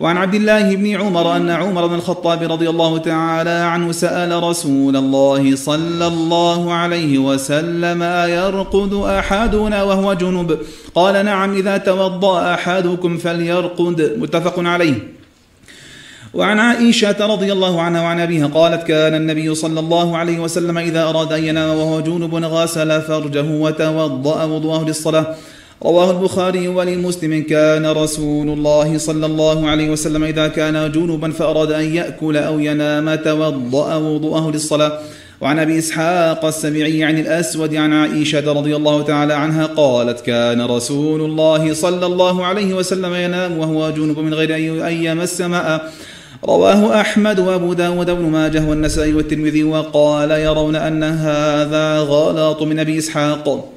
[0.00, 4.96] وعن عبد الله بن عمر أن عمر بن الخطاب رضي الله تعالى عنه سأل رسول
[4.96, 10.58] الله صلى الله عليه وسلم أيرقد أحدنا وهو جنب؟
[10.94, 14.16] قال نعم إذا توضأ أحدكم فليرقد.
[14.18, 15.14] متفق عليه.
[16.34, 21.02] وعن عائشة رضي الله عنها وعن أبيها قالت كان النبي صلى الله عليه وسلم إذا
[21.02, 25.34] أراد أن ينام وهو جنب غسل فرجه وتوضأ وضوءه للصلاة.
[25.82, 31.94] رواه البخاري وللمسلم كان رسول الله صلى الله عليه وسلم إذا كان جنبا فأراد أن
[31.94, 34.92] يأكل أو ينام توضأ وضوءه للصلاة.
[35.40, 41.20] وعن أبي إسحاق السبيعي عن الأسود عن عائشة رضي الله تعالى عنها قالت كان رسول
[41.20, 44.56] الله صلى الله عليه وسلم ينام وهو جنب من غير
[44.88, 45.92] أن يمس ماء.
[46.44, 52.98] رواه أحمد وأبو داود بن ماجه والنسائي والترمذي وقال يرون أن هذا غلط من أبي
[52.98, 53.73] إسحاق.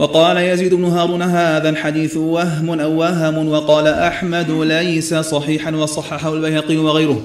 [0.00, 6.76] وقال يزيد بن هارون هذا الحديث وهم أو وهم؟ وقال أحمد ليس صحيحا وصححه البيهقي
[6.76, 7.22] وغيره.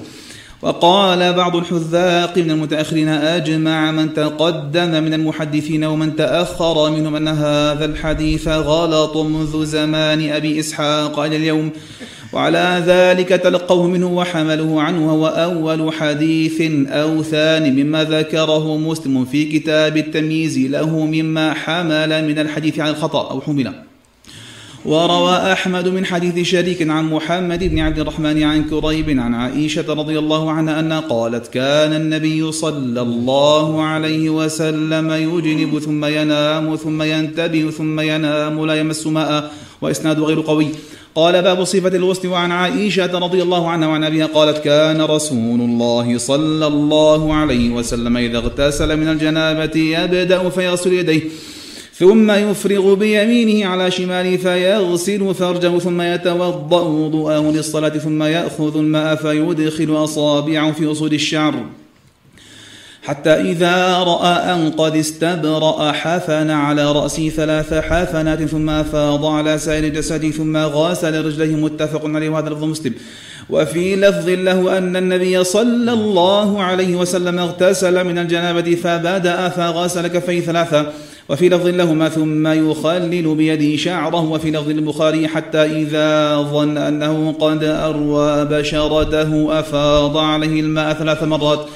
[0.62, 7.84] وقال بعض الحذاق من المتأخرين أجمع من تقدم من المحدثين ومن تأخر منهم أن هذا
[7.84, 11.70] الحديث غلط منذ زمان أبي إسحاق إلى اليوم.
[12.32, 19.44] وعلى ذلك تلقوه منه وحمله عنه وهو أول حديث أو ثاني مما ذكره مسلم في
[19.44, 23.85] كتاب التمييز له مما حمل من الحديث عن الخطأ أو حمل.
[24.86, 30.18] وروى أحمد من حديث شريك عن محمد بن عبد الرحمن عن كريب عن عائشة رضي
[30.18, 37.70] الله عنها أنها قالت كان النبي صلى الله عليه وسلم يجنب ثم ينام ثم ينتبه
[37.70, 40.68] ثم ينام لا يمس ماء وإسناد غير قوي.
[41.14, 46.18] قال باب صفة الغسل وعن عائشة رضي الله عنها وعن أبيها قالت كان رسول الله
[46.18, 51.22] صلى الله عليه وسلم إذا اغتسل من الجنابة يبدأ فيغسل يديه.
[51.98, 60.04] ثم يفرغ بيمينه على شماله فيغسل فرجه ثم يتوضأ وضوءه للصلاة ثم يأخذ الماء فيدخل
[60.04, 61.54] أصابعه في أصول الشعر.
[63.02, 69.88] حتى إذا رأى أن قد استبرأ حفن على رأسه ثلاث حفنات ثم أفاض على سائر
[69.88, 71.56] جسده ثم غاسل رجليه.
[71.56, 72.94] متفق عليه وهذا لفظ مسلم.
[73.50, 80.40] وفي لفظ له أن النبي صلى الله عليه وسلم اغتسل من الجنابة فبدأ فغسل كفيه
[80.40, 80.86] ثلاثة.
[81.28, 84.30] وفي لفظ لهما ثم يخلل بيده شعره.
[84.30, 91.66] وفي لفظ البخاري حتى إذا ظن أنه قد أروى بشرته أفاض عليه الماء ثلاث مرات.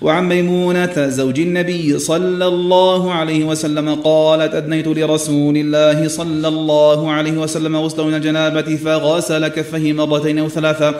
[0.00, 7.32] وعن ميمونة زوج النبي صلى الله عليه وسلم قالت أدنيت لرسول الله صلى الله عليه
[7.32, 10.94] وسلم غسل من الجنابة فغسل كفه مرتين أو ثلاثة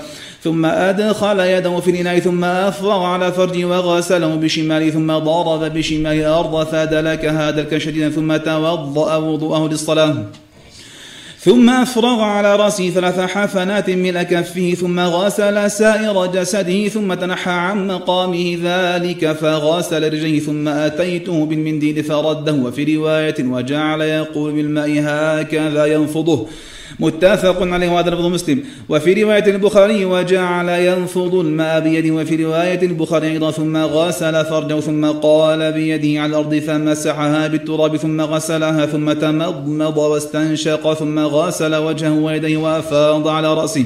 [0.44, 6.66] ثم أدخل يده في الإناء ثم أفرغ على فرجه وغسله بشماله ثم ضرب بشماله الأرض
[6.66, 10.24] فدلكها دلكا شديدا ثم توضأ وضوءه للصلاة.
[11.42, 17.86] ثم أفرغ على رأسه ثلاث حفنات ملء كفه ثم غسل سائر جسده ثم تنحى عن
[17.86, 26.46] مقامه ذلك فغسل رجليه ثم أتيته بالمنديل فرده وفي رواية وجعل يقول بالماء هكذا ينفضه.
[27.00, 28.62] متفق عليه وهذا لفظ مسلم.
[28.88, 32.14] وفي رواية البخاري وجعل ينفض الماء بيده.
[32.14, 38.20] وفي رواية البخاري أيضا ثم غسل فرجه ثم قال بيده على الأرض فمسحها بالتراب ثم
[38.20, 43.84] غسلها ثم تمضمض واستنشق ثم غسل وجهه ويديه وأفاض على رأسه.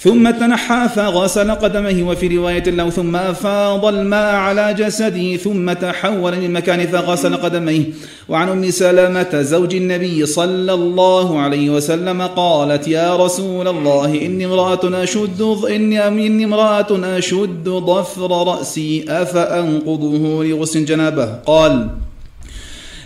[0.00, 6.52] ثم تنحى فغسل قدميه وفي رواية له ثم أفاض الماء على جسده ثم تحول من
[6.52, 7.84] مكان فغسل قدميه.
[8.28, 15.02] وعن أم سلمة زوج النبي صلى الله عليه وسلم قالت يا رسول الله إني امرأة
[15.02, 21.88] أشد إني, إني امرأة أشد ضفر رأسي أفأنقضه لغسل جنابه؟ قال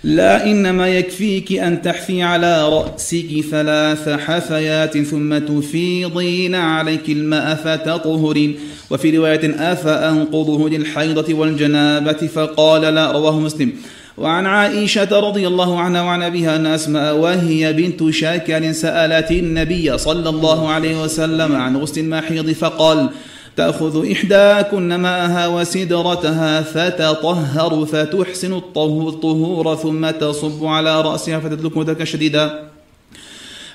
[0.04, 8.54] لا إنما يكفيك أن تحفي على رأسك ثلاث حفيات ثم تفيضين عليك الماء فتطهرين
[8.90, 13.72] وفي رواية أفأنقضه للحيضة والجنابة فقال لا رواه مسلم.
[14.18, 20.28] وعن عائشة رضي الله عنها وعن أبيها أن أسماء وهي بنت شاكر سألت النبي صلى
[20.28, 23.08] الله عليه وسلم عن غسل المحيض فقال
[23.56, 32.72] تأخذ إحداكن ماءها وسدرتها فتطهر فتحسن الطهور ثم تصب على رأسها فتدلك مدك شديدا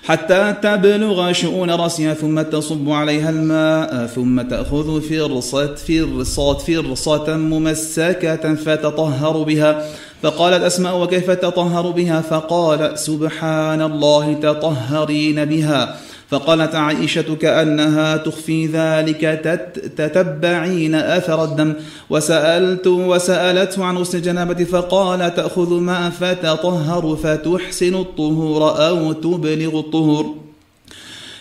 [0.03, 9.43] حتى تبلغ شؤون رأسها ثم تصب عليها الماء ثم تأخذ فرصة فرصة فرصة ممسكة فتطهر
[9.43, 9.89] بها.
[10.23, 15.97] فقالت أسماء وكيف تطهر بها؟ فقال سبحان الله تطهرين بها.
[16.29, 19.21] فقالت عائشة كأنها تخفي ذلك
[19.97, 21.73] تتبعين أثر الدم.
[22.09, 30.46] وسألت وسألته عن غسل الجنابة فقال تأخذ ماء فتطهر فتحسن الطهور أو تبلغ الطهور.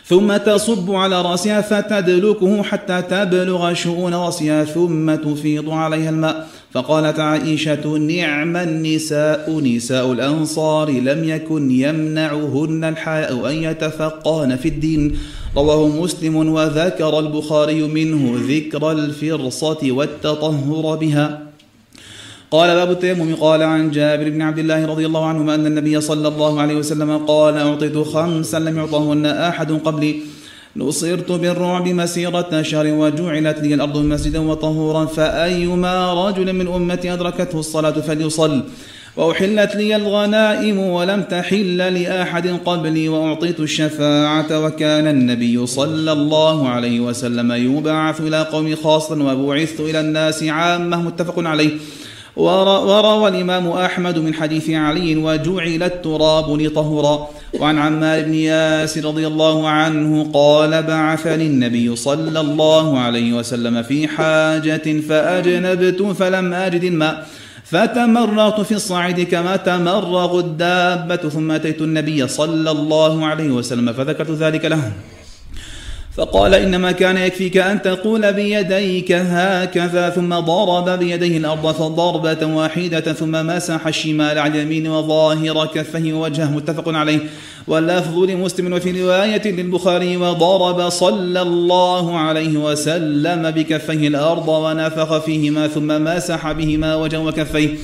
[0.08, 6.48] ثم تصب على رأسها فتدلكه حتى تبلغ شؤون رأسها ثم تفيض عليها الماء.
[6.72, 15.18] فقالت عائشة نعم النساء نساء الأنصار لم يكن يمنعهن الحياء أن يتفقهن في الدين.
[15.56, 21.45] رواه مسلم وذكر البخاري منه ذكر الفرصة والتطهر بها.
[22.50, 23.34] قال باب التيمم.
[23.34, 27.18] قال عن جابر بن عبد الله رضي الله عنهما أن النبي صلى الله عليه وسلم
[27.18, 30.16] قال أعطيت خمسا لم يعطهن أحد قبلي.
[30.76, 37.90] نصرت بالرعب مسيرة شهر وجعلت لي الأرض مسجدا وطهورا فأيما رجل من أمتي أدركته الصلاة
[37.90, 38.62] فليصل.
[39.16, 47.52] وأحلت لي الغنائم ولم تحل لأحد قبلي وأعطيت الشفاعة وكان النبي صلى الله عليه وسلم
[47.52, 51.70] يبعث إلى قوم خاصا وبعثت إلى الناس عامة متفق عليه.
[52.36, 57.28] وروى الإمام أحمد من حديث علي وجعل التراب لطهرا
[57.60, 64.08] وعن عمار بن ياسر رضي الله عنه قال بعثني النبي صلى الله عليه وسلم في
[64.08, 67.26] حاجة فأجنبت فلم أجد الماء.
[67.64, 71.16] فتمرغت في الصعيد كما تمرغ الدابة.
[71.16, 74.92] ثم أتيت النبي صلى الله عليه وسلم فذكرت ذلك له.
[76.16, 83.46] فقال إنما كان يكفيك أن تقول بيديك هكذا ثم ضرب بيديه الأرض فضربة واحدة ثم
[83.46, 87.18] مسح الشمال على اليمين وظاهر كفه ووجهه متفق عليه.
[87.66, 96.04] واللفظ لمسلم وفي رواية للبخاري وضرب صلى الله عليه وسلم بكفيه الأرض ونفخ فيهما ثم
[96.04, 97.74] مسح بهما وجهه وكفيه.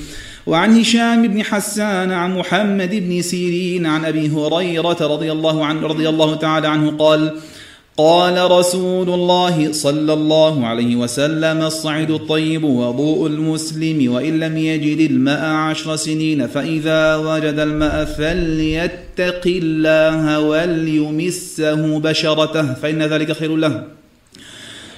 [0.47, 6.09] وعن هشام بن حسان عن محمد بن سيرين عن أبي هريرة رضي الله عنه رضي
[6.09, 7.33] الله تعالى عنه قال
[7.97, 15.45] قال رسول الله صلى الله عليه وسلم الصعيد الطيب وضوء المسلم وإن لم يجد الماء
[15.45, 23.83] عشر سنين فإذا وجد الماء فليتق الله وليمسه بشرته فإن ذلك خير له.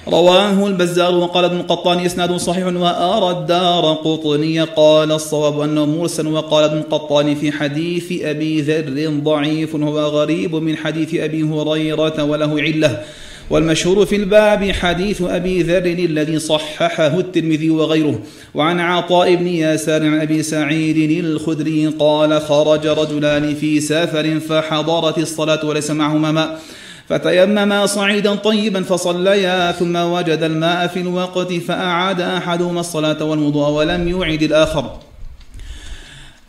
[0.08, 4.60] رواه البزار وقال ابن قطان إسناد صحيح وأرى الدار قطني.
[4.60, 10.76] قال الصواب أنه مرسل وقال ابن قطان في حديث أبي ذر ضعيف هو غريب من
[10.76, 13.02] حديث أبي هريرة وله علة.
[13.50, 18.18] والمشهور في الباب حديث أبي ذر الذي صححه الترمذي وغيره.
[18.54, 25.66] وعن عطاء بن ياسر عن أبي سعيد الخدري قال خرج رجلان في سفر فحضرت الصلاة
[25.66, 26.60] وليس معهما ماء.
[27.08, 34.42] فتيمما صعيدا طيبا فصليا ثم وجد الماء في الوقت فأعاد أحدهما الصلاة والوضوء ولم يعد
[34.42, 34.90] الآخر.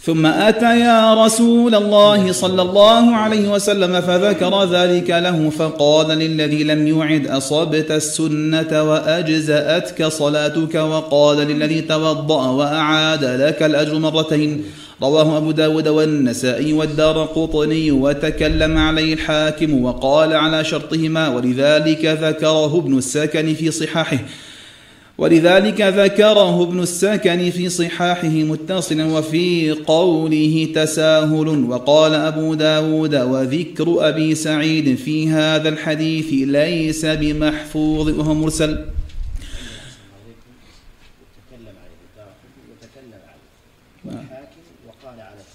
[0.01, 7.27] ثم أتيا رسول الله صلى الله عليه وسلم فذكر ذلك له فقال للذي لم يعد
[7.27, 14.63] أصبت السنة وأجزأتك صلاتك؟ وقال للذي توضأ وأعاد لك الأجر مرتين.
[15.01, 22.97] رواه أبو داود والنسائي والدار قطني وتكلم عليه الحاكم وقال على شرطهما ولذلك ذكره ابن
[22.97, 24.19] السكن في صحاحه.
[25.17, 31.65] ولذلك ذكره ابن السكن في صحاحه متصلا وفي قوله تساهل.
[31.69, 38.77] وقال أبو داود وذكر أبي سعيد في هذا الحديث ليس بمحفوظ وهو مرسل.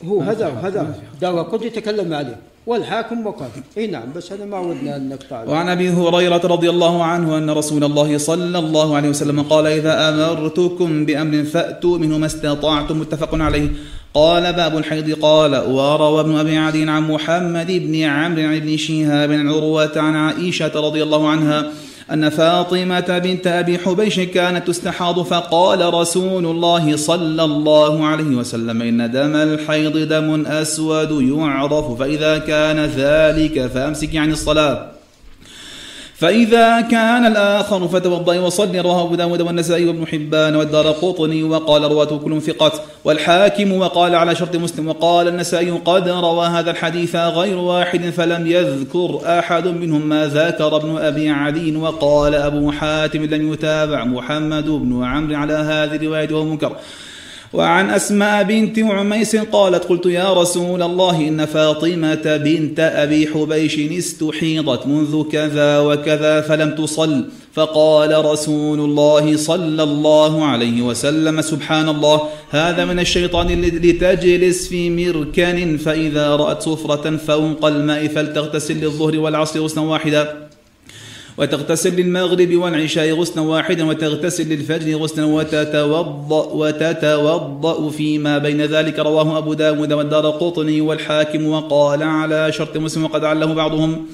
[0.05, 2.37] هو هذا هذا دار قد يتكلم عليه.
[2.66, 3.49] والحاكم وقال
[3.79, 7.51] إي نعم بس هذا ما ودنا أن نقطع وعن أبي هريرة رضي الله عنه أن
[7.51, 13.01] رسول الله صلى الله عليه وسلم قال إذا أمرتكم بأمر فأتوا منه ما استطعتم.
[13.01, 13.69] متفق عليه.
[14.15, 15.19] قال باب الحيض.
[15.23, 21.03] قال وروى ابن أبي عدي عن محمد بن عمرو بن شهاب عروة عن عائشة رضي
[21.03, 21.73] الله عنها
[22.12, 29.10] أن فاطمة بنت أبي حبيش كانت تستحاض فقال رسول الله صلى الله عليه وسلم إن
[29.10, 35.02] دم الحيض دم أسود يعرف فإذا كان ذلك فأمسك عن الصلاة.
[36.23, 42.19] فإذا كان الآخر فتوضأ وصلي رواه أبو داود والنسائي وابن حبان والدار قطني وقال رواته
[42.19, 42.73] كلهم ثقات
[43.05, 49.20] والحاكم وقال على شرط مسلم وقال النسائي قد روى هذا الحديث غير واحد فلم يذكر
[49.39, 55.36] أحد منهم ما ذكر ابن أبي عدي وقال أبو حاتم لم يتابع محمد بن عمرو
[55.36, 56.77] على هذه الرواية وهو منكر.
[57.53, 64.87] وعن أسماء بنت عميس قالت قلت يا رسول الله إن فاطمة بنت أبي حبيش استحيضت
[64.87, 72.20] منذ كذا وكذا فلم تصل فقال رسول الله صلى الله عليه وسلم سبحان الله
[72.51, 79.83] هذا من الشيطان لتجلس في مركن فإذا رأت صفرة فوق الماء فلتغتسل للظهر والعصر غسلا
[79.83, 80.49] واحدا
[81.43, 88.98] وتغتسل للمغرب والعشاء غسلا واحدا وتغتسل للفجر غسلا وتتوضأ وتتوضأ فيما بين ذلك.
[88.98, 94.06] رواه أبو داود والدار قطني والحاكم وقال على شرط مسلم وقد عله بعضهم.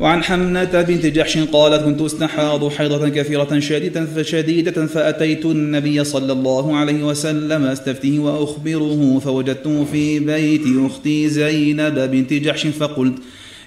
[0.00, 6.76] وعن حمنة بنت جحش قالت كنت أستحاض حيضة كثيرة شديدة فشديدة فأتيت النبي صلى الله
[6.76, 13.14] عليه وسلم أستفتيه وأخبره فوجدته في بيت أختي زينب بنت جحش فقلت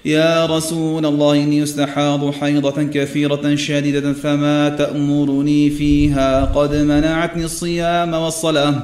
[0.08, 8.74] يا رسول الله إني أستحاض حيضة كثيرة شديدة فما تأمرني فيها؟ قد منعتني الصيام والصلاة.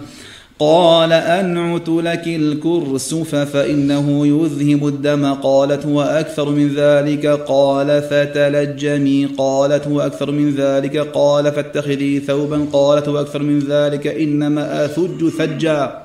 [0.59, 5.35] قال أنعت لك الكرسف فإنه يذهب الدم.
[5.35, 9.29] قالت وأكثر من ذلك؟ قال فتلجمي.
[9.39, 12.67] قالت وأكثر من ذلك؟ قال فاتخذي ثوبا.
[12.73, 16.04] قالت وأكثر من ذلك؟ إنما أثج ثجا.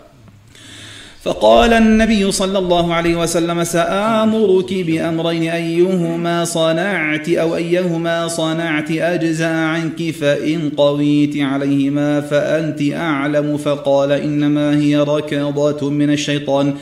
[1.24, 10.12] فقال النبي صلى الله عليه وسلم سآمرك بأمرين أيهما صنعت أو أيهما صنعت أجزاء عنك
[10.12, 13.58] فإن قويت عليهما فأنت أعلم.
[13.58, 16.76] فقال إنما هي ركضة من الشيطان.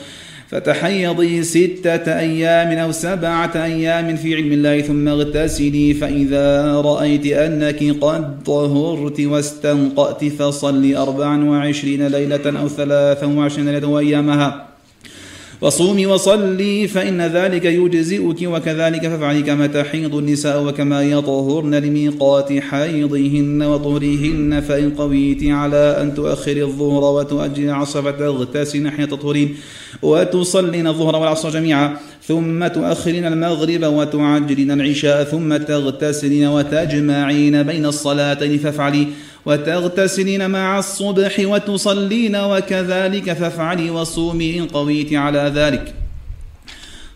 [0.50, 8.44] فتحيضي ستة أيام أو سبعة أيام في علم الله ثم اغتسلي فإذا رأيت أنك قد
[8.44, 14.67] طهرت واستنقأت فصلي أربعا وعشرين ليلة أو ثلاثا وعشرين ليلة وأيامها.
[15.62, 24.62] وصومي وصلي فإن ذلك يجزئك وكذلك فافعلي كما تحيض النساء وكما يطهرن لميقات حيضهن وطهرهن
[24.62, 29.56] فإن قويت على أن تؤخر الظهر وتؤجل العصر فتغتسل حين تطهرين
[30.02, 31.98] وتصلين الظهر والعصر جميعا.
[32.28, 39.08] ثم تؤخرين المغرب وتعجلين العشاء ثم تغتسلين وتجمعين بين الصلاتين فافعلي
[39.46, 45.94] وتغتسلين مع الصبح وتصلين وكذلك فافعلي وصومي إن قويت على ذلك.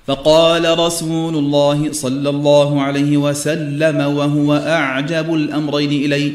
[0.07, 6.33] فقال رسول الله صلى الله عليه وسلم وهو أعجب الأمرين إلي.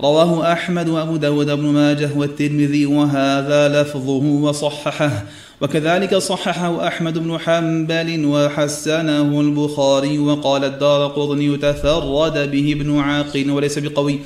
[0.00, 5.24] رواه أحمد وأبو داود بن ماجه والترمذي وهذا لفظه وصححه.
[5.60, 13.78] وكذلك صححه أحمد بن حنبل وحسنه البخاري وقال الدار قطني تفرد به ابن عاقل وليس
[13.78, 14.18] بقوي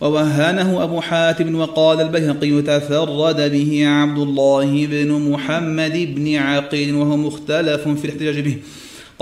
[0.00, 7.88] ووهنه أبو حاتم وقال البيهقي تفرد به عبد الله بن محمد بن عقيل وهو مختلف
[7.88, 8.56] في الاحتجاج به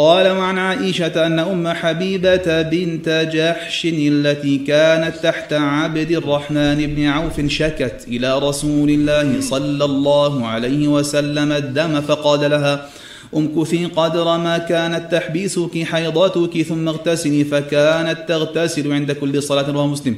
[0.00, 7.40] قال وعن عائشة أن أم حبيبة بنت جحش التي كانت تحت عبد الرحمن بن عوف
[7.46, 12.88] شكت إلى رسول الله صلى الله عليه وسلم الدم فقال لها
[13.36, 20.16] امكثي قدر ما كانت تحبيسك حيضتك ثم اغتسلي فكانت تغتسل عند كل صلاة رواه مسلم.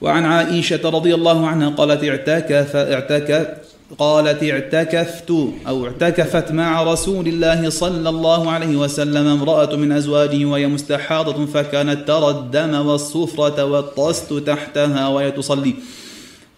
[0.00, 3.67] وعن عائشة رضي الله عنها قالت اعتكف اعتكف
[3.98, 5.30] قالت اعتكفت
[5.68, 12.08] أو اعتكفت مع رسول الله صلى الله عليه وسلم امرأة من أزواجه وهي مستحاضة فكانت
[12.08, 15.74] ترى الدم والصفرة والطست تحتها وهي تصلي.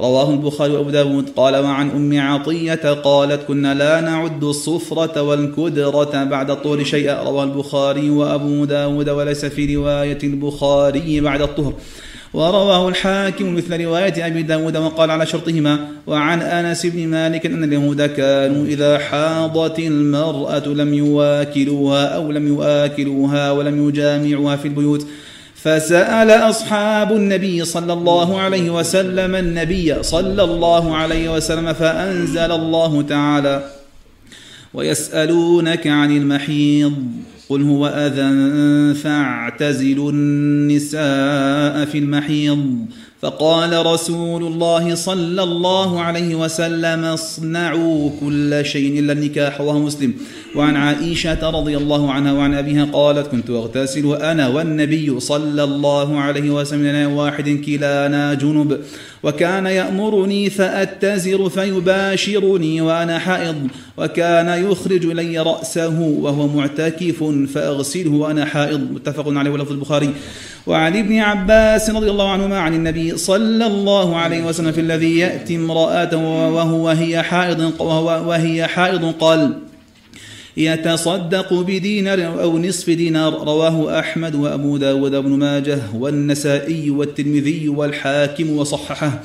[0.00, 1.28] رواه البخاري وأبو داود.
[1.36, 7.22] قال وعن أم عطية قالت كنا لا نعد الصفرة والكدرة بعد الطهر شيئا.
[7.22, 11.72] رواه البخاري وأبو داود وليس في رواية البخاري بعد الطهر.
[12.34, 18.02] ورواه الحاكم مثل رواية أبي داود وقال على شرطهما وعن أنس بن مالك أن اليهود
[18.02, 25.06] كانوا إذا حاضت المرأة لم يواكلوها أو لم يواكلوها ولم يجامعوها في البيوت
[25.54, 33.70] فسأل أصحاب النبي صلى الله عليه وسلم النبي صلى الله عليه وسلم فأنزل الله تعالى
[34.74, 36.92] ويسألونك عن المحيض
[37.50, 42.86] قل هو أذى فاعتزلوا النساء في المحيض
[43.22, 50.14] فقال رسول الله صلى الله عليه وسلم اصنعوا كل شيء إلا النكاح وهو مسلم.
[50.56, 56.50] وعن عائشة رضي الله عنها وعن أبيها قالت كنت أغتسل أنا والنبي صلى الله عليه
[56.50, 58.80] وسلم واحد كلانا جنب
[59.22, 63.68] وكان يأمرني فأتزر فيباشرني وأنا حائض
[63.98, 67.24] وكان يخرج إلي رأسه وهو معتكف
[67.54, 68.80] فأغسله وأنا حائض.
[68.92, 70.10] متفق عليه ولفظ البخاري.
[70.70, 75.56] وعن ابن عباس رضي الله عنهما عن النبي صلى الله عليه وسلم في الذي يأتي
[75.56, 76.16] امرأة
[76.54, 79.58] وهو وهي حائض وهي حائض قال
[80.56, 89.22] يتصدق بدينار أو نصف دينار رواه أحمد وأبو داود بن ماجه والنسائي والترمذي والحاكم وصححه.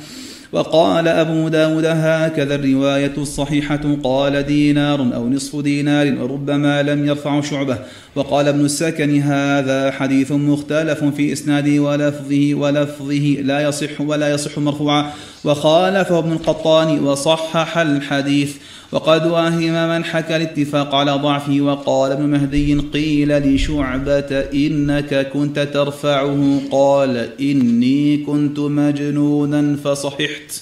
[0.56, 7.77] وقال أبو داود هكذا الرواية الصحيحة قال دينار أو نصف دينار وربما لم يرفع شعبة.
[8.15, 15.11] وقال ابن السكن هذا حديث مختلف في إسناده ولفظه ولفظه لا يصح ولا يصح مرفوعا.
[15.45, 18.56] وخالفه ابن القطان وصحح الحديث.
[18.96, 26.62] وقد واهم من حكى الاتفاق على ضعفه وقال ابن مهدي قيل لشعبة إنك كنت ترفعه
[26.72, 30.62] قال إني كنت مجنونا فصححت.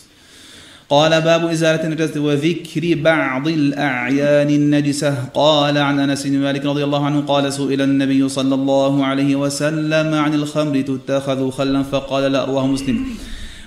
[0.90, 5.16] قال باب إزالة النجاسة وذكر بعض الأعيان النجسة.
[5.34, 10.14] قال عن أنس بن مالك رضي الله عنه قال سئل النبي صلى الله عليه وسلم
[10.14, 13.06] عن الخمر تتخذ خلا فقال لا رواه مسلم.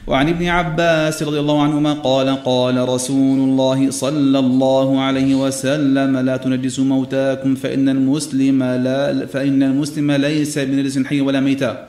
[0.07, 6.37] وعن ابن عباس رضي الله عنهما قال قال رسول الله صلى الله عليه وسلم لا
[6.37, 11.89] تنجسوا موتاكم فإن المسلم لا فإن المسلم ليس بنجس حي ولا ميتا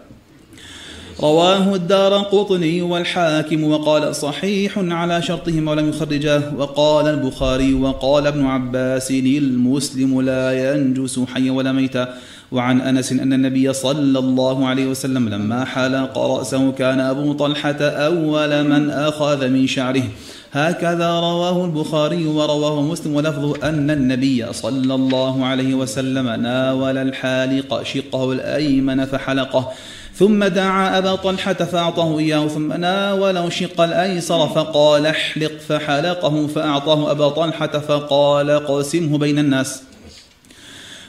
[1.19, 6.55] رواه الدار قطني والحاكم وقال صحيح على شرطهما ولم يخرجاه.
[6.57, 12.13] وقال البخاري وقال ابن عباس المسلم لا ينجس حيا ولا ميتا
[12.51, 18.63] وعن أنس أن النبي صلى الله عليه وسلم لما حلق رأسه كان أبو طلحة أول
[18.63, 20.03] من أخذ من شعره.
[20.51, 28.31] هكذا رواه البخاري ورواه مسلم ولفظه أن النبي صلى الله عليه وسلم ناول الحالق شقه
[28.31, 29.71] الأيمن فحلقه.
[30.15, 37.29] ثم دعا أبا طلحة فأعطاه إياه ثم ناوله شق الأيسر فقال احلق فحلقه فأعطاه أبا
[37.29, 39.81] طلحة فقال قسمه بين الناس.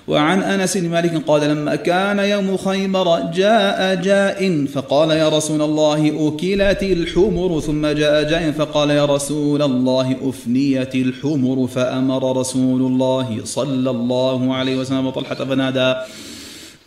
[0.09, 6.29] وعن أنس بن مالك قال لما كان يوم خيبر جاء جاء فقال يا رسول الله
[6.29, 13.91] أكلت الحمر ثم جاء جاء فقال يا رسول الله أفنيت الحمر فأمر رسول الله صلى
[13.91, 15.95] الله عليه وسلم طلحه فنادى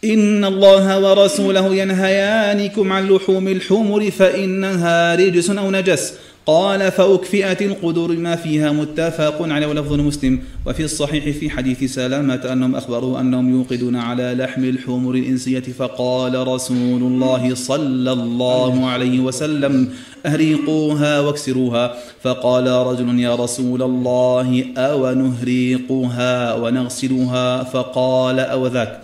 [0.06, 6.14] إن الله ورسوله ينهيانكم عن لحوم الحمر فإنها رجس أو نجس
[6.52, 10.44] قال فأكفئت القدور ما فيها متفق على ولفظ مسلم.
[10.66, 17.02] وفي الصحيح في حديث سلامة أنهم أخبروا أنهم يوقدون على لحم الحمر الإنسية فقال رسول
[17.02, 19.94] الله صلى الله عليه وسلم
[20.26, 21.96] أهريقوها واكسروها.
[22.24, 29.02] فقال رجل يا رسول الله أو نهريقها ونغسلها فقال أو ذاك.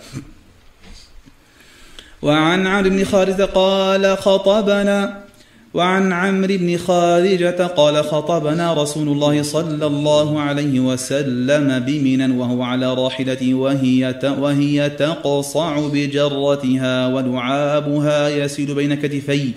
[2.22, 5.27] وعن عمرو بن خالد قال خطبنا.
[5.74, 12.94] وعن عمرو بن خارجة قال خطبنا رسول الله صلى الله عليه وسلم بمنا وهو على
[12.94, 19.52] راحلته وهي وهي تقصع بجرتها ولعابها يسيل بين كتفي.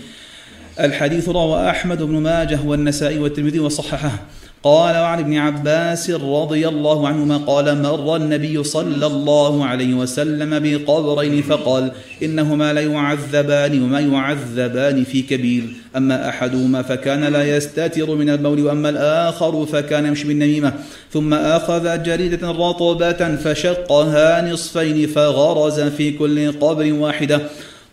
[0.80, 4.12] الحديث روى أحمد بن ماجه والنسائي والترمذي وصححه.
[4.64, 11.42] قال وعن ابن عباس رضي الله عنهما قال مر النبي صلى الله عليه وسلم بقبرين
[11.42, 11.92] فقال
[12.24, 15.64] إنهما لا يعذبان وما يعذبان في كبير.
[15.98, 20.74] أما أحدهما فكان لا يستتر من البول وأما الآخر فكان يمشي بالنميمة.
[21.14, 27.42] ثم أخذ جريدة رطبة فشقها نصفين فغرز في كل قبر واحدة.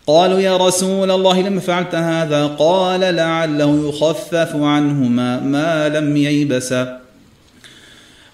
[0.08, 7.00] قالوا يا رسول الله لما فعلت هذا؟ قال لعله يخفف عنهما ما لم ييبسا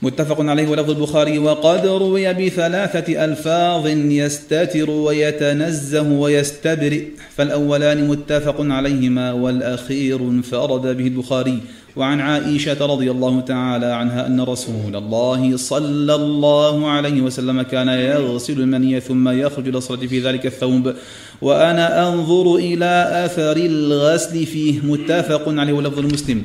[0.03, 1.39] متفق عليه ولفظ البخاري.
[1.39, 7.05] وقد روي بثلاثة ألفاظ يستتر ويتنزه ويستبرئ.
[7.37, 11.61] فالأولان متفق عليهما والأخير انفرد به البخاري.
[11.97, 18.61] وعن عائشة رضي الله تعالى عنها أن رسول الله صلى الله عليه وسلم كان يغسل
[18.61, 20.95] المني ثم يخرج الصلاة في ذلك الثوب.
[21.43, 26.43] وأنا أنظر إلى أثر الغسل فيه متفق عليه ولفظ المسلم.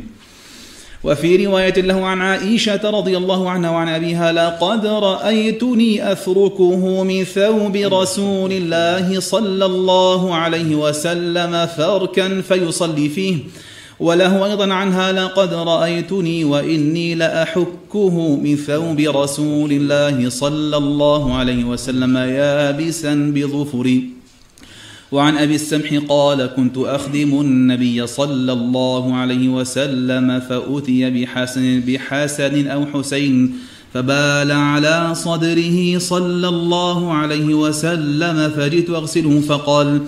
[1.03, 7.75] وفي رواية له عن عائشة رضي الله عنها وعن أبيها لقد رأيتني أثركه من ثوب
[7.75, 13.37] رسول الله صلى الله عليه وسلم فركا فيصلي فيه.
[13.99, 22.17] وله أيضا عنها لقد رأيتني وإني لأحكه من ثوب رسول الله صلى الله عليه وسلم
[22.17, 24.09] يابسا بظفري.
[25.11, 32.85] وعن أبي السمح قال كنت أخدم النبي صلى الله عليه وسلم فاتي بحسن بحسن أو
[32.85, 33.55] حسين
[33.93, 40.01] فبال على صدره صلى الله عليه وسلم فجئت أغسله فقال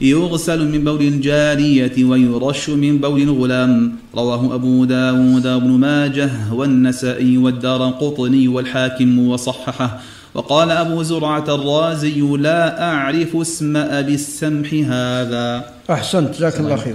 [0.00, 3.92] يغسل من بول الجارية ويرش من بول الغلام.
[4.14, 10.00] رواه أبو داود بن ماجه والنسائي والدار قطني والحاكم وصححه.
[10.34, 15.64] وقال أبو زرعة الرازي لا أعرف اسم أبي السمح هذا.
[15.90, 16.94] أحسنت جزاك الله خير.